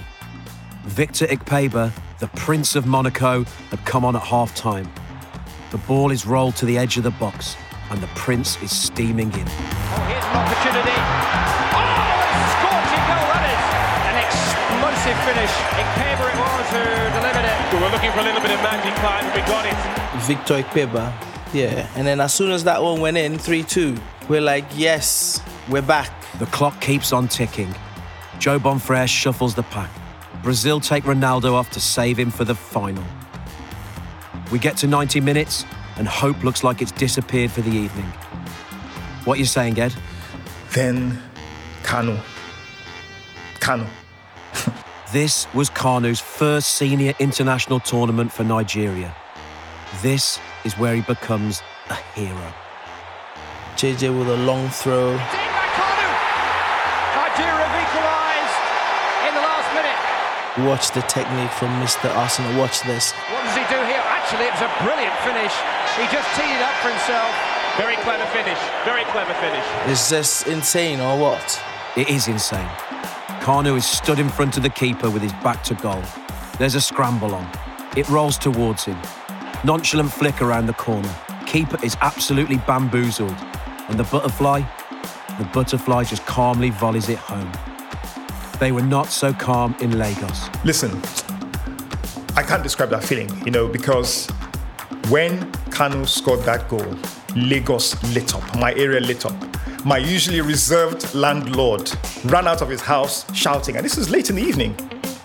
Victor 0.84 1.26
Ikpeba, 1.26 1.90
the 2.20 2.28
Prince 2.36 2.76
of 2.76 2.86
Monaco, 2.86 3.46
had 3.72 3.86
come 3.86 4.04
on 4.04 4.14
at 4.18 4.22
half 4.22 4.54
time. 4.56 4.92
The 5.72 5.78
ball 5.78 6.12
is 6.12 6.26
rolled 6.26 6.58
to 6.58 6.66
the 6.66 6.78
edge 6.78 6.98
of 6.98 7.04
the 7.04 7.12
box, 7.12 7.56
and 7.90 8.02
the 8.02 8.08
Prince 8.08 8.62
is 8.62 8.78
steaming 8.78 9.32
in. 9.32 9.48
Oh, 9.48 10.04
here's 10.12 10.26
an 10.26 10.36
opportunity. 10.36 10.98
Oh, 11.72 11.80
a 11.80 12.44
scorching 12.52 13.04
goal 13.08 13.24
that 13.32 13.48
is. 13.56 13.64
An 14.12 14.20
explosive 14.20 15.18
finish. 15.24 15.54
Ikpeba 15.80 16.28
it 16.28 16.36
was 16.44 16.68
who 16.76 16.84
delivered 17.16 17.48
it. 17.48 17.56
We 17.72 17.80
were 17.80 17.90
looking 17.90 18.12
for 18.12 18.20
a 18.20 18.24
little 18.24 18.42
bit 18.42 18.52
of 18.52 18.60
magic, 18.62 18.94
Clive, 19.00 19.24
and 19.24 19.34
we 19.34 19.42
got 19.48 19.64
it. 19.64 19.76
Victor 20.28 20.62
Ikpeba. 20.62 21.08
Yeah. 21.54 21.90
And 21.96 22.06
then 22.06 22.20
as 22.20 22.34
soon 22.34 22.52
as 22.52 22.66
that 22.66 22.84
one 22.84 23.00
went 23.00 23.16
in, 23.16 23.38
3 23.38 23.64
2, 23.64 23.96
we're 24.28 24.42
like, 24.42 24.66
yes, 24.76 25.42
we're 25.70 25.82
back. 25.82 26.12
The 26.38 26.48
clock 26.48 26.82
keeps 26.82 27.14
on 27.14 27.30
ticking. 27.30 27.74
Joe 28.44 28.60
Bonfrere 28.60 29.08
shuffles 29.08 29.56
the 29.56 29.64
pack. 29.64 29.90
Brazil 30.42 30.82
take 30.82 31.06
Ronaldo 31.06 31.54
off 31.54 31.70
to 31.70 31.80
save 31.80 32.20
him 32.20 32.30
for 32.30 32.44
the 32.44 32.54
final. 32.54 33.06
We 34.52 34.60
get 34.60 34.76
to 34.80 34.88
90 34.88 35.22
minutes, 35.22 35.64
and 35.96 36.06
hope 36.06 36.44
looks 36.44 36.62
like 36.62 36.82
it's 36.82 36.92
disappeared 36.92 37.52
for 37.52 37.62
the 37.62 37.72
evening. 37.72 38.04
What 39.24 39.40
you 39.40 39.46
saying, 39.46 39.80
Ed? 39.80 39.96
Then 40.74 41.24
Kanu. 41.84 42.20
Kanu. 43.62 43.88
This 45.14 45.48
was 45.54 45.70
Kanu's 45.70 46.20
first 46.20 46.72
senior 46.72 47.14
international 47.20 47.80
tournament 47.80 48.34
for 48.34 48.44
Nigeria. 48.44 49.16
This 50.02 50.38
is 50.66 50.78
where 50.78 50.96
he 50.96 51.02
becomes 51.04 51.62
a 51.90 51.96
hero. 52.14 52.54
JJ 53.78 54.20
with 54.20 54.28
a 54.28 54.38
long 54.44 54.68
throw. 54.68 55.18
Watch 60.60 60.92
the 60.92 61.02
technique 61.10 61.50
from 61.50 61.70
Mr. 61.82 62.14
Arsenal. 62.16 62.56
Watch 62.60 62.84
this. 62.84 63.12
What 63.12 63.44
does 63.44 63.56
he 63.58 63.64
do 63.74 63.82
here? 63.90 64.04
Actually, 64.06 64.46
it 64.46 64.54
was 64.54 64.62
a 64.62 64.84
brilliant 64.86 65.18
finish. 65.26 65.52
He 65.98 66.06
just 66.14 66.30
teed 66.38 66.46
it 66.46 66.62
up 66.62 66.76
for 66.76 66.90
himself. 66.90 67.34
Very 67.76 67.96
clever 68.06 68.24
finish. 68.28 68.60
Very 68.86 69.04
clever 69.06 69.34
finish. 69.42 69.66
Is 69.90 70.08
this 70.10 70.46
insane 70.46 71.00
or 71.00 71.18
what? 71.18 71.60
It 71.98 72.08
is 72.08 72.28
insane. 72.28 72.70
Kanu 73.42 73.76
is 73.78 73.86
stood 73.86 74.20
in 74.20 74.30
front 74.30 74.56
of 74.56 74.62
the 74.62 74.70
keeper 74.70 75.10
with 75.10 75.24
his 75.24 75.34
back 75.42 75.64
to 75.64 75.74
goal. 75.74 76.04
There's 76.60 76.76
a 76.76 76.82
scramble 76.82 77.34
on. 77.34 77.50
It 77.98 78.08
rolls 78.10 78.38
towards 78.38 78.86
him. 78.86 79.00
Nonchalant 79.64 80.12
flick 80.12 80.40
around 80.40 80.68
the 80.68 80.74
corner. 80.74 81.16
Keeper 81.48 81.84
is 81.84 81.98
absolutely 82.02 82.58
bamboozled. 82.58 83.36
And 83.90 83.98
the 83.98 84.04
butterfly? 84.04 84.62
The 85.40 85.46
butterfly 85.46 86.04
just 86.04 86.28
calmly 86.28 86.70
volleys 86.70 87.10
it 87.10 87.18
home. 87.18 87.52
They 88.64 88.72
were 88.72 88.82
not 88.82 89.08
so 89.08 89.34
calm 89.34 89.76
in 89.82 90.00
Lagos. 90.00 90.48
Listen, 90.64 90.90
I 92.38 92.44
can't 92.44 92.64
describe 92.64 92.90
that 92.92 93.04
feeling, 93.04 93.30
you 93.44 93.52
know, 93.52 93.68
because 93.68 94.30
when 95.10 95.52
Kanu 95.70 96.08
scored 96.08 96.44
that 96.44 96.70
goal, 96.70 96.96
Lagos 97.36 98.02
lit 98.16 98.34
up, 98.34 98.58
my 98.60 98.74
area 98.76 99.02
lit 99.02 99.26
up. 99.26 99.36
My 99.86 99.98
usually 99.98 100.40
reserved 100.40 101.14
landlord 101.14 101.92
ran 102.24 102.48
out 102.48 102.62
of 102.62 102.70
his 102.70 102.80
house 102.80 103.26
shouting, 103.36 103.76
and 103.76 103.84
this 103.84 103.98
is 103.98 104.10
late 104.10 104.30
in 104.30 104.38
the 104.38 104.42
evening, 104.42 104.78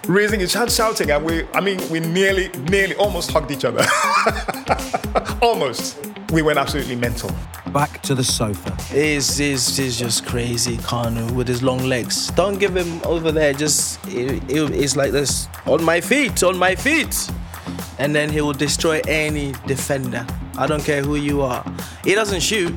raising 0.08 0.40
his 0.40 0.52
hand 0.54 0.72
shouting, 0.72 1.10
and 1.10 1.24
we, 1.24 1.44
I 1.54 1.60
mean, 1.60 1.78
we 1.90 2.00
nearly, 2.00 2.48
nearly 2.70 2.94
almost 2.96 3.30
hugged 3.30 3.50
each 3.50 3.64
other. 3.64 3.84
almost. 5.42 5.98
We 6.32 6.42
went 6.42 6.58
absolutely 6.58 6.96
mental. 6.96 7.30
Back 7.72 8.02
to 8.02 8.14
the 8.14 8.24
sofa. 8.24 8.76
Is 8.94 9.40
is 9.40 9.78
is 9.78 9.98
just 9.98 10.26
crazy, 10.26 10.76
Kanu 10.78 11.30
with 11.32 11.48
his 11.48 11.62
long 11.62 11.78
legs. 11.84 12.28
Don't 12.32 12.58
give 12.58 12.76
him 12.76 13.00
over 13.04 13.32
there. 13.32 13.52
Just 13.54 13.98
it, 14.08 14.42
it- 14.50 14.70
it's 14.74 14.94
like 14.96 15.12
this 15.12 15.48
on 15.66 15.82
my 15.82 16.00
feet, 16.00 16.42
on 16.42 16.58
my 16.58 16.74
feet, 16.74 17.30
and 17.98 18.14
then 18.14 18.28
he 18.30 18.40
will 18.42 18.52
destroy 18.52 19.00
any 19.08 19.52
defender. 19.66 20.26
I 20.58 20.66
don't 20.66 20.84
care 20.84 21.02
who 21.02 21.16
you 21.16 21.40
are. 21.42 21.64
He 22.04 22.14
doesn't 22.14 22.40
shoot. 22.40 22.74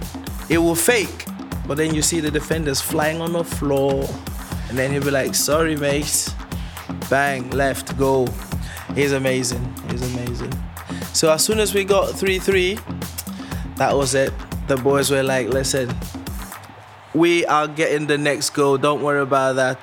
It 0.49 0.57
will 0.59 0.75
fake, 0.75 1.25
but 1.67 1.75
then 1.77 1.93
you 1.95 2.01
see 2.01 2.19
the 2.21 2.31
defenders 2.31 2.79
flying 2.81 3.21
on 3.21 3.33
the 3.33 3.43
floor, 3.43 4.07
and 4.69 4.77
then 4.77 4.91
he'll 4.91 5.03
be 5.03 5.11
like, 5.11 5.35
"Sorry, 5.35 5.75
mate." 5.75 6.29
Bang, 7.09 7.49
left, 7.51 7.97
goal. 7.97 8.27
He's 8.95 9.11
amazing. 9.11 9.63
He's 9.89 10.01
amazing. 10.13 10.51
So 11.13 11.31
as 11.31 11.43
soon 11.43 11.59
as 11.59 11.73
we 11.73 11.83
got 11.83 12.09
three 12.09 12.39
three, 12.39 12.77
that 13.75 13.95
was 13.95 14.15
it. 14.15 14.33
The 14.67 14.77
boys 14.77 15.09
were 15.11 15.23
like, 15.23 15.47
listen, 15.47 15.93
we 17.13 17.45
are 17.47 17.67
getting 17.67 18.07
the 18.07 18.17
next 18.17 18.51
goal. 18.51 18.77
Don't 18.77 19.01
worry 19.01 19.21
about 19.21 19.55
that. 19.55 19.79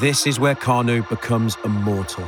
This 0.00 0.26
is 0.26 0.40
where 0.40 0.54
Kanu 0.54 1.06
becomes 1.08 1.56
immortal. 1.64 2.24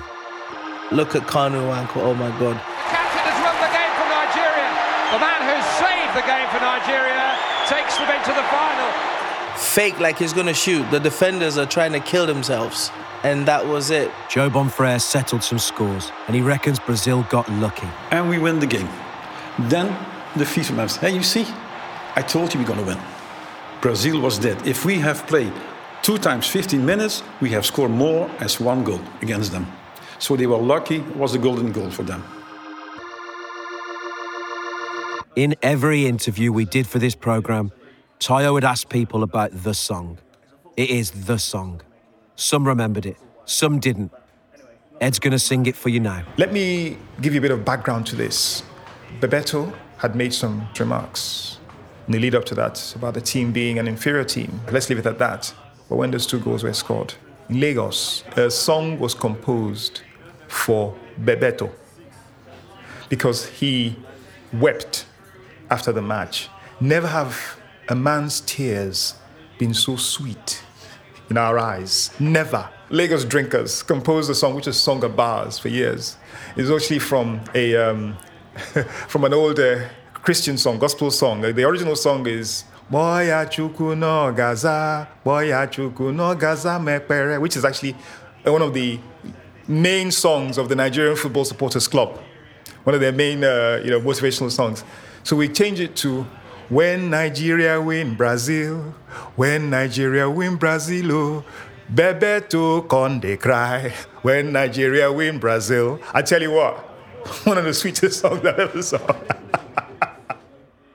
Look 0.90 1.16
at 1.16 1.22
Kanu 1.22 1.56
Nwankwo. 1.56 2.02
Oh 2.04 2.14
my 2.14 2.28
God. 2.36 2.60
Captain 2.92 3.24
has 3.24 3.38
won 3.40 3.56
the 3.64 3.72
game 3.72 3.94
for 3.96 4.08
Nigeria. 4.12 4.68
The 5.16 5.20
man 5.24 5.40
who 5.48 5.56
saved 5.80 6.12
the 6.12 6.24
game 6.28 6.48
for 6.52 6.60
Nigeria 6.60 7.32
takes 7.64 7.96
them 7.96 8.12
into 8.12 8.32
the 8.36 8.44
final. 8.52 9.11
Fake 9.72 9.98
like 10.00 10.18
he's 10.18 10.34
gonna 10.34 10.52
shoot. 10.52 10.84
The 10.90 11.00
defenders 11.00 11.56
are 11.56 11.64
trying 11.64 11.92
to 11.92 12.00
kill 12.00 12.26
themselves. 12.26 12.90
And 13.22 13.46
that 13.46 13.66
was 13.66 13.90
it. 13.90 14.10
Joe 14.28 14.50
Bonfrere 14.50 15.00
settled 15.00 15.42
some 15.42 15.58
scores, 15.58 16.12
and 16.26 16.36
he 16.36 16.42
reckons 16.42 16.78
Brazil 16.78 17.24
got 17.30 17.48
lucky. 17.52 17.88
And 18.10 18.28
we 18.28 18.38
win 18.38 18.58
the 18.58 18.66
game. 18.66 18.88
Then 19.58 19.86
the 20.36 20.44
FIFA 20.44 20.76
man 20.76 20.88
said, 20.88 21.00
Hey, 21.08 21.16
you 21.16 21.22
see, 21.22 21.46
I 22.16 22.22
told 22.22 22.52
you 22.52 22.60
we're 22.60 22.66
gonna 22.66 22.84
win. 22.84 22.98
Brazil 23.80 24.20
was 24.20 24.38
dead. 24.38 24.66
If 24.66 24.84
we 24.84 24.98
have 24.98 25.26
played 25.26 25.52
two 26.02 26.18
times 26.18 26.46
15 26.46 26.84
minutes, 26.84 27.22
we 27.40 27.48
have 27.50 27.64
scored 27.64 27.92
more 27.92 28.30
as 28.40 28.60
one 28.60 28.84
goal 28.84 29.00
against 29.22 29.52
them. 29.52 29.66
So 30.18 30.36
they 30.36 30.46
were 30.46 30.58
lucky, 30.58 30.96
it 30.96 31.16
was 31.16 31.34
a 31.34 31.38
golden 31.38 31.72
goal 31.72 31.90
for 31.90 32.02
them. 32.02 32.22
In 35.34 35.56
every 35.62 36.06
interview 36.06 36.52
we 36.52 36.66
did 36.66 36.86
for 36.86 36.98
this 36.98 37.14
program, 37.14 37.72
Tayo 38.22 38.52
would 38.52 38.62
ask 38.62 38.88
people 38.88 39.24
about 39.24 39.50
the 39.64 39.74
song. 39.74 40.16
It 40.76 40.90
is 40.90 41.10
the 41.10 41.38
song. 41.38 41.82
Some 42.36 42.68
remembered 42.68 43.04
it, 43.04 43.16
some 43.46 43.80
didn't. 43.80 44.12
Ed's 45.00 45.18
going 45.18 45.32
to 45.32 45.40
sing 45.40 45.66
it 45.66 45.74
for 45.74 45.88
you 45.88 45.98
now. 45.98 46.22
Let 46.36 46.52
me 46.52 46.98
give 47.20 47.34
you 47.34 47.40
a 47.40 47.42
bit 47.42 47.50
of 47.50 47.64
background 47.64 48.06
to 48.06 48.14
this. 48.14 48.62
Bebeto 49.18 49.74
had 49.96 50.14
made 50.14 50.32
some 50.32 50.68
remarks 50.78 51.58
in 52.06 52.12
the 52.12 52.20
lead 52.20 52.36
up 52.36 52.44
to 52.44 52.54
that 52.54 52.94
about 52.94 53.14
the 53.14 53.20
team 53.20 53.50
being 53.50 53.80
an 53.80 53.88
inferior 53.88 54.22
team. 54.22 54.60
Let's 54.70 54.88
leave 54.88 55.00
it 55.00 55.06
at 55.06 55.18
that. 55.18 55.52
But 55.88 55.96
when 55.96 56.12
those 56.12 56.24
two 56.24 56.38
goals 56.38 56.62
were 56.62 56.72
scored, 56.74 57.14
in 57.48 57.58
Lagos, 57.58 58.22
a 58.36 58.52
song 58.52 59.00
was 59.00 59.14
composed 59.14 60.02
for 60.46 60.94
Bebeto 61.20 61.72
because 63.08 63.46
he 63.46 63.96
wept 64.52 65.06
after 65.72 65.90
the 65.90 66.02
match. 66.02 66.48
Never 66.80 67.08
have 67.08 67.58
a 67.88 67.94
man's 67.94 68.40
tears 68.40 69.14
been 69.58 69.74
so 69.74 69.96
sweet 69.96 70.62
in 71.30 71.36
our 71.36 71.58
eyes. 71.58 72.10
Never. 72.20 72.68
Lagos 72.90 73.24
Drinkers 73.24 73.82
composed 73.82 74.30
a 74.30 74.34
song 74.34 74.54
which 74.54 74.66
is 74.66 74.78
sung 74.78 75.02
at 75.04 75.16
bars 75.16 75.58
for 75.58 75.68
years. 75.68 76.16
It's 76.56 76.70
actually 76.70 76.98
from 76.98 77.40
a 77.54 77.74
um, 77.76 78.16
from 79.08 79.24
an 79.24 79.32
old 79.32 79.58
uh, 79.58 79.88
Christian 80.14 80.58
song, 80.58 80.78
gospel 80.78 81.10
song. 81.10 81.40
The 81.40 81.64
original 81.64 81.96
song 81.96 82.26
is 82.26 82.64
Boya 82.90 83.46
chuku 83.46 83.96
no 83.96 84.30
gaza, 84.32 85.08
boya 85.24 85.66
chuku 85.66 86.14
no 86.14 86.34
gaza 86.34 86.78
mepere, 86.78 87.40
which 87.40 87.56
is 87.56 87.64
actually 87.64 87.96
one 88.44 88.60
of 88.60 88.74
the 88.74 89.00
main 89.66 90.10
songs 90.10 90.58
of 90.58 90.68
the 90.68 90.74
Nigerian 90.76 91.16
Football 91.16 91.46
Supporters 91.46 91.88
Club. 91.88 92.20
One 92.84 92.94
of 92.94 93.00
their 93.00 93.12
main, 93.12 93.42
uh, 93.44 93.80
you 93.82 93.90
know, 93.90 94.00
motivational 94.00 94.50
songs. 94.50 94.84
So 95.22 95.36
we 95.36 95.48
change 95.48 95.80
it 95.80 95.96
to 95.96 96.26
When 96.68 97.10
Nigeria 97.10 97.80
win 97.80 98.14
Brazil, 98.14 98.94
when 99.36 99.70
Nigeria 99.70 100.28
win 100.30 100.56
Brazil, 100.56 101.12
oh, 101.12 101.44
Bebeto 101.92 102.88
conde 102.88 103.38
cry. 103.40 103.92
When 104.22 104.52
Nigeria 104.52 105.12
win 105.12 105.38
Brazil, 105.38 106.00
I 106.14 106.22
tell 106.22 106.40
you 106.40 106.52
what, 106.52 106.78
one 107.44 107.58
of 107.58 107.64
the 107.64 107.74
sweetest 107.74 108.20
songs 108.20 108.44
I've 108.46 108.58
ever 108.58 108.82
sung. 108.82 109.00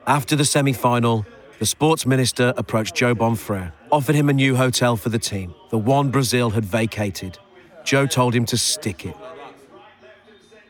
After 0.06 0.34
the 0.36 0.44
semi 0.44 0.72
final, 0.72 1.26
the 1.58 1.66
sports 1.66 2.06
minister 2.06 2.54
approached 2.56 2.94
Joe 2.94 3.14
Bonfrere, 3.14 3.72
offered 3.92 4.14
him 4.14 4.28
a 4.28 4.32
new 4.32 4.56
hotel 4.56 4.96
for 4.96 5.10
the 5.10 5.18
team, 5.18 5.54
the 5.70 5.78
one 5.78 6.10
Brazil 6.10 6.50
had 6.50 6.64
vacated. 6.64 7.38
Joe 7.84 8.06
told 8.06 8.34
him 8.34 8.44
to 8.46 8.56
stick 8.56 9.04
it. 9.04 9.16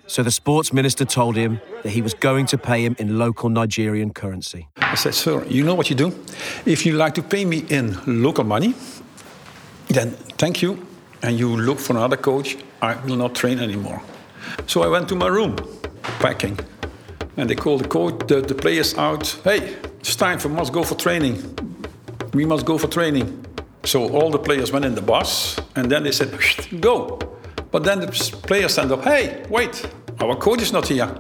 So 0.09 0.23
the 0.23 0.31
sports 0.31 0.73
minister 0.73 1.05
told 1.05 1.37
him 1.37 1.61
that 1.83 1.91
he 1.91 2.01
was 2.01 2.15
going 2.15 2.47
to 2.47 2.57
pay 2.57 2.83
him 2.83 2.97
in 2.99 3.19
local 3.19 3.51
Nigerian 3.51 4.11
currency. 4.15 4.67
I 4.79 4.95
said, 4.95 5.15
Sir, 5.15 5.45
you 5.45 5.63
know 5.63 5.75
what 5.75 5.91
you 5.91 5.97
do? 5.97 6.09
If 6.65 6.87
you 6.87 6.95
like 6.95 7.15
to 7.17 7.23
pay 7.23 7.45
me 7.45 7.67
in 7.69 7.95
local 8.07 8.45
money, 8.45 8.75
then 9.89 10.13
thank 10.39 10.63
you, 10.63 10.87
and 11.21 11.39
you 11.39 11.55
look 11.55 11.79
for 11.79 11.93
another 11.93 12.17
coach, 12.17 12.57
I 12.81 12.95
will 13.05 13.17
not 13.17 13.35
train 13.35 13.59
anymore. 13.59 14.01
So 14.67 14.83
I 14.83 14.89
went 14.89 15.11
to 15.11 15.15
my 15.15 15.27
room, 15.29 15.57
packing, 16.21 16.59
and 17.37 17.51
they 17.51 17.55
called 17.55 17.85
the 17.85 17.89
coach, 17.89 18.27
the, 18.29 18.41
the 18.41 18.55
players 18.55 18.95
out. 18.97 19.29
Hey, 19.45 19.77
it's 20.01 20.17
time 20.17 20.39
for 20.39 20.49
must 20.49 20.73
go 20.73 20.85
for 20.85 20.95
training. 20.95 21.37
We 22.33 22.47
must 22.47 22.65
go 22.65 22.79
for 22.79 22.89
training. 22.89 23.45
So 23.85 24.09
all 24.09 24.31
the 24.31 24.39
players 24.39 24.73
went 24.73 24.87
in 24.87 24.95
the 24.95 25.03
bus, 25.03 25.61
and 25.77 25.93
then 25.93 26.03
they 26.03 26.13
said, 26.13 26.31
go. 26.81 27.19
But 27.71 27.85
then 27.85 28.01
the 28.01 28.07
players 28.43 28.73
stand 28.73 28.93
up. 28.93 29.05
Hey, 29.05 29.45
wait, 29.51 29.87
our 30.21 30.37
coach 30.37 30.63
is 30.63 30.73
not 30.73 30.89
here. 30.89 31.15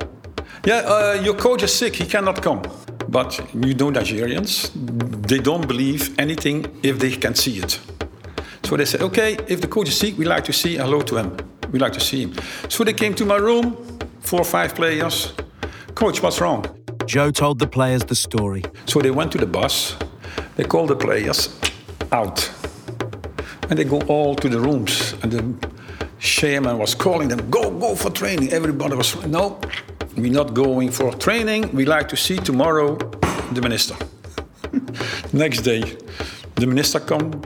Yeah, 0.65 0.77
uh, 0.79 1.21
your 1.23 1.35
coach 1.35 1.63
is 1.63 1.75
sick. 1.75 1.97
He 1.97 2.07
cannot 2.07 2.43
come. 2.43 2.63
But 3.09 3.39
you 3.55 3.75
know 3.75 3.91
Nigerians, 3.91 4.71
they 5.27 5.39
don't 5.39 5.67
believe 5.67 6.19
anything 6.19 6.67
if 6.83 6.99
they 6.99 7.11
can 7.17 7.35
see 7.35 7.59
it. 7.59 7.79
So 8.65 8.77
they 8.77 8.85
said, 8.85 9.03
okay, 9.03 9.37
if 9.47 9.61
the 9.61 9.67
coach 9.67 9.89
is 9.89 9.97
sick, 9.97 10.19
we 10.19 10.27
like 10.27 10.45
to 10.45 10.53
see 10.53 10.77
hello 10.77 11.01
to 11.03 11.17
him. 11.17 11.37
We 11.71 11.79
like 11.79 11.93
to 11.95 12.01
see 12.01 12.23
him. 12.23 12.35
So 12.69 12.85
they 12.85 12.93
came 12.93 13.15
to 13.15 13.25
my 13.25 13.37
room, 13.37 13.77
four 14.21 14.41
or 14.41 14.45
five 14.45 14.75
players. 14.75 15.33
Coach, 15.95 16.23
what's 16.23 16.41
wrong? 16.41 16.65
Joe 17.07 17.31
told 17.31 17.59
the 17.59 17.67
players 17.67 18.05
the 18.05 18.15
story. 18.15 18.63
So 18.85 19.01
they 19.01 19.11
went 19.11 19.33
to 19.33 19.39
the 19.39 19.47
bus, 19.47 19.97
they 20.57 20.65
called 20.65 20.91
the 20.91 20.97
players 20.97 21.49
out. 22.13 22.51
And 23.71 23.79
they 23.79 23.85
go 23.85 24.01
all 24.03 24.35
to 24.35 24.49
the 24.49 24.61
rooms. 24.61 25.15
And 25.23 25.33
the 25.33 25.69
chairman 26.19 26.79
was 26.79 26.95
calling 26.95 27.29
them, 27.29 27.51
go, 27.51 27.71
go 27.71 27.95
for 27.95 28.11
training. 28.11 28.53
Everybody 28.53 28.97
was, 28.97 29.15
no, 29.27 29.61
we're 30.17 30.33
not 30.33 30.55
going 30.55 30.91
for 30.91 31.13
training. 31.15 31.71
We 31.73 31.85
like 31.85 32.09
to 32.09 32.17
see 32.17 32.37
tomorrow 32.37 32.97
the 33.53 33.61
minister. 33.63 33.97
Next 35.33 35.63
day, 35.63 35.83
the 36.57 36.67
minister 36.67 37.01
come, 37.01 37.43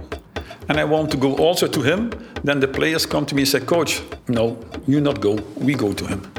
and 0.69 0.79
I 0.79 0.85
want 0.85 1.11
to 1.11 1.17
go 1.17 1.37
also 1.37 1.67
to 1.69 1.83
him. 1.83 2.13
Then 2.45 2.61
the 2.61 2.69
players 2.69 3.07
come 3.07 3.27
to 3.27 3.35
me 3.35 3.43
and 3.43 3.49
say, 3.49 3.61
Coach, 3.61 4.03
no, 4.29 4.59
you 4.87 5.01
not 5.01 5.21
go. 5.21 5.35
We 5.57 5.75
go 5.75 5.93
to 5.93 6.07
him. 6.07 6.33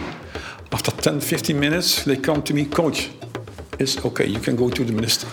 After 0.71 0.91
10, 0.91 1.19
15 1.21 1.59
minutes, 1.59 2.03
they 2.03 2.17
come 2.17 2.41
to 2.43 2.53
me, 2.53 2.65
Coach, 2.65 3.11
it's 3.79 4.03
okay, 4.03 4.25
you 4.25 4.39
can 4.39 4.55
go 4.55 4.69
to 4.69 4.83
the 4.83 4.91
minister. 4.91 5.27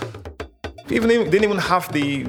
Even 0.90 1.08
they 1.08 1.24
didn't 1.24 1.44
even 1.44 1.58
have 1.58 1.90
the, 1.92 2.26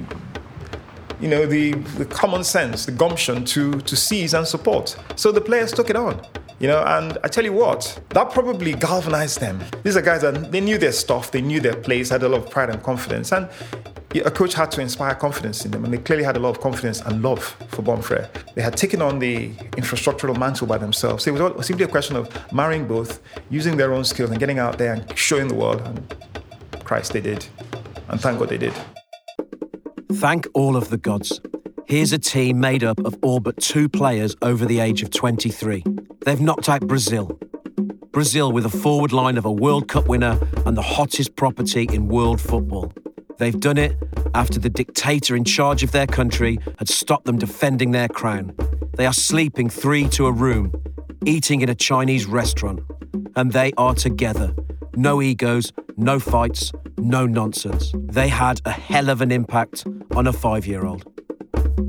you 1.22 1.28
know, 1.28 1.45
the, 1.45 1.74
the 1.97 2.05
common 2.05 2.43
sense, 2.43 2.86
the 2.86 2.91
gumption 2.91 3.45
to, 3.45 3.80
to 3.82 3.95
seize 3.95 4.34
and 4.34 4.47
support. 4.47 4.95
So 5.15 5.32
the 5.32 5.41
players 5.41 5.72
took 5.72 5.89
it 5.89 5.95
on. 5.95 6.19
You 6.59 6.67
know, 6.67 6.84
and 6.86 7.17
I 7.24 7.28
tell 7.28 7.43
you 7.43 7.53
what, 7.53 7.99
that 8.09 8.30
probably 8.32 8.74
galvanized 8.74 9.39
them. 9.39 9.63
These 9.82 9.97
are 9.97 10.01
guys 10.01 10.22
that 10.22 10.51
they 10.51 10.61
knew 10.61 10.78
their 10.78 10.91
stuff, 10.91 11.32
they 11.32 11.41
knew 11.41 11.59
their 11.59 11.76
place, 11.76 12.09
had 12.09 12.22
a 12.22 12.30
lot 12.30 12.43
of 12.43 12.51
pride 12.51 12.69
and 12.69 12.84
confidence. 12.84 13.32
And 13.32 13.49
a 14.19 14.30
coach 14.30 14.53
had 14.53 14.69
to 14.72 14.82
inspire 14.82 15.15
confidence 15.15 15.65
in 15.65 15.72
them, 15.72 15.86
and 15.86 15.93
they 15.93 15.97
clearly 15.97 16.24
had 16.24 16.38
a 16.38 16.39
lot 16.39 16.49
of 16.49 16.61
confidence 16.61 17.01
and 17.01 17.24
love 17.24 17.43
for 17.69 17.82
Bonfrere. 17.82 18.30
They 18.53 18.61
had 18.61 18.78
taken 18.78 19.01
on 19.01 19.17
the 19.17 19.49
infrastructural 19.78 20.38
mantle 20.38 20.67
by 20.67 20.78
themselves. 20.78 21.24
So 21.24 21.36
it 21.36 21.55
was 21.55 21.65
simply 21.65 21.86
a 21.86 21.88
question 21.88 22.15
of 22.15 22.30
marrying 22.53 22.88
both, 22.88 23.22
using 23.49 23.78
their 23.78 23.93
own 23.93 24.03
skills, 24.03 24.30
and 24.30 24.39
getting 24.39 24.59
out 24.59 24.78
there 24.78 24.93
and 24.93 25.17
showing 25.17 25.47
the 25.47 25.55
world. 25.55 25.82
And 25.82 26.15
Christ, 26.84 27.13
they 27.13 27.22
did. 27.22 27.47
And 28.09 28.19
thank 28.19 28.38
God 28.38 28.49
they 28.49 28.57
did. 28.57 28.74
Thank 30.16 30.47
all 30.53 30.76
of 30.76 30.89
the 30.89 30.97
gods. 30.97 31.39
Here's 31.88 32.12
a 32.12 32.20
team 32.20 32.59
made 32.59 32.84
up 32.84 32.99
of 33.05 33.18
all 33.22 33.39
but 33.39 33.57
two 33.57 33.88
players 33.88 34.36
over 34.41 34.66
the 34.66 34.80
age 34.80 35.03
of 35.03 35.09
23. 35.09 35.84
They've 36.26 36.41
knocked 36.41 36.70
out 36.70 36.86
Brazil. 36.86 37.39
Brazil 38.12 38.51
with 38.51 38.66
a 38.66 38.70
forward 38.70 39.14
line 39.14 39.38
of 39.38 39.45
a 39.45 39.51
World 39.51 39.88
Cup 39.88 40.07
winner 40.07 40.38
and 40.66 40.76
the 40.76 40.82
hottest 40.82 41.36
property 41.36 41.88
in 41.91 42.09
world 42.09 42.41
football. 42.41 42.91
They've 43.38 43.57
done 43.59 43.78
it 43.78 43.95
after 44.36 44.59
the 44.59 44.70
dictator 44.70 45.36
in 45.36 45.45
charge 45.45 45.82
of 45.82 45.91
their 45.91 46.07
country 46.07 46.59
had 46.78 46.89
stopped 46.89 47.26
them 47.26 47.38
defending 47.38 47.91
their 47.91 48.09
crown. 48.09 48.53
They 48.95 49.05
are 49.05 49.14
sleeping 49.14 49.70
three 49.70 50.09
to 50.09 50.28
a 50.28 50.32
room, 50.32 50.74
eating 51.26 51.62
in 51.62 51.70
a 51.70 51.76
Chinese 51.76 52.26
restaurant. 52.26 52.82
And 53.36 53.53
they 53.53 53.72
are 53.78 53.95
together. 53.95 54.53
No 54.95 55.22
egos, 55.22 55.72
no 56.02 56.20
fights, 56.20 56.72
no 56.97 57.28
nonsense. 57.28 57.93
They 57.95 58.28
had 58.28 58.60
a 58.66 58.72
hell 58.72 59.10
of 59.10 59.22
an 59.22 59.32
impact 59.32 59.86
on 60.16 60.26
a 60.28 60.34
five 60.34 60.66
year 60.66 60.86
old. 60.86 61.06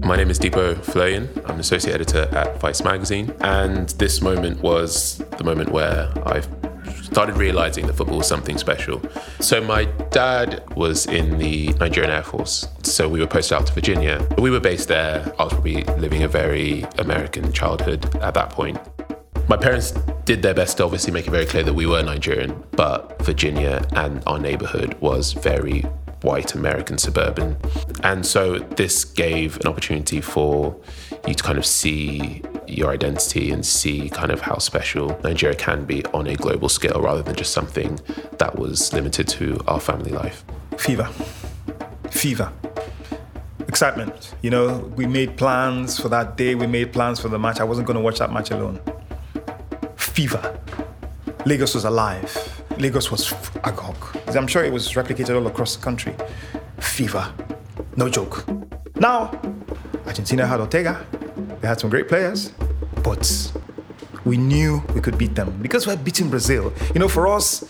My 0.04 0.16
name 0.16 0.30
is 0.30 0.38
Dipo 0.38 0.74
Faloyin. 0.74 1.28
I'm 1.44 1.54
an 1.54 1.60
associate 1.60 1.94
editor 1.94 2.28
at 2.32 2.60
Vice 2.60 2.84
Magazine. 2.84 3.34
And 3.40 3.88
this 3.90 4.20
moment 4.20 4.60
was 4.60 5.18
the 5.38 5.44
moment 5.44 5.70
where 5.70 6.12
I 6.26 6.42
started 7.02 7.36
realizing 7.36 7.86
that 7.86 7.94
football 7.94 8.18
was 8.18 8.26
something 8.26 8.58
special. 8.58 9.00
So 9.40 9.62
my 9.62 9.84
dad 10.10 10.62
was 10.76 11.06
in 11.06 11.38
the 11.38 11.68
Nigerian 11.74 12.12
Air 12.12 12.22
Force. 12.22 12.68
So 12.82 13.08
we 13.08 13.20
were 13.20 13.26
posted 13.26 13.56
out 13.56 13.66
to 13.68 13.72
Virginia. 13.72 14.26
We 14.38 14.50
were 14.50 14.60
based 14.60 14.88
there. 14.88 15.32
I 15.38 15.44
was 15.44 15.52
probably 15.54 15.84
living 15.84 16.22
a 16.22 16.28
very 16.28 16.84
American 16.98 17.52
childhood 17.52 18.14
at 18.16 18.34
that 18.34 18.50
point. 18.50 18.78
My 19.48 19.56
parents 19.56 19.92
did 20.24 20.40
their 20.42 20.54
best 20.54 20.78
to 20.78 20.84
obviously 20.84 21.12
make 21.12 21.26
it 21.26 21.30
very 21.30 21.46
clear 21.46 21.62
that 21.62 21.74
we 21.74 21.84
were 21.86 22.02
Nigerian, 22.02 22.62
but 22.72 23.20
Virginia 23.22 23.86
and 23.92 24.22
our 24.26 24.38
neighborhood 24.38 24.94
was 25.00 25.32
very 25.32 25.82
white 26.22 26.54
American 26.54 26.96
suburban. 26.96 27.56
And 28.02 28.24
so 28.24 28.60
this 28.60 29.04
gave 29.04 29.58
an 29.60 29.66
opportunity 29.66 30.20
for 30.20 30.76
you 31.26 31.34
to 31.34 31.42
kind 31.42 31.58
of 31.58 31.66
see 31.66 32.42
your 32.66 32.90
identity 32.90 33.50
and 33.50 33.66
see 33.66 34.08
kind 34.08 34.30
of 34.30 34.40
how 34.40 34.58
special 34.58 35.18
Nigeria 35.24 35.56
can 35.56 35.84
be 35.84 36.04
on 36.06 36.28
a 36.28 36.36
global 36.36 36.68
scale 36.68 37.00
rather 37.00 37.22
than 37.22 37.34
just 37.34 37.52
something 37.52 38.00
that 38.38 38.56
was 38.58 38.92
limited 38.92 39.28
to 39.28 39.60
our 39.66 39.80
family 39.80 40.12
life. 40.12 40.44
Fever. 40.78 41.08
Fever. 42.10 42.52
excitement. 43.68 44.34
You 44.42 44.50
know, 44.50 44.78
we 44.96 45.06
made 45.06 45.36
plans 45.36 45.98
for 45.98 46.08
that 46.10 46.36
day, 46.36 46.54
we 46.54 46.66
made 46.66 46.92
plans 46.92 47.18
for 47.20 47.28
the 47.28 47.38
match. 47.38 47.58
I 47.60 47.64
wasn't 47.64 47.86
going 47.86 47.96
to 47.96 48.02
watch 48.02 48.18
that 48.18 48.32
match 48.32 48.50
alone. 48.50 48.80
Fever. 50.12 50.60
Lagos 51.46 51.74
was 51.74 51.86
alive. 51.86 52.62
Lagos 52.78 53.10
was 53.10 53.32
agog. 53.64 53.96
I'm 54.28 54.46
sure 54.46 54.62
it 54.62 54.70
was 54.72 54.92
replicated 54.92 55.34
all 55.34 55.46
across 55.46 55.74
the 55.74 55.82
country. 55.82 56.14
Fever. 56.78 57.32
No 57.96 58.10
joke. 58.10 58.44
Now, 58.96 59.30
Argentina 60.06 60.46
had 60.46 60.60
Ortega. 60.60 61.06
They 61.62 61.66
had 61.68 61.80
some 61.80 61.88
great 61.88 62.08
players, 62.08 62.52
but 63.02 63.52
we 64.26 64.36
knew 64.36 64.82
we 64.94 65.00
could 65.00 65.16
beat 65.16 65.34
them 65.34 65.58
because 65.62 65.86
we're 65.86 65.96
beating 65.96 66.28
Brazil. 66.28 66.74
You 66.94 67.00
know, 67.00 67.08
for 67.08 67.26
us, 67.26 67.64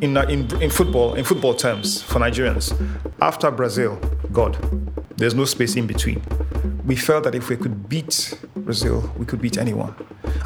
in, 0.00 0.16
uh, 0.16 0.22
in, 0.22 0.50
in 0.60 0.70
football, 0.70 1.14
in 1.14 1.24
football 1.24 1.54
terms, 1.54 2.02
for 2.02 2.18
Nigerians, 2.18 2.74
after 3.22 3.52
Brazil, 3.52 4.00
God, 4.32 4.58
there's 5.16 5.36
no 5.36 5.44
space 5.44 5.76
in 5.76 5.86
between. 5.86 6.20
We 6.84 6.96
felt 6.96 7.22
that 7.22 7.36
if 7.36 7.48
we 7.48 7.56
could 7.56 7.88
beat 7.88 8.36
Brazil, 8.56 9.12
we 9.16 9.24
could 9.26 9.40
beat 9.40 9.58
anyone. 9.58 9.94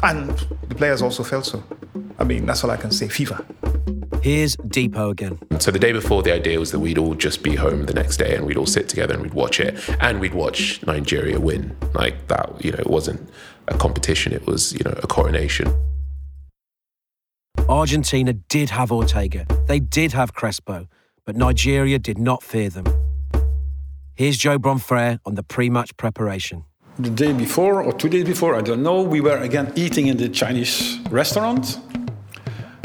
And 0.03 0.29
the 0.67 0.75
players 0.75 1.01
also 1.01 1.23
felt 1.23 1.45
so. 1.45 1.63
I 2.17 2.23
mean, 2.23 2.45
that's 2.45 2.63
all 2.63 2.71
I 2.71 2.77
can 2.77 2.91
say. 2.91 3.07
Fever. 3.07 3.45
Here's 4.21 4.57
Dipo 4.57 5.11
again. 5.11 5.39
So 5.59 5.71
the 5.71 5.79
day 5.79 5.93
before, 5.93 6.23
the 6.23 6.33
idea 6.33 6.59
was 6.59 6.71
that 6.71 6.79
we'd 6.79 6.97
all 6.97 7.15
just 7.15 7.41
be 7.41 7.55
home 7.55 7.85
the 7.85 7.93
next 7.93 8.17
day 8.17 8.35
and 8.35 8.45
we'd 8.45 8.57
all 8.57 8.65
sit 8.65 8.89
together 8.89 9.13
and 9.13 9.23
we'd 9.23 9.33
watch 9.33 9.61
it 9.61 9.79
and 10.01 10.19
we'd 10.19 10.33
watch 10.33 10.85
Nigeria 10.85 11.39
win. 11.39 11.75
Like 11.93 12.27
that, 12.27 12.63
you 12.63 12.71
know, 12.71 12.79
it 12.79 12.87
wasn't 12.87 13.29
a 13.69 13.77
competition, 13.77 14.33
it 14.33 14.45
was, 14.45 14.73
you 14.73 14.81
know, 14.83 14.93
a 15.01 15.07
coronation. 15.07 15.73
Argentina 17.69 18.33
did 18.33 18.69
have 18.71 18.91
Ortega, 18.91 19.45
they 19.67 19.79
did 19.79 20.11
have 20.11 20.33
Crespo, 20.33 20.87
but 21.23 21.37
Nigeria 21.37 21.97
did 21.99 22.17
not 22.17 22.43
fear 22.43 22.69
them. 22.69 22.85
Here's 24.15 24.37
Joe 24.37 24.59
Bonfrere 24.59 25.19
on 25.25 25.35
the 25.35 25.43
pre 25.43 25.69
match 25.69 25.95
preparation. 25.95 26.65
The 26.99 27.09
day 27.09 27.31
before, 27.31 27.81
or 27.81 27.93
two 27.93 28.09
days 28.09 28.25
before, 28.25 28.55
I 28.55 28.61
don't 28.61 28.83
know, 28.83 29.01
we 29.01 29.21
were 29.21 29.37
again 29.37 29.71
eating 29.77 30.07
in 30.07 30.17
the 30.17 30.27
Chinese 30.27 30.99
restaurant. 31.09 31.79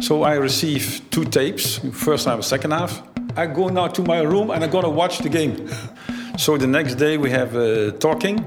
So 0.01 0.23
I 0.23 0.35
received 0.35 1.11
two 1.11 1.25
tapes, 1.25 1.79
first 1.93 2.27
half, 2.27 2.45
second 2.45 2.71
half. 2.71 3.03
I 3.37 3.47
go 3.47 3.69
now 3.71 3.89
to 3.89 4.03
my 4.03 4.21
room 4.21 4.51
and 4.51 4.63
I'm 4.63 4.71
gonna 4.71 4.89
watch 4.89 5.19
the 5.19 5.29
game. 5.29 5.69
so 6.39 6.57
the 6.57 6.69
next 6.69 6.95
day 6.95 7.19
we 7.19 7.29
have 7.31 7.57
uh, 7.57 7.91
talking, 7.99 8.39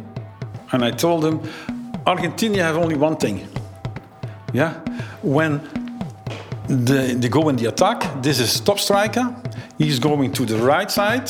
and 0.71 0.85
I 0.85 0.91
told 0.91 1.23
them, 1.23 1.41
Argentina 2.05 2.63
have 2.63 2.77
only 2.77 2.95
one 2.95 3.17
thing. 3.17 3.45
Yeah, 4.53 4.79
when 5.21 5.59
the, 6.69 7.13
they 7.19 7.27
go 7.27 7.49
in 7.49 7.57
the 7.57 7.65
attack, 7.65 8.23
this 8.23 8.39
is 8.39 8.57
top 8.61 8.79
striker. 8.79 9.35
He's 9.77 9.99
going 9.99 10.31
to 10.31 10.45
the 10.45 10.59
right 10.59 10.89
side. 10.89 11.29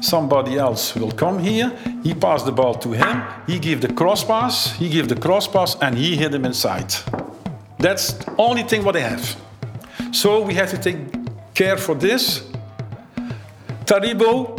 Somebody 0.00 0.58
else 0.58 0.94
will 0.94 1.12
come 1.12 1.38
here. 1.38 1.72
He 2.02 2.14
pass 2.14 2.42
the 2.42 2.52
ball 2.52 2.74
to 2.74 2.92
him. 2.92 3.22
He 3.46 3.58
give 3.58 3.80
the 3.80 3.92
cross 3.92 4.24
pass. 4.24 4.72
He 4.76 4.88
give 4.88 5.08
the 5.08 5.16
cross 5.16 5.46
pass, 5.48 5.76
and 5.80 5.96
he 5.96 6.16
hit 6.16 6.34
him 6.34 6.44
inside. 6.44 6.92
That's 7.78 8.12
the 8.12 8.34
only 8.38 8.62
thing 8.62 8.84
what 8.84 8.92
they 8.92 9.02
have. 9.02 9.36
So 10.12 10.42
we 10.42 10.54
have 10.54 10.70
to 10.70 10.78
take 10.78 10.98
care 11.54 11.76
for 11.76 11.94
this. 11.94 12.42
Taribo, 13.84 14.58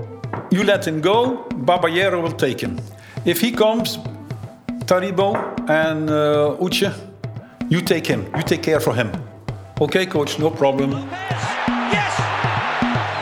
you 0.51 0.63
let 0.63 0.85
him 0.87 1.01
go. 1.01 1.45
Babayaro 1.49 2.21
will 2.21 2.33
take 2.33 2.59
him. 2.61 2.79
If 3.25 3.41
he 3.41 3.51
comes, 3.51 3.97
Taribo 4.85 5.35
and 5.69 6.09
uh, 6.09 6.57
Uche, 6.59 6.93
you 7.69 7.81
take 7.81 8.05
him. 8.05 8.25
You 8.35 8.43
take 8.43 8.61
care 8.61 8.79
for 8.79 8.93
him. 8.93 9.11
Okay, 9.81 10.05
coach, 10.05 10.37
no 10.37 10.51
problem. 10.51 10.91
Yes! 10.91 12.13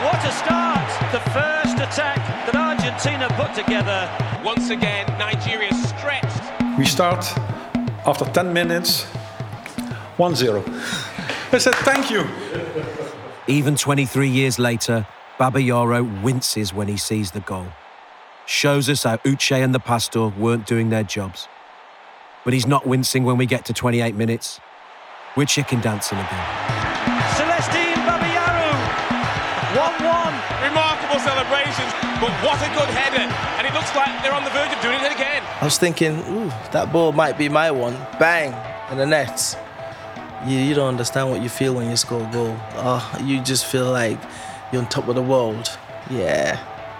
What 0.04 0.22
a 0.24 0.32
start! 0.32 1.12
The 1.12 1.20
first 1.30 1.63
attack 1.84 2.16
that 2.46 2.56
Argentina 2.56 3.28
put 3.36 3.54
together. 3.54 4.08
Once 4.42 4.70
again, 4.70 5.06
Nigeria 5.18 5.72
stretched. 5.74 6.78
We 6.78 6.86
start 6.86 7.24
after 8.06 8.24
10 8.24 8.52
minutes, 8.52 9.04
1 10.16 10.34
0. 10.34 10.64
I 11.52 11.58
said, 11.58 11.74
thank 11.76 12.10
you. 12.10 12.24
Even 13.46 13.76
23 13.76 14.28
years 14.28 14.58
later, 14.58 15.06
Babayaro 15.38 16.22
winces 16.22 16.72
when 16.72 16.88
he 16.88 16.96
sees 16.96 17.32
the 17.32 17.40
goal. 17.40 17.66
Shows 18.46 18.88
us 18.88 19.02
how 19.04 19.18
Uche 19.18 19.62
and 19.62 19.74
the 19.74 19.80
Pastor 19.80 20.28
weren't 20.28 20.66
doing 20.66 20.88
their 20.88 21.04
jobs. 21.04 21.48
But 22.44 22.54
he's 22.54 22.66
not 22.66 22.86
wincing 22.86 23.24
when 23.24 23.36
we 23.36 23.46
get 23.46 23.66
to 23.66 23.72
28 23.72 24.14
minutes. 24.14 24.58
We're 25.36 25.46
chicken 25.46 25.80
dancing 25.80 26.18
again. 26.18 26.73
What 32.44 32.60
a 32.60 32.68
good 32.74 32.90
header. 32.92 33.24
And 33.58 33.66
it 33.66 33.72
looks 33.74 33.94
like 33.96 34.22
they're 34.22 34.32
on 34.34 34.44
the 34.44 34.50
verge 34.50 34.72
of 34.76 34.80
doing 34.82 35.00
it 35.00 35.12
again. 35.12 35.42
I 35.60 35.64
was 35.64 35.78
thinking, 35.78 36.18
ooh, 36.28 36.48
that 36.72 36.92
ball 36.92 37.12
might 37.12 37.38
be 37.38 37.48
my 37.48 37.70
one. 37.70 37.94
Bang, 38.18 38.52
in 38.92 38.98
the 38.98 39.06
net. 39.06 39.58
You, 40.46 40.58
you 40.58 40.74
don't 40.74 40.88
understand 40.88 41.30
what 41.30 41.40
you 41.42 41.48
feel 41.48 41.74
when 41.74 41.88
you 41.88 41.96
score 41.96 42.22
a 42.26 42.30
goal. 42.32 42.54
Oh, 42.74 43.18
you 43.24 43.40
just 43.40 43.64
feel 43.64 43.90
like 43.90 44.18
you're 44.72 44.82
on 44.82 44.88
top 44.88 45.08
of 45.08 45.14
the 45.14 45.22
world. 45.22 45.68
Yeah, 46.10 46.58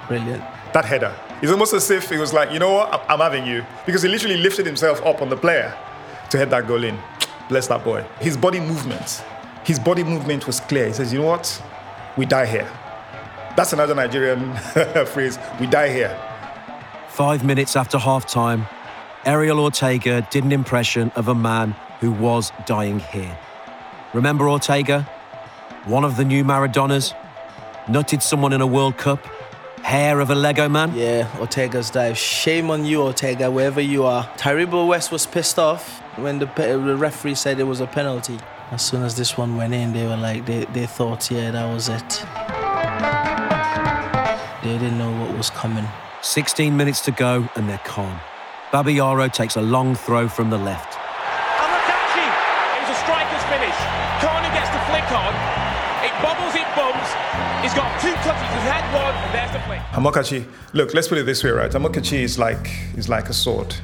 brilliant. 0.08 0.42
That 0.72 0.86
header. 0.86 1.14
It's 1.42 1.52
almost 1.52 1.74
as 1.74 1.90
if 1.90 2.08
he 2.08 2.16
was 2.16 2.32
like, 2.32 2.50
you 2.52 2.58
know 2.58 2.72
what, 2.72 2.90
I'm- 2.92 3.02
I'm 3.08 3.18
having 3.20 3.46
you. 3.46 3.64
Because 3.84 4.02
he 4.02 4.08
literally 4.08 4.38
lifted 4.38 4.64
himself 4.64 5.04
up 5.04 5.20
on 5.20 5.28
the 5.28 5.36
player 5.36 5.74
to 6.30 6.38
head 6.38 6.48
that 6.50 6.66
goal 6.66 6.82
in. 6.84 6.98
Bless 7.50 7.66
that 7.66 7.84
boy. 7.84 8.02
His 8.20 8.36
body 8.38 8.60
movement, 8.60 9.22
his 9.64 9.78
body 9.78 10.02
movement 10.04 10.46
was 10.46 10.60
clear. 10.60 10.86
He 10.86 10.92
says, 10.94 11.12
you 11.12 11.18
know 11.18 11.26
what, 11.26 11.62
we 12.16 12.24
die 12.24 12.46
here. 12.46 12.66
That's 13.56 13.72
another 13.72 13.94
Nigerian 13.94 14.54
phrase, 15.06 15.38
we 15.60 15.66
die 15.66 15.90
here. 15.90 16.18
Five 17.08 17.44
minutes 17.44 17.76
after 17.76 17.98
half 17.98 18.26
time, 18.26 18.66
Ariel 19.24 19.60
Ortega 19.60 20.26
did 20.30 20.42
an 20.44 20.50
impression 20.50 21.12
of 21.14 21.28
a 21.28 21.34
man 21.34 21.76
who 22.00 22.10
was 22.10 22.52
dying 22.66 22.98
here. 22.98 23.38
Remember 24.12 24.48
Ortega? 24.48 25.02
One 25.84 26.04
of 26.04 26.16
the 26.16 26.24
new 26.24 26.42
Maradonas? 26.44 27.14
Nutted 27.86 28.22
someone 28.22 28.52
in 28.52 28.60
a 28.60 28.66
World 28.66 28.96
Cup? 28.96 29.24
Hair 29.82 30.18
of 30.20 30.30
a 30.30 30.34
Lego 30.34 30.68
man? 30.68 30.94
Yeah, 30.96 31.28
Ortega's 31.38 31.90
dive. 31.90 32.18
Shame 32.18 32.70
on 32.70 32.84
you, 32.84 33.02
Ortega, 33.02 33.50
wherever 33.50 33.80
you 33.80 34.04
are. 34.04 34.24
Taribo 34.36 34.88
West 34.88 35.12
was 35.12 35.26
pissed 35.26 35.58
off 35.58 36.00
when 36.16 36.38
the, 36.38 36.46
pe- 36.46 36.72
the 36.72 36.96
referee 36.96 37.34
said 37.34 37.60
it 37.60 37.64
was 37.64 37.80
a 37.80 37.86
penalty. 37.86 38.38
As 38.70 38.82
soon 38.82 39.02
as 39.02 39.14
this 39.16 39.36
one 39.38 39.56
went 39.56 39.74
in, 39.74 39.92
they 39.92 40.06
were 40.06 40.16
like, 40.16 40.46
they, 40.46 40.64
they 40.72 40.86
thought, 40.86 41.30
yeah, 41.30 41.50
that 41.50 41.72
was 41.72 41.88
it. 41.88 42.63
They 44.64 44.78
didn't 44.78 44.96
know 44.96 45.12
what 45.20 45.36
was 45.36 45.50
coming. 45.50 45.86
16 46.22 46.74
minutes 46.74 47.02
to 47.02 47.10
go 47.10 47.46
and 47.54 47.68
they're 47.68 47.84
calm. 47.84 48.18
Babayaro 48.72 49.30
takes 49.30 49.56
a 49.56 49.60
long 49.60 49.94
throw 49.94 50.26
from 50.26 50.48
the 50.48 50.56
left. 50.56 50.94
Amokachi, 51.60 52.24
it 52.24 52.80
was 52.80 52.96
a 52.96 52.98
striker's 53.04 53.44
finish. 53.52 53.76
Kanu 54.24 54.48
gets 54.56 54.70
the 54.72 54.80
flick 54.88 55.04
on. 55.12 55.34
It 56.00 56.16
bobbles, 56.24 56.54
it 56.54 56.64
bumps. 56.74 57.12
He's 57.60 57.74
got 57.74 58.00
two 58.00 58.14
touches. 58.24 58.48
He's 58.54 58.64
had 58.64 58.84
one, 58.94 59.14
and 59.14 59.34
there's 59.34 59.52
the 59.52 59.60
flick. 59.68 59.80
Amokachi, 59.92 60.50
look, 60.72 60.94
let's 60.94 61.08
put 61.08 61.18
it 61.18 61.26
this 61.26 61.44
way, 61.44 61.50
right? 61.50 61.70
Amokachi 61.70 62.20
is 62.20 62.38
like 62.38 62.70
is 62.96 63.10
like 63.10 63.28
a 63.28 63.34
sword. 63.34 63.76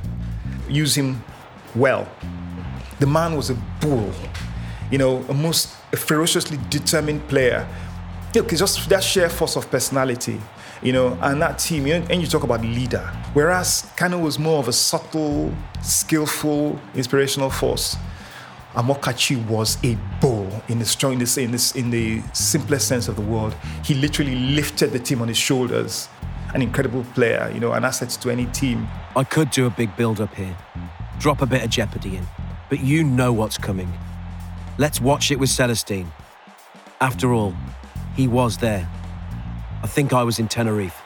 Use 0.67 0.95
him 0.95 1.23
well. 1.75 2.09
The 3.01 3.07
man 3.07 3.37
was 3.37 3.51
a 3.51 3.55
bull, 3.83 4.11
you 4.91 4.97
know, 4.97 5.19
a 5.29 5.35
most 5.35 5.77
ferociously 5.95 6.59
determined 6.71 7.29
player. 7.29 7.69
Look, 8.35 8.51
it's 8.53 8.61
just 8.61 8.89
that 8.89 9.05
sheer 9.05 9.29
force 9.29 9.57
of 9.57 9.71
personality, 9.71 10.41
you 10.83 10.93
know, 10.93 11.19
and 11.23 11.41
that 11.43 11.59
team. 11.59 11.87
You 11.87 12.01
know, 12.01 12.07
and 12.11 12.21
you 12.21 12.27
talk 12.27 12.43
about 12.43 12.63
leader, 12.63 13.07
whereas 13.33 13.91
Kanu 13.97 14.23
was 14.23 14.39
more 14.39 14.59
of 14.59 14.69
a 14.69 14.73
subtle, 14.73 15.55
skillful, 15.83 16.79
inspirational 16.95 17.51
force. 17.51 17.97
Amokachi 18.75 19.45
was 19.49 19.83
a 19.85 19.99
bull 20.21 20.49
in 20.69 20.79
the 20.79 20.85
strong, 20.85 21.15
in, 21.15 21.19
this, 21.19 21.37
in 21.75 21.91
the 21.91 22.23
simplest 22.33 22.87
sense 22.87 23.09
of 23.09 23.17
the 23.17 23.23
word. 23.23 23.53
He 23.85 23.95
literally 23.95 24.37
lifted 24.37 24.93
the 24.93 25.01
team 25.01 25.21
on 25.21 25.29
his 25.29 25.37
shoulders. 25.37 26.09
An 26.55 26.63
incredible 26.63 27.05
player, 27.15 27.51
you 27.53 27.59
know, 27.59 27.73
an 27.73 27.85
asset 27.85 28.11
to 28.11 28.31
any 28.31 28.47
team. 28.47 28.89
I 29.17 29.25
could 29.25 29.51
do 29.51 29.67
a 29.67 29.71
big 29.71 29.97
build 29.97 30.21
up 30.21 30.35
here, 30.35 30.57
drop 31.19 31.43
a 31.43 31.47
bit 31.47 31.65
of 31.65 31.71
jeopardy 31.71 32.17
in, 32.17 32.27
but 32.69 32.81
you 32.81 33.03
know 33.03 33.33
what's 33.33 33.59
coming. 33.59 33.93
Let's 34.79 35.01
watch 35.01 35.31
it 35.31 35.39
with 35.39 35.51
Celestine. 35.51 36.07
After 37.01 37.33
all, 37.33 37.55
he 38.17 38.29
was 38.29 38.59
there. 38.59 38.89
I 39.83 39.87
think 39.87 40.13
I 40.13 40.23
was 40.23 40.39
in 40.39 40.49
Tenerife. 40.49 41.01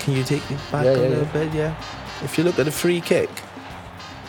Can 0.00 0.14
you 0.16 0.22
take 0.24 0.48
me 0.50 0.56
back 0.70 0.84
Yeah, 0.84 0.90
a 0.90 0.94
yeah, 0.94 1.08
little 1.08 1.24
yeah. 1.24 1.32
bit? 1.32 1.54
Yeah. 1.54 1.74
If 2.22 2.36
you 2.38 2.44
look 2.44 2.58
at 2.58 2.66
the 2.66 2.70
free 2.72 3.00
kick, 3.00 3.30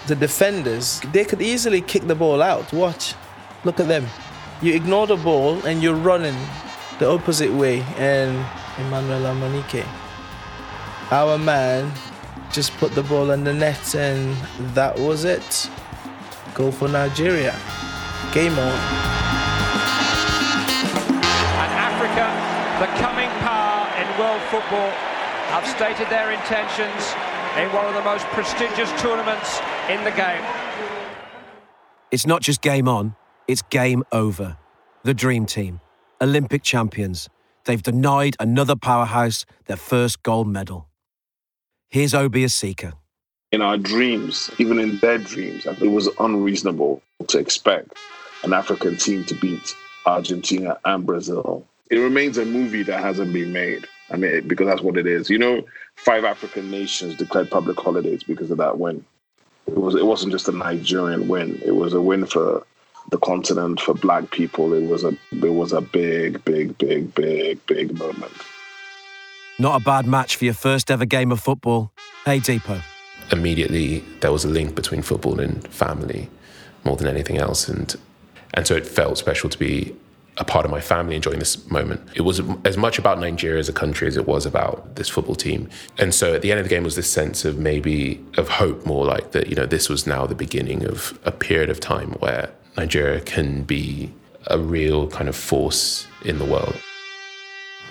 the 0.08 0.16
defenders, 0.16 1.02
they 1.12 1.26
could 1.26 1.42
easily 1.42 1.82
kick 1.82 2.04
the 2.08 2.16
ball 2.16 2.42
out. 2.42 2.72
Watch. 2.72 3.14
Look 3.64 3.80
at 3.80 3.88
them. 3.88 4.06
You 4.62 4.74
ignore 4.74 5.08
the 5.08 5.18
ball 5.18 5.66
and 5.66 5.82
you're 5.84 5.96
running 5.96 6.36
the 7.00 7.10
opposite 7.10 7.52
way. 7.52 7.82
And 7.98 8.32
Emmanuel 8.80 9.22
Amuneke, 9.22 9.86
our 11.12 11.38
man, 11.38 11.92
just 12.52 12.72
put 12.78 12.94
the 12.96 13.04
ball 13.04 13.32
in 13.32 13.44
the 13.44 13.54
net 13.54 13.96
and 13.96 14.36
that 14.76 14.98
was 14.98 15.26
it. 15.26 15.70
Goal 16.54 16.72
for 16.72 16.88
Nigeria. 16.88 17.54
Game 18.34 18.58
on. 18.58 18.72
And 21.62 21.72
Africa, 21.74 22.26
the 22.80 22.88
coming 23.02 23.15
power 23.15 23.15
in 23.15 23.15
world 24.18 24.42
football, 24.44 24.90
have 25.52 25.68
stated 25.68 26.10
their 26.10 26.32
intentions 26.32 27.14
in 27.58 27.72
one 27.74 27.86
of 27.86 27.94
the 27.94 28.04
most 28.04 28.26
prestigious 28.28 28.90
tournaments 29.02 29.60
in 29.90 30.04
the 30.04 30.12
game. 30.12 30.44
It's 32.12 32.26
not 32.26 32.42
just 32.42 32.62
game 32.62 32.88
on, 32.88 33.16
it's 33.48 33.62
game 33.62 34.04
over. 34.12 34.58
The 35.04 35.14
Dream 35.14 35.46
Team, 35.46 35.82
Olympic 36.22 36.64
champions, 36.64 37.30
they've 37.66 37.82
denied 37.82 38.36
another 38.40 38.76
powerhouse 38.76 39.46
their 39.66 39.78
first 39.78 40.24
gold 40.24 40.48
medal. 40.48 40.88
Here's 41.90 42.14
Obi 42.14 42.44
Asika. 42.44 42.94
In 43.52 43.62
our 43.62 43.78
dreams, 43.78 44.50
even 44.58 44.80
in 44.80 44.98
their 45.00 45.18
dreams, 45.18 45.66
it 45.66 45.92
was 45.92 46.10
unreasonable 46.20 47.02
to 47.28 47.38
expect 47.38 47.98
an 48.44 48.54
African 48.54 48.98
team 48.98 49.24
to 49.26 49.36
beat 49.36 49.76
Argentina 50.06 50.78
and 50.86 51.06
Brazil. 51.06 51.66
It 51.90 51.98
remains 51.98 52.38
a 52.38 52.46
movie 52.46 52.84
that 52.84 53.00
hasn't 53.00 53.32
been 53.32 53.54
made. 53.54 53.88
I 54.12 54.18
mean, 54.18 54.48
because 54.48 54.68
that's 54.68 54.82
what 54.82 54.98
it 54.98 55.08
is. 55.08 55.30
You 55.30 55.38
know, 55.38 55.64
five 55.96 56.24
African 56.24 56.70
nations 56.70 57.16
declared 57.16 57.50
public 57.50 57.80
holidays 57.80 58.24
because 58.24 58.52
of 58.52 58.58
that 58.58 58.78
win. 58.78 59.04
It 59.68 59.78
was. 59.78 59.96
It 59.96 60.06
wasn't 60.06 60.32
just 60.32 60.48
a 60.48 60.52
Nigerian 60.52 61.28
win. 61.28 61.60
It 61.66 61.72
was 61.72 61.94
a 61.94 62.02
win 62.02 62.26
for 62.26 62.66
the 63.10 63.18
continent, 63.18 63.80
for 63.80 63.96
Black 63.96 64.30
people. 64.32 64.74
It 64.74 64.88
was 64.88 65.04
a. 65.04 65.18
It 65.32 65.54
was 65.54 65.74
a 65.74 65.82
big, 65.82 66.44
big, 66.46 66.78
big, 66.78 67.16
big, 67.16 67.66
big 67.66 67.98
moment. 67.98 68.34
Not 69.58 69.82
a 69.82 69.84
bad 69.84 70.06
match 70.06 70.36
for 70.36 70.46
your 70.46 70.54
first 70.54 70.92
ever 70.92 71.06
game 71.06 71.32
of 71.32 71.40
football. 71.40 71.92
Hey, 72.26 72.40
Dipo. 72.40 72.82
Immediately, 73.32 74.04
there 74.20 74.32
was 74.32 74.46
a 74.46 74.50
link 74.50 74.76
between 74.76 75.02
football 75.02 75.40
and 75.40 75.68
family 75.70 76.30
more 76.84 76.96
than 76.96 77.08
anything 77.08 77.38
else, 77.38 77.68
and 77.68 77.96
and 78.54 78.68
so 78.68 78.76
it 78.76 78.86
felt 78.86 79.18
special 79.18 79.50
to 79.50 79.58
be 79.58 79.96
a 80.38 80.44
part 80.44 80.66
of 80.66 80.72
my 80.72 80.82
family 80.82 81.16
enjoying 81.16 81.40
this 81.40 81.70
moment. 81.70 82.02
It 82.14 82.22
was 82.22 82.42
as 82.66 82.76
much 82.76 83.00
about 83.00 83.20
Nigeria 83.20 83.60
as 83.60 83.70
a 83.70 83.74
country 83.74 84.08
as 84.08 84.18
it 84.18 84.28
was 84.28 84.46
about 84.46 84.96
this 84.96 85.08
football 85.08 85.36
team. 85.36 85.70
And 85.98 86.14
so 86.14 86.34
at 86.34 86.42
the 86.42 86.52
end 86.52 86.60
of 86.60 86.66
the 86.66 86.70
game 86.70 86.84
was 86.84 86.96
this 86.96 87.10
sense 87.10 87.46
of 87.46 87.58
maybe 87.58 88.24
of 88.38 88.50
hope 88.50 88.86
more 88.86 89.06
like 89.06 89.32
that, 89.32 89.48
you 89.48 89.56
know, 89.56 89.66
this 89.66 89.88
was 89.88 90.06
now 90.06 90.26
the 90.26 90.36
beginning 90.36 90.86
of 90.86 91.18
a 91.24 91.32
period 91.32 91.70
of 91.70 91.80
time 91.80 92.12
where 92.14 92.52
Nigeria 92.76 93.22
can 93.22 93.64
be 93.64 94.12
a 94.48 94.60
real 94.60 95.08
kind 95.08 95.30
of 95.30 95.36
force 95.36 96.06
in 96.24 96.38
the 96.38 96.46
world. 96.46 96.76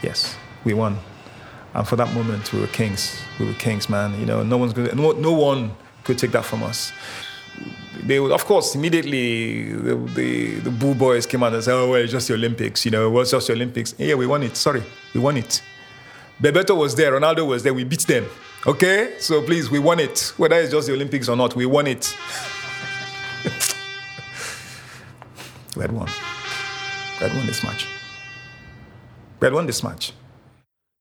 Yes, 0.03 0.37
we 0.65 0.75
won. 0.75 0.99
And 1.73 1.89
for 1.89 1.97
that 1.97 2.15
moment, 2.15 2.53
we 2.53 2.61
were 2.61 2.69
kings. 2.69 3.19
We 3.41 3.47
were 3.47 3.55
kings, 3.55 3.89
man. 3.89 4.19
You 4.21 4.27
know, 4.27 4.43
no 4.43 4.59
one's 4.59 4.75
going 4.75 4.95
no, 4.95 5.13
no 5.13 5.33
one 5.33 5.75
could 6.05 6.19
take 6.19 6.33
that 6.33 6.45
from 6.45 6.63
us 6.63 6.93
they 8.05 8.19
of 8.19 8.45
course 8.45 8.75
immediately 8.75 9.73
the, 9.73 9.97
the, 10.15 10.55
the 10.61 10.71
Boo 10.71 10.95
Boys 10.95 11.27
came 11.27 11.43
out 11.43 11.55
and 11.55 11.63
said, 11.63 11.75
"Oh, 11.75 11.91
well, 11.91 12.01
it's 12.01 12.13
just 12.13 12.29
the 12.29 12.35
Olympics, 12.35 12.85
you 12.85 12.91
know, 12.91 13.11
what's 13.11 13.31
just 13.31 13.47
the 13.47 13.55
Olympics?" 13.55 13.95
Yeah, 13.99 14.15
we 14.15 14.27
won 14.27 14.43
it. 14.43 14.57
Sorry, 14.57 14.83
we 15.15 15.21
won 15.21 15.37
it. 15.37 15.63
Bebeto 16.41 16.77
was 16.77 16.95
there, 16.95 17.13
Ronaldo 17.13 17.47
was 17.47 17.63
there. 17.63 17.73
We 17.73 17.85
beat 17.85 18.03
them. 18.07 18.27
Okay, 18.67 19.15
so 19.19 19.43
please, 19.43 19.71
we 19.71 19.79
won 19.79 20.01
it. 20.01 20.33
Whether 20.37 20.57
it's 20.57 20.71
just 20.71 20.87
the 20.87 20.95
Olympics 20.95 21.29
or 21.29 21.37
not, 21.37 21.55
we 21.55 21.67
won 21.67 21.87
it. 21.87 22.17
we 25.77 25.83
had 25.83 25.93
won. 25.93 26.07
We 26.07 27.27
had 27.29 27.37
won 27.37 27.47
this 27.47 27.63
match. 27.63 27.87
We 29.41 29.47
had 29.47 29.55
won 29.55 29.67
this 29.67 29.83
match. 29.83 30.13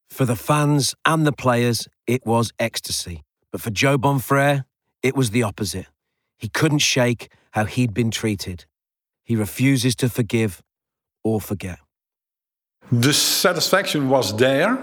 For 0.09 0.25
the 0.25 0.35
fans 0.35 0.93
and 1.05 1.25
the 1.25 1.31
players, 1.31 1.87
it 2.05 2.25
was 2.25 2.51
ecstasy. 2.59 3.23
But 3.51 3.61
for 3.61 3.71
Joe 3.71 3.97
Bonfrere, 3.97 4.65
it 5.01 5.15
was 5.15 5.31
the 5.31 5.43
opposite. 5.43 5.87
He 6.43 6.49
couldn't 6.49 6.79
shake 6.79 7.31
how 7.51 7.63
he'd 7.63 7.93
been 7.93 8.11
treated. 8.11 8.65
He 9.23 9.37
refuses 9.37 9.95
to 9.95 10.09
forgive 10.09 10.61
or 11.23 11.39
forget. 11.39 11.79
The 12.91 13.13
satisfaction 13.13 14.09
was 14.09 14.35
there. 14.35 14.77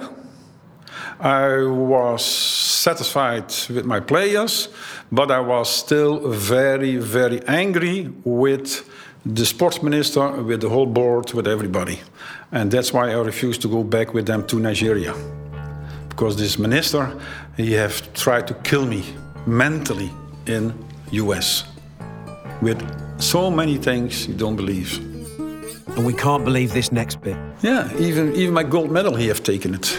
I 1.20 1.62
was 1.64 2.24
satisfied 2.24 3.52
with 3.68 3.84
my 3.84 4.00
players, 4.00 4.70
but 5.12 5.30
I 5.30 5.40
was 5.40 5.68
still 5.68 6.30
very, 6.30 6.96
very 6.96 7.42
angry 7.46 8.10
with 8.24 8.88
the 9.26 9.44
sports 9.44 9.82
minister, 9.82 10.30
with 10.42 10.62
the 10.62 10.70
whole 10.70 10.86
board, 10.86 11.34
with 11.34 11.46
everybody. 11.46 12.00
And 12.52 12.70
that's 12.70 12.94
why 12.94 13.10
I 13.10 13.20
refused 13.20 13.60
to 13.62 13.68
go 13.68 13.84
back 13.84 14.14
with 14.14 14.24
them 14.24 14.46
to 14.46 14.58
Nigeria. 14.58 15.14
Because 16.08 16.38
this 16.38 16.58
minister, 16.58 17.14
he 17.58 17.74
have 17.74 18.14
tried 18.14 18.46
to 18.46 18.54
kill 18.54 18.86
me 18.86 19.04
mentally 19.46 20.10
in 20.46 20.72
US 21.12 21.64
with 22.62 22.80
so 23.20 23.50
many 23.50 23.76
things 23.76 24.26
you 24.26 24.34
don't 24.34 24.56
believe. 24.56 24.98
And 25.96 26.06
we 26.06 26.12
can't 26.12 26.44
believe 26.44 26.72
this 26.72 26.92
next 26.92 27.20
bit. 27.20 27.36
Yeah, 27.62 27.90
even 27.98 28.34
even 28.34 28.54
my 28.54 28.62
gold 28.62 28.90
medal, 28.90 29.14
he 29.16 29.28
have 29.28 29.42
taken 29.42 29.74
it. 29.74 29.98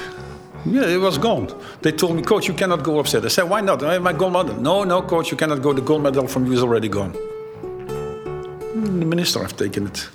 Yeah, 0.66 0.86
it 0.86 0.98
was 0.98 1.18
gone. 1.18 1.48
They 1.82 1.92
told 1.92 2.16
me, 2.16 2.22
coach, 2.22 2.48
you 2.48 2.54
cannot 2.54 2.84
go 2.84 3.00
upset. 3.00 3.26
I 3.26 3.30
said, 3.30 3.50
why 3.50 3.62
not? 3.62 3.84
I 3.84 3.94
have 3.94 4.04
my 4.04 4.14
gold 4.14 4.34
medal. 4.34 4.56
No, 4.62 4.84
no, 4.84 5.02
coach, 5.02 5.32
you 5.32 5.38
cannot 5.38 5.62
go. 5.62 5.74
The 5.74 5.82
gold 5.82 6.04
medal 6.04 6.28
from 6.28 6.46
you 6.46 6.54
is 6.54 6.62
already 6.62 6.88
gone. 6.88 7.12
Hmm, 8.74 9.00
the 9.00 9.06
minister 9.06 9.40
have 9.42 9.58
taken 9.58 9.88
it. 9.88 10.10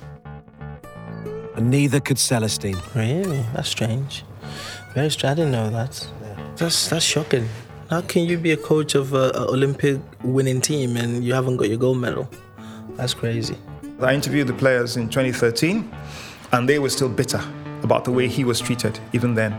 And 1.57 1.71
neither 1.71 2.01
could 2.01 2.19
Celestine. 2.19 2.81
Really? 2.95 3.45
That's 3.55 3.69
strange. 3.69 4.25
Very 4.95 5.11
strange. 5.11 5.33
I 5.33 5.35
didn't 5.35 5.53
know 5.53 5.71
that. 5.71 6.09
That's 6.57 6.89
that's 6.89 7.05
shocking. 7.05 7.49
How 7.89 8.01
can 8.01 8.25
you 8.25 8.37
be 8.37 8.51
a 8.51 8.57
coach 8.57 8.97
of 8.97 9.15
an 9.15 9.31
Olympic 9.37 10.01
winning 10.25 10.61
team 10.61 10.97
and 10.97 11.23
you 11.23 11.33
haven't 11.33 11.57
got 11.57 11.69
your 11.69 11.79
gold 11.79 11.99
medal? 11.99 12.29
That's 12.97 13.15
crazy. 13.15 13.57
I 14.01 14.13
interviewed 14.13 14.49
the 14.49 14.55
players 14.55 14.97
in 14.97 15.09
2013 15.09 15.89
and 16.51 16.69
they 16.69 16.81
were 16.81 16.91
still 16.91 17.09
bitter 17.09 17.41
about 17.85 18.05
the 18.05 18.11
way 18.11 18.27
he 18.27 18.43
was 18.43 18.59
treated 18.59 18.99
even 19.13 19.35
then. 19.35 19.55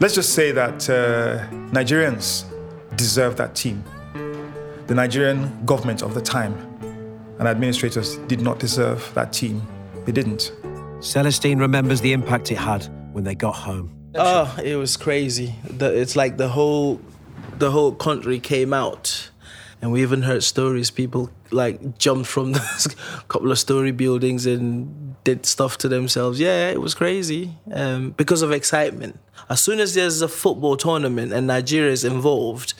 Let's 0.00 0.14
just 0.14 0.32
say 0.32 0.52
that 0.52 0.88
uh, 0.88 1.46
Nigerians 1.70 2.46
deserve 2.96 3.36
that 3.36 3.54
team. 3.54 3.84
The 4.86 4.94
Nigerian 4.94 5.66
government 5.66 6.02
of 6.02 6.14
the 6.14 6.22
time 6.22 6.54
and 7.38 7.46
administrators 7.46 8.16
did 8.26 8.40
not 8.40 8.58
deserve 8.58 9.12
that 9.12 9.34
team. 9.34 9.60
They 10.06 10.12
didn't. 10.12 10.50
Celestine 11.00 11.58
remembers 11.58 12.00
the 12.00 12.14
impact 12.14 12.50
it 12.50 12.56
had 12.56 12.86
when 13.12 13.24
they 13.24 13.34
got 13.34 13.54
home. 13.54 13.94
Oh, 14.14 14.56
it 14.64 14.76
was 14.76 14.96
crazy. 14.96 15.54
It's 15.78 16.16
like 16.16 16.38
the 16.38 16.48
whole 16.48 17.00
the 17.58 17.70
whole 17.70 17.92
country 17.92 18.40
came 18.40 18.72
out. 18.72 19.30
And 19.80 19.92
we 19.92 20.02
even 20.02 20.22
heard 20.22 20.42
stories, 20.42 20.90
people 20.90 21.30
like 21.50 21.98
jumped 21.98 22.26
from 22.26 22.52
the 22.52 22.94
couple 23.28 23.50
of 23.50 23.58
story 23.58 23.92
buildings 23.92 24.46
and 24.46 25.22
did 25.24 25.44
stuff 25.46 25.76
to 25.78 25.88
themselves. 25.88 26.40
Yeah, 26.40 26.70
it 26.70 26.80
was 26.80 26.94
crazy 26.94 27.52
um, 27.72 28.12
because 28.12 28.42
of 28.42 28.50
excitement. 28.52 29.18
As 29.48 29.60
soon 29.60 29.80
as 29.80 29.94
there's 29.94 30.22
a 30.22 30.28
football 30.28 30.76
tournament 30.76 31.32
and 31.32 31.46
Nigeria 31.46 31.92
is 31.92 32.04
involved, 32.04 32.74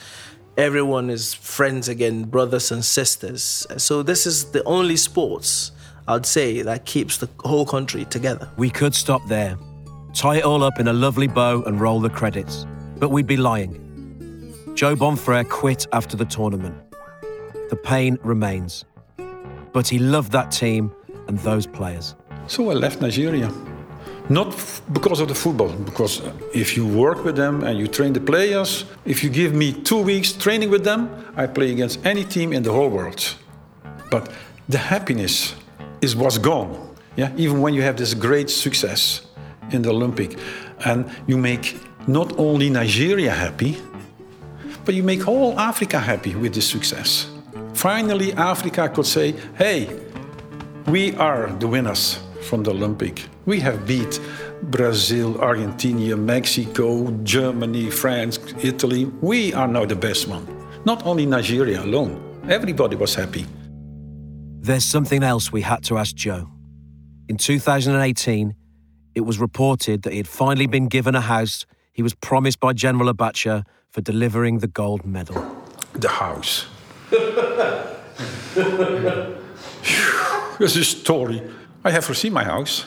everyone 0.57 1.09
is 1.09 1.33
friends 1.33 1.87
again, 1.87 2.23
brothers 2.23 2.71
and 2.71 2.83
sisters. 2.83 3.67
So 3.77 4.01
this 4.01 4.25
is 4.25 4.51
the 4.51 4.63
only 4.63 4.97
sports 4.97 5.71
I'd 6.07 6.25
say 6.25 6.61
that 6.61 6.85
keeps 6.85 7.17
the 7.17 7.29
whole 7.39 7.65
country 7.65 8.05
together. 8.05 8.49
We 8.57 8.69
could 8.69 8.95
stop 8.95 9.21
there, 9.27 9.57
tie 10.13 10.37
it 10.37 10.43
all 10.43 10.63
up 10.63 10.79
in 10.79 10.87
a 10.87 10.93
lovely 10.93 11.27
bow 11.27 11.63
and 11.63 11.79
roll 11.79 11.99
the 11.99 12.09
credits, 12.09 12.65
but 12.97 13.09
we'd 13.09 13.27
be 13.27 13.37
lying. 13.37 13.84
Joe 14.75 14.93
Bonfrere 14.93 15.47
quit 15.47 15.87
after 15.93 16.17
the 16.17 16.25
tournament. 16.25 16.75
The 17.69 17.77
pain 17.77 18.19
remains. 18.23 18.83
But 19.71 19.87
he 19.87 19.99
loved 19.99 20.33
that 20.33 20.51
team 20.51 20.93
and 21.29 21.39
those 21.39 21.65
players. 21.65 22.15
So 22.47 22.69
I 22.69 22.73
left 22.73 22.99
Nigeria. 22.99 23.49
Not 24.27 24.53
because 24.91 25.21
of 25.21 25.29
the 25.29 25.35
football, 25.35 25.69
because 25.69 26.21
if 26.53 26.75
you 26.75 26.85
work 26.85 27.23
with 27.23 27.37
them 27.37 27.63
and 27.63 27.79
you 27.79 27.87
train 27.87 28.11
the 28.11 28.19
players, 28.19 28.83
if 29.05 29.23
you 29.23 29.29
give 29.29 29.53
me 29.53 29.71
two 29.71 30.01
weeks 30.01 30.33
training 30.33 30.69
with 30.69 30.83
them, 30.83 31.09
I 31.37 31.47
play 31.47 31.71
against 31.71 32.05
any 32.05 32.25
team 32.25 32.51
in 32.51 32.61
the 32.61 32.73
whole 32.73 32.89
world. 32.89 33.33
But 34.11 34.29
the 34.67 34.77
happiness 34.77 35.55
is 36.01 36.17
what's 36.17 36.37
gone. 36.37 36.95
Yeah, 37.15 37.31
even 37.37 37.61
when 37.61 37.73
you 37.73 37.81
have 37.83 37.95
this 37.95 38.13
great 38.13 38.49
success 38.49 39.21
in 39.71 39.83
the 39.83 39.89
Olympic, 39.89 40.37
and 40.83 41.09
you 41.27 41.37
make 41.37 41.79
not 42.07 42.37
only 42.37 42.69
Nigeria 42.69 43.31
happy, 43.31 43.77
but 44.85 44.93
you 44.93 45.03
make 45.03 45.27
all 45.27 45.59
Africa 45.59 45.99
happy 45.99 46.35
with 46.35 46.53
this 46.53 46.69
success. 46.69 47.27
Finally, 47.73 48.33
Africa 48.33 48.87
could 48.87 49.05
say, 49.05 49.33
hey, 49.57 49.89
we 50.87 51.15
are 51.15 51.47
the 51.59 51.67
winners 51.67 52.19
from 52.43 52.63
the 52.63 52.71
Olympic. 52.71 53.25
We 53.45 53.59
have 53.61 53.85
beat 53.85 54.19
Brazil, 54.63 55.41
Argentina, 55.41 56.15
Mexico, 56.15 57.11
Germany, 57.23 57.89
France, 57.89 58.39
Italy. 58.63 59.05
We 59.21 59.53
are 59.53 59.67
now 59.67 59.85
the 59.85 59.95
best 59.95 60.27
one. 60.27 60.45
Not 60.85 61.05
only 61.05 61.25
Nigeria 61.25 61.81
alone. 61.81 62.21
Everybody 62.47 62.95
was 62.95 63.15
happy. 63.15 63.45
There's 64.61 64.85
something 64.85 65.23
else 65.23 65.51
we 65.51 65.61
had 65.61 65.83
to 65.85 65.97
ask 65.97 66.15
Joe. 66.15 66.47
In 67.27 67.37
2018, 67.37 68.55
it 69.15 69.21
was 69.21 69.39
reported 69.39 70.03
that 70.03 70.11
he 70.11 70.17
had 70.17 70.27
finally 70.27 70.67
been 70.67 70.87
given 70.87 71.15
a 71.15 71.21
house 71.21 71.65
he 71.95 72.03
was 72.03 72.13
promised 72.13 72.59
by 72.59 72.73
General 72.73 73.13
Abacha 73.13 73.63
for 73.89 74.01
delivering 74.01 74.59
the 74.59 74.67
gold 74.67 75.05
medal. 75.05 75.37
The 75.93 76.09
house. 76.09 76.67
This 80.59 80.75
is 80.75 80.77
a 80.77 80.83
story. 80.83 81.41
I 81.85 81.91
have 81.91 82.03
seen 82.17 82.33
my 82.33 82.43
house. 82.43 82.85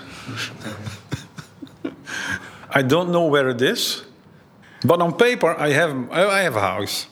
I 2.70 2.82
don't 2.82 3.10
know 3.10 3.24
where 3.24 3.48
it 3.48 3.62
is. 3.62 4.04
But 4.84 5.00
on 5.00 5.14
paper, 5.14 5.58
I 5.58 5.70
have, 5.70 6.10
I 6.12 6.40
have 6.40 6.56
a 6.56 6.60
house. 6.60 7.06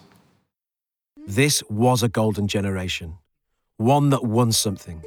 This 1.27 1.63
was 1.71 2.03
a 2.03 2.11
golden 2.11 2.47
generation, 2.47 3.17
one 3.79 4.11
that 4.11 4.23
won 4.23 4.53
something. 4.53 5.03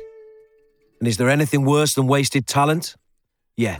And 0.99 1.07
is 1.07 1.17
there 1.17 1.29
anything 1.29 1.65
worse 1.65 1.93
than 1.93 2.07
wasted 2.07 2.47
talent? 2.47 2.95
Yeah, 3.55 3.77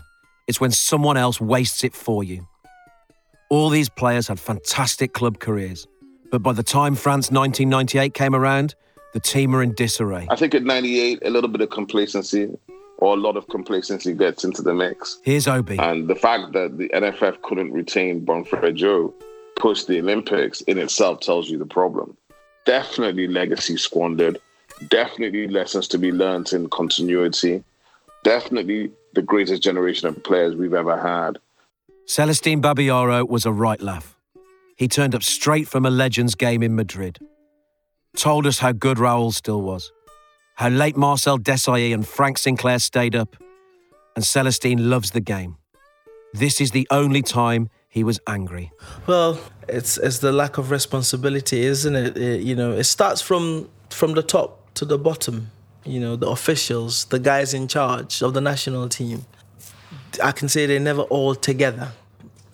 it's 0.48 0.62
when 0.62 0.72
someone 0.72 1.18
else 1.18 1.42
wastes 1.42 1.84
it 1.84 1.96
for 1.96 2.24
you. 2.24 2.48
All 3.50 3.70
these 3.70 3.90
players 3.90 4.28
had 4.28 4.40
fantastic 4.40 5.14
club 5.14 5.40
careers, 5.40 5.88
but 6.30 6.44
by 6.44 6.54
the 6.54 6.62
time 6.62 6.94
France 6.94 7.32
1998 7.32 8.14
came 8.14 8.36
around, 8.36 8.76
the 9.14 9.20
team 9.20 9.54
were 9.54 9.64
in 9.64 9.74
disarray. 9.74 10.28
I 10.30 10.36
think 10.36 10.54
at 10.54 10.64
98, 10.64 11.24
a 11.26 11.32
little 11.32 11.50
bit 11.50 11.62
of 11.62 11.72
complacency 11.72 12.48
or 13.00 13.16
a 13.16 13.20
lot 13.20 13.38
of 13.38 13.48
complacency 13.48 14.14
gets 14.14 14.44
into 14.44 14.62
the 14.62 14.76
mix. 14.76 15.20
Here's 15.24 15.48
Obi. 15.48 15.80
And 15.80 16.08
the 16.08 16.16
fact 16.16 16.54
that 16.54 16.78
the 16.78 16.90
NFF 16.90 17.42
couldn't 17.42 17.72
retain 17.74 18.24
Bonfrere 18.24 18.76
Joe 18.76 19.12
post 19.58 19.88
the 19.88 20.00
Olympics 20.00 20.62
in 20.62 20.78
itself 20.78 21.22
tells 21.22 21.50
you 21.50 21.58
the 21.58 21.66
problem. 21.66 22.16
Definitely 22.66 23.28
legacy 23.28 23.78
squandered. 23.78 24.38
Definitely 24.90 25.48
lessons 25.48 25.88
to 25.88 25.98
be 25.98 26.12
learned 26.12 26.54
in 26.54 26.70
continuity. 26.70 27.64
Definitely 28.24 28.92
the 29.14 29.24
greatest 29.24 29.64
generation 29.64 30.08
of 30.08 30.24
players 30.24 30.56
we've 30.56 30.76
ever 30.76 30.98
had. 30.98 31.40
Celestine 32.10 32.60
Babayaro 32.60 33.30
was 33.30 33.46
a 33.46 33.52
right 33.52 33.80
laugh. 33.80 34.18
He 34.76 34.88
turned 34.88 35.14
up 35.14 35.22
straight 35.22 35.68
from 35.68 35.86
a 35.86 35.92
Legends 35.92 36.34
game 36.34 36.64
in 36.64 36.76
Madrid. 36.76 37.20
Told 38.18 38.48
us 38.48 38.58
how 38.58 38.72
good 38.72 38.98
Raul 38.98 39.32
still 39.32 39.62
was, 39.62 39.92
how 40.56 40.70
late 40.70 40.98
Marcel 40.98 41.38
Desailly 41.38 41.94
and 41.94 42.08
Frank 42.08 42.40
Sinclair 42.40 42.80
stayed 42.80 43.16
up, 43.16 43.36
and 44.16 44.26
Celestine 44.26 44.90
loves 44.90 45.12
the 45.12 45.22
game. 45.22 45.58
This 46.34 46.60
is 46.60 46.72
the 46.72 46.88
only 46.90 47.22
time 47.22 47.70
he 47.90 48.04
was 48.04 48.20
angry. 48.26 48.72
Well, 49.06 49.40
it's 49.68 50.00
it's 50.00 50.18
the 50.18 50.32
lack 50.32 50.58
of 50.58 50.72
responsibility, 50.72 51.62
isn't 51.62 51.96
it? 51.96 52.18
it? 52.18 52.42
You 52.42 52.56
know, 52.56 52.72
it 52.72 52.86
starts 52.86 53.22
from 53.22 53.70
from 53.92 54.14
the 54.14 54.24
top 54.24 54.74
to 54.74 54.86
the 54.86 54.98
bottom. 54.98 55.52
You 55.86 56.00
know, 56.00 56.16
the 56.16 56.28
officials, 56.28 57.06
the 57.06 57.20
guys 57.20 57.54
in 57.54 57.68
charge 57.68 58.24
of 58.24 58.34
the 58.34 58.42
national 58.42 58.90
team. 58.90 59.28
I 60.24 60.32
can 60.32 60.50
say 60.50 60.66
they're 60.66 60.80
never 60.80 61.04
all 61.04 61.36
together. 61.36 61.94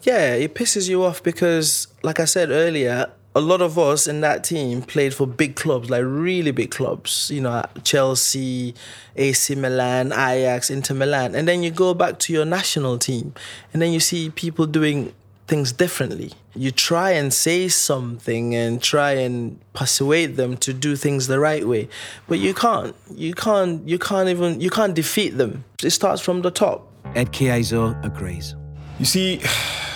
Yeah, 0.05 0.35
it 0.35 0.53
pisses 0.53 0.87
you 0.87 1.03
off 1.03 1.23
because, 1.23 1.87
like 2.03 2.19
I 2.19 2.25
said 2.25 2.51
earlier, 2.51 3.07
a 3.33 3.41
lot 3.41 3.61
of 3.61 3.79
us 3.79 4.05
in 4.05 4.21
that 4.21 4.43
team 4.43 4.83
played 4.83 5.15
for 5.15 5.25
big 5.25 5.55
clubs, 5.55 5.89
like 5.89 6.03
really 6.05 6.51
big 6.51 6.69
clubs, 6.69 7.31
you 7.33 7.41
know, 7.41 7.65
Chelsea, 7.83 8.75
AC 9.15 9.55
Milan, 9.55 10.13
Ajax, 10.13 10.69
Inter 10.69 10.93
Milan. 10.93 11.33
And 11.33 11.47
then 11.47 11.63
you 11.63 11.71
go 11.71 11.95
back 11.95 12.19
to 12.19 12.33
your 12.33 12.45
national 12.45 12.99
team 12.99 13.33
and 13.73 13.81
then 13.81 13.91
you 13.91 13.99
see 13.99 14.29
people 14.29 14.67
doing 14.67 15.11
things 15.47 15.71
differently. 15.71 16.33
You 16.55 16.71
try 16.71 17.11
and 17.11 17.33
say 17.33 17.67
something 17.67 18.55
and 18.55 18.81
try 18.81 19.13
and 19.13 19.59
persuade 19.73 20.37
them 20.37 20.55
to 20.57 20.71
do 20.71 20.95
things 20.95 21.27
the 21.27 21.39
right 21.39 21.67
way, 21.67 21.89
but 22.27 22.39
you 22.39 22.53
can't. 22.53 22.95
You 23.11 23.33
can't. 23.33 23.85
You 23.87 23.99
can't 23.99 24.29
even. 24.29 24.61
You 24.61 24.69
can't 24.69 24.93
defeat 24.93 25.31
them. 25.37 25.65
It 25.83 25.89
starts 25.89 26.21
from 26.21 26.41
the 26.41 26.51
top. 26.51 26.87
Ed 27.15 27.33
Keazor 27.33 28.03
agrees. 28.05 28.55
You 28.99 29.05
see, 29.05 29.41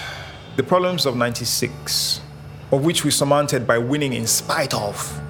the 0.60 0.64
problems 0.64 1.05
of 1.05 1.16
'96, 1.16 2.20
of 2.74 2.84
which 2.84 3.05
we 3.05 3.12
surmounted 3.12 3.66
by 3.66 3.78
winning 3.78 4.12
in 4.12 4.28
spite 4.28 4.74
of, 4.74 5.22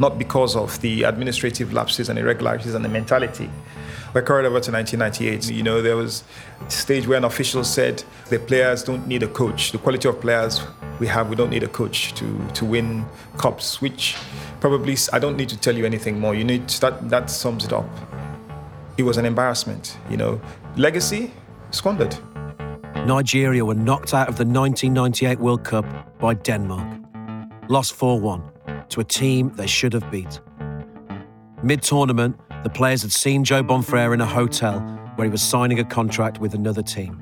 not 0.00 0.18
because 0.18 0.56
of 0.56 0.80
the 0.80 1.04
administrative 1.04 1.72
lapses 1.72 2.08
and 2.08 2.18
irregularities 2.18 2.74
and 2.74 2.84
the 2.84 2.88
mentality 2.88 3.48
we 4.14 4.20
carried 4.22 4.46
over 4.46 4.58
to 4.58 4.72
1998. 4.72 5.48
You 5.48 5.62
know, 5.62 5.80
there 5.80 5.96
was 5.96 6.24
a 6.66 6.70
stage 6.72 7.06
where 7.06 7.18
an 7.18 7.22
official 7.22 7.62
said 7.62 8.02
the 8.30 8.40
players 8.40 8.82
don't 8.82 9.06
need 9.06 9.22
a 9.22 9.28
coach. 9.28 9.70
The 9.70 9.78
quality 9.78 10.08
of 10.08 10.20
players 10.20 10.60
we 10.98 11.06
have, 11.06 11.28
we 11.30 11.36
don't 11.36 11.50
need 11.50 11.62
a 11.62 11.68
coach 11.68 12.12
to, 12.14 12.48
to 12.54 12.64
win 12.64 13.06
cups, 13.38 13.80
which 13.80 14.16
probably, 14.58 14.96
I 15.12 15.20
don't 15.20 15.36
need 15.36 15.50
to 15.50 15.56
tell 15.56 15.76
you 15.76 15.86
anything 15.86 16.18
more. 16.18 16.34
You 16.34 16.42
need, 16.42 16.68
that, 16.80 17.10
that 17.10 17.30
sums 17.30 17.64
it 17.64 17.72
up. 17.72 17.88
It 18.96 19.04
was 19.04 19.18
an 19.18 19.24
embarrassment, 19.24 19.98
you 20.10 20.16
know. 20.16 20.40
Legacy, 20.76 21.32
squandered. 21.70 22.16
Mm. 23.04 23.08
Nigeria 23.08 23.64
were 23.64 23.74
knocked 23.74 24.14
out 24.14 24.28
of 24.28 24.36
the 24.36 24.44
1998 24.44 25.38
World 25.38 25.64
Cup 25.64 25.84
by 26.18 26.34
Denmark. 26.34 27.00
Lost 27.68 27.92
4 27.94 28.18
1 28.20 28.42
to 28.88 29.00
a 29.00 29.04
team 29.04 29.52
they 29.56 29.66
should 29.66 29.92
have 29.92 30.10
beat. 30.10 30.40
Mid 31.62 31.82
tournament, 31.82 32.36
the 32.62 32.70
players 32.70 33.02
had 33.02 33.12
seen 33.12 33.44
Joe 33.44 33.62
Bonfrere 33.62 34.14
in 34.14 34.20
a 34.20 34.26
hotel 34.26 34.80
where 35.16 35.26
he 35.26 35.30
was 35.30 35.42
signing 35.42 35.78
a 35.78 35.84
contract 35.84 36.40
with 36.40 36.54
another 36.54 36.82
team. 36.82 37.20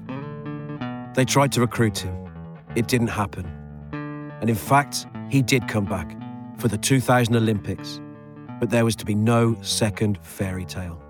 They 1.15 1.25
tried 1.25 1.53
to 1.53 1.61
recruit 1.61 1.99
him. 1.99 2.17
It 2.75 2.89
didn't 2.89 3.09
happen. 3.09 3.47
And 4.41 4.49
in 4.49 4.57
fact, 4.57 5.07
he 5.31 5.43
did 5.43 5.69
come 5.69 5.85
back 5.85 6.17
for 6.59 6.69
the 6.69 6.79
2000 6.79 7.37
Olympics, 7.37 8.01
but 8.61 8.71
there 8.71 8.85
was 8.85 8.97
to 8.97 9.05
be 9.05 9.15
no 9.15 9.57
second 9.63 10.19
fairy 10.23 10.65
tale. 10.65 11.01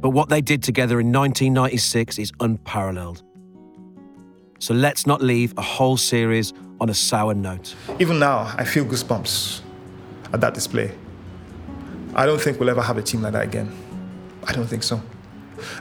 But 0.00 0.10
what 0.10 0.28
they 0.28 0.40
did 0.40 0.62
together 0.62 1.00
in 1.00 1.12
1996 1.12 2.18
is 2.18 2.32
unparalleled. 2.40 3.22
So 4.60 4.74
let's 4.74 5.06
not 5.06 5.22
leave 5.22 5.54
a 5.56 5.62
whole 5.62 5.96
series 5.96 6.52
on 6.80 6.88
a 6.88 6.94
sour 6.94 7.34
note. 7.34 7.74
Even 7.98 8.18
now, 8.18 8.54
I 8.56 8.64
feel 8.64 8.84
goosebumps 8.84 9.60
at 10.32 10.40
that 10.40 10.54
display. 10.54 10.92
I 12.14 12.26
don't 12.26 12.40
think 12.40 12.60
we'll 12.60 12.70
ever 12.70 12.82
have 12.82 12.96
a 12.96 13.02
team 13.02 13.22
like 13.22 13.32
that 13.32 13.44
again. 13.44 13.72
I 14.46 14.52
don't 14.52 14.66
think 14.66 14.82
so. 14.82 15.02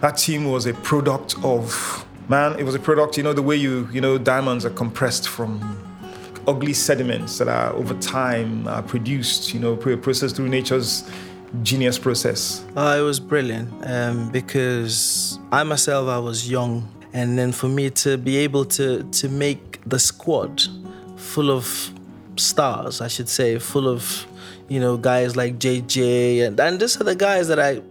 That 0.02 0.18
team 0.18 0.50
was 0.50 0.66
a 0.66 0.74
product 0.74 1.36
of, 1.44 2.06
man, 2.28 2.58
it 2.60 2.64
was 2.64 2.76
a 2.76 2.80
product, 2.80 3.18
you 3.18 3.24
know, 3.24 3.34
the 3.34 3.44
way 3.44 3.56
you, 3.56 3.88
you 3.92 4.02
know, 4.02 4.18
diamonds 4.18 4.66
are 4.66 4.72
compressed 4.72 5.30
from 5.30 5.84
ugly 6.48 6.74
sediments 6.74 7.38
that 7.38 7.48
are 7.48 7.74
over 7.74 7.94
time 7.96 8.68
are 8.68 8.82
produced, 8.82 9.54
you 9.54 9.60
know, 9.60 9.76
processed 9.76 10.38
through 10.38 10.50
nature's 10.50 11.10
genius 11.64 11.98
process. 11.98 12.66
Uh, 12.76 12.98
it 13.00 13.02
was 13.02 13.20
brilliant 13.20 13.70
um, 13.86 14.30
because 14.32 15.40
I 15.52 15.64
myself, 15.64 16.10
I 16.10 16.20
was 16.20 16.50
young. 16.50 16.88
And 17.14 17.38
then 17.38 17.52
for 17.52 17.68
me 17.68 17.90
to 17.92 18.18
be 18.18 18.38
able 18.38 18.66
to, 18.66 19.04
to 19.04 19.30
make 19.30 19.82
the 19.86 19.98
squad 19.98 20.62
full 21.16 21.50
of 21.50 21.92
stars, 22.36 23.02
I 23.02 23.08
should 23.08 23.30
say, 23.30 23.58
full 23.60 23.88
of 23.88 24.28
you 24.68 24.80
know, 24.80 24.98
guys 24.98 25.36
like 25.36 25.60
JJ, 25.60 26.46
and, 26.46 26.60
and 26.60 26.82
are 26.82 27.04
the 27.04 27.16
guys 27.16 27.48
that 27.48 27.60
I, 27.60 27.82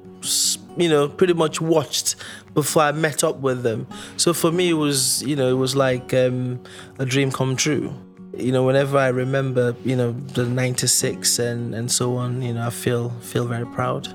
you 0.76 0.88
know, 0.88 1.08
pretty 1.08 1.32
much 1.32 1.60
watched 1.60 2.16
before 2.54 2.82
I 2.82 2.92
met 2.92 3.24
up 3.24 3.36
with 3.38 3.62
them. 3.62 3.86
So 4.16 4.32
for 4.34 4.52
me, 4.52 4.70
it 4.70 4.74
was, 4.74 5.22
you 5.22 5.36
know, 5.36 5.48
it 5.48 5.58
was 5.58 5.74
like 5.74 6.12
um, 6.14 6.60
a 6.98 7.06
dream 7.06 7.30
come 7.30 7.56
true. 7.56 7.94
You 8.36 8.52
know, 8.52 8.64
whenever 8.64 8.98
I 8.98 9.08
remember, 9.08 9.74
you 9.84 9.96
know, 9.96 10.12
the 10.12 10.44
96 10.44 11.38
and, 11.38 11.74
and 11.74 11.90
so 11.90 12.16
on, 12.16 12.42
you 12.42 12.54
know, 12.54 12.66
I 12.66 12.70
feel 12.70 13.10
feel 13.20 13.46
very 13.46 13.66
proud. 13.66 14.08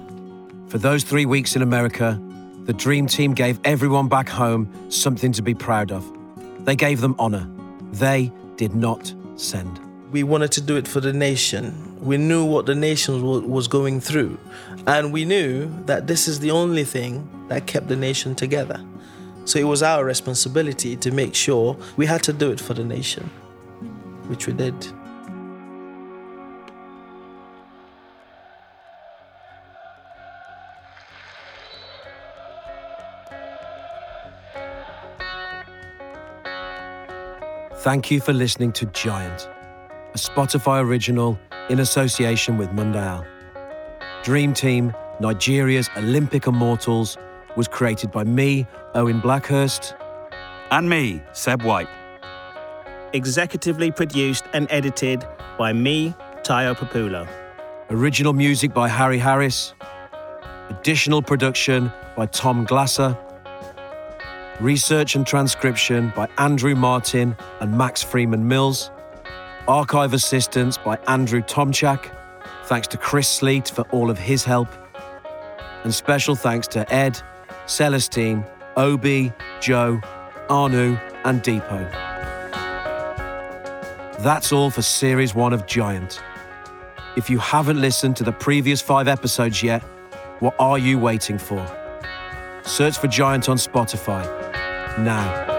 For 0.68 0.78
those 0.78 1.04
three 1.04 1.26
weeks 1.26 1.56
in 1.56 1.62
America, 1.62 2.22
the 2.66 2.74
Dream 2.74 3.08
Team 3.08 3.34
gave 3.34 3.60
everyone 3.64 4.08
back 4.08 4.30
home 4.30 4.72
something 4.90 5.32
to 5.34 5.42
be 5.42 5.54
proud 5.54 5.92
of. 5.92 6.10
They 6.66 6.76
gave 6.76 7.02
them 7.02 7.16
honour. 7.20 7.50
They 7.92 8.32
did 8.56 8.76
not 8.76 9.14
send 9.36 9.80
we 10.12 10.24
wanted 10.24 10.52
to 10.52 10.62
do 10.62 10.76
it 10.76 10.88
for 10.88 11.00
the 11.00 11.14
nation. 11.14 11.98
We 12.02 12.18
knew 12.18 12.46
what 12.46 12.66
the 12.66 12.76
nation 12.76 13.50
was 13.50 13.68
going 13.68 14.02
through. 14.02 14.38
And 14.86 15.14
we 15.14 15.26
knew 15.26 15.72
that 15.86 16.08
this 16.08 16.28
is 16.28 16.40
the 16.40 16.52
only 16.52 16.84
thing 16.84 17.28
that 17.48 17.66
kept 17.66 17.88
the 17.88 17.96
nation 17.96 18.36
together. 18.36 18.84
So 19.46 19.58
it 19.58 19.64
was 19.64 19.82
our 19.82 20.04
responsibility 20.04 20.96
to 20.98 21.12
make 21.12 21.34
sure 21.34 21.78
we 21.96 22.06
had 22.06 22.24
to 22.24 22.34
do 22.34 22.52
it 22.52 22.60
for 22.60 22.74
the 22.74 22.84
nation, 22.84 23.30
which 24.28 24.48
we 24.48 24.54
did. 24.54 24.76
Thank 37.78 38.12
you 38.12 38.22
for 38.22 38.32
listening 38.32 38.72
to 38.74 38.86
Giant 38.88 39.50
a 40.14 40.18
Spotify 40.18 40.84
original 40.84 41.40
in 41.70 41.80
association 41.80 42.58
with 42.58 42.70
Mundial. 42.72 43.26
Dream 44.24 44.54
Team, 44.54 44.94
Nigeria's 45.20 45.90
Olympic 45.96 46.48
Immortals, 46.48 47.18
was 47.56 47.68
created 47.68 48.12
by 48.12 48.24
me, 48.24 48.68
Owen 48.94 49.22
Blackhurst. 49.22 49.96
And 50.70 50.90
me, 50.90 51.22
Seb 51.34 51.64
White. 51.64 51.88
Executively 53.14 53.94
produced 53.94 54.46
and 54.54 54.68
edited 54.70 55.28
by 55.58 55.74
me, 55.74 56.16
Tayo 56.44 56.74
Popoola. 56.74 57.28
Original 57.90 58.32
music 58.32 58.74
by 58.74 58.88
Harry 58.88 59.18
Harris. 59.18 59.74
Additional 60.70 61.22
production 61.22 61.92
by 62.16 62.26
Tom 62.28 62.64
Glasser. 62.64 63.18
Research 64.62 65.16
and 65.16 65.28
transcription 65.28 66.14
by 66.16 66.30
Andrew 66.38 66.74
Martin 66.74 67.36
and 67.60 67.78
Max 67.78 68.02
Freeman 68.02 68.48
Mills. 68.48 68.92
Archive 69.68 70.14
assistance 70.14 70.78
by 70.78 70.98
Andrew 71.08 71.42
Tomchak. 71.42 72.16
Thanks 72.64 72.88
to 72.88 72.98
Chris 72.98 73.28
Sleet 73.28 73.68
for 73.68 73.82
all 73.92 74.10
of 74.10 74.18
his 74.18 74.46
help. 74.46 74.70
And 75.84 75.94
special 75.94 76.36
thanks 76.36 76.66
to 76.70 76.92
Ed, 76.94 77.22
Celestine, 77.66 78.46
Obi, 78.78 79.34
Joe, 79.60 80.00
Anu, 80.50 80.96
and 81.26 81.44
Dipo. 81.44 82.11
That's 84.22 84.52
all 84.52 84.70
for 84.70 84.84
Series 84.84 85.34
1 85.34 85.52
of 85.52 85.66
Giant. 85.66 86.22
If 87.18 87.28
you 87.28 87.40
haven't 87.40 87.82
listened 87.82 88.16
to 88.18 88.24
the 88.24 88.32
previous 88.32 88.80
five 88.80 89.08
episodes 89.08 89.64
yet, 89.64 89.82
what 90.42 90.54
are 90.60 90.78
you 90.78 91.00
waiting 91.00 91.40
for? 91.40 91.66
Search 92.62 93.00
for 93.00 93.08
Giant 93.08 93.50
on 93.50 93.58
Spotify 93.58 94.24
now. 95.00 95.51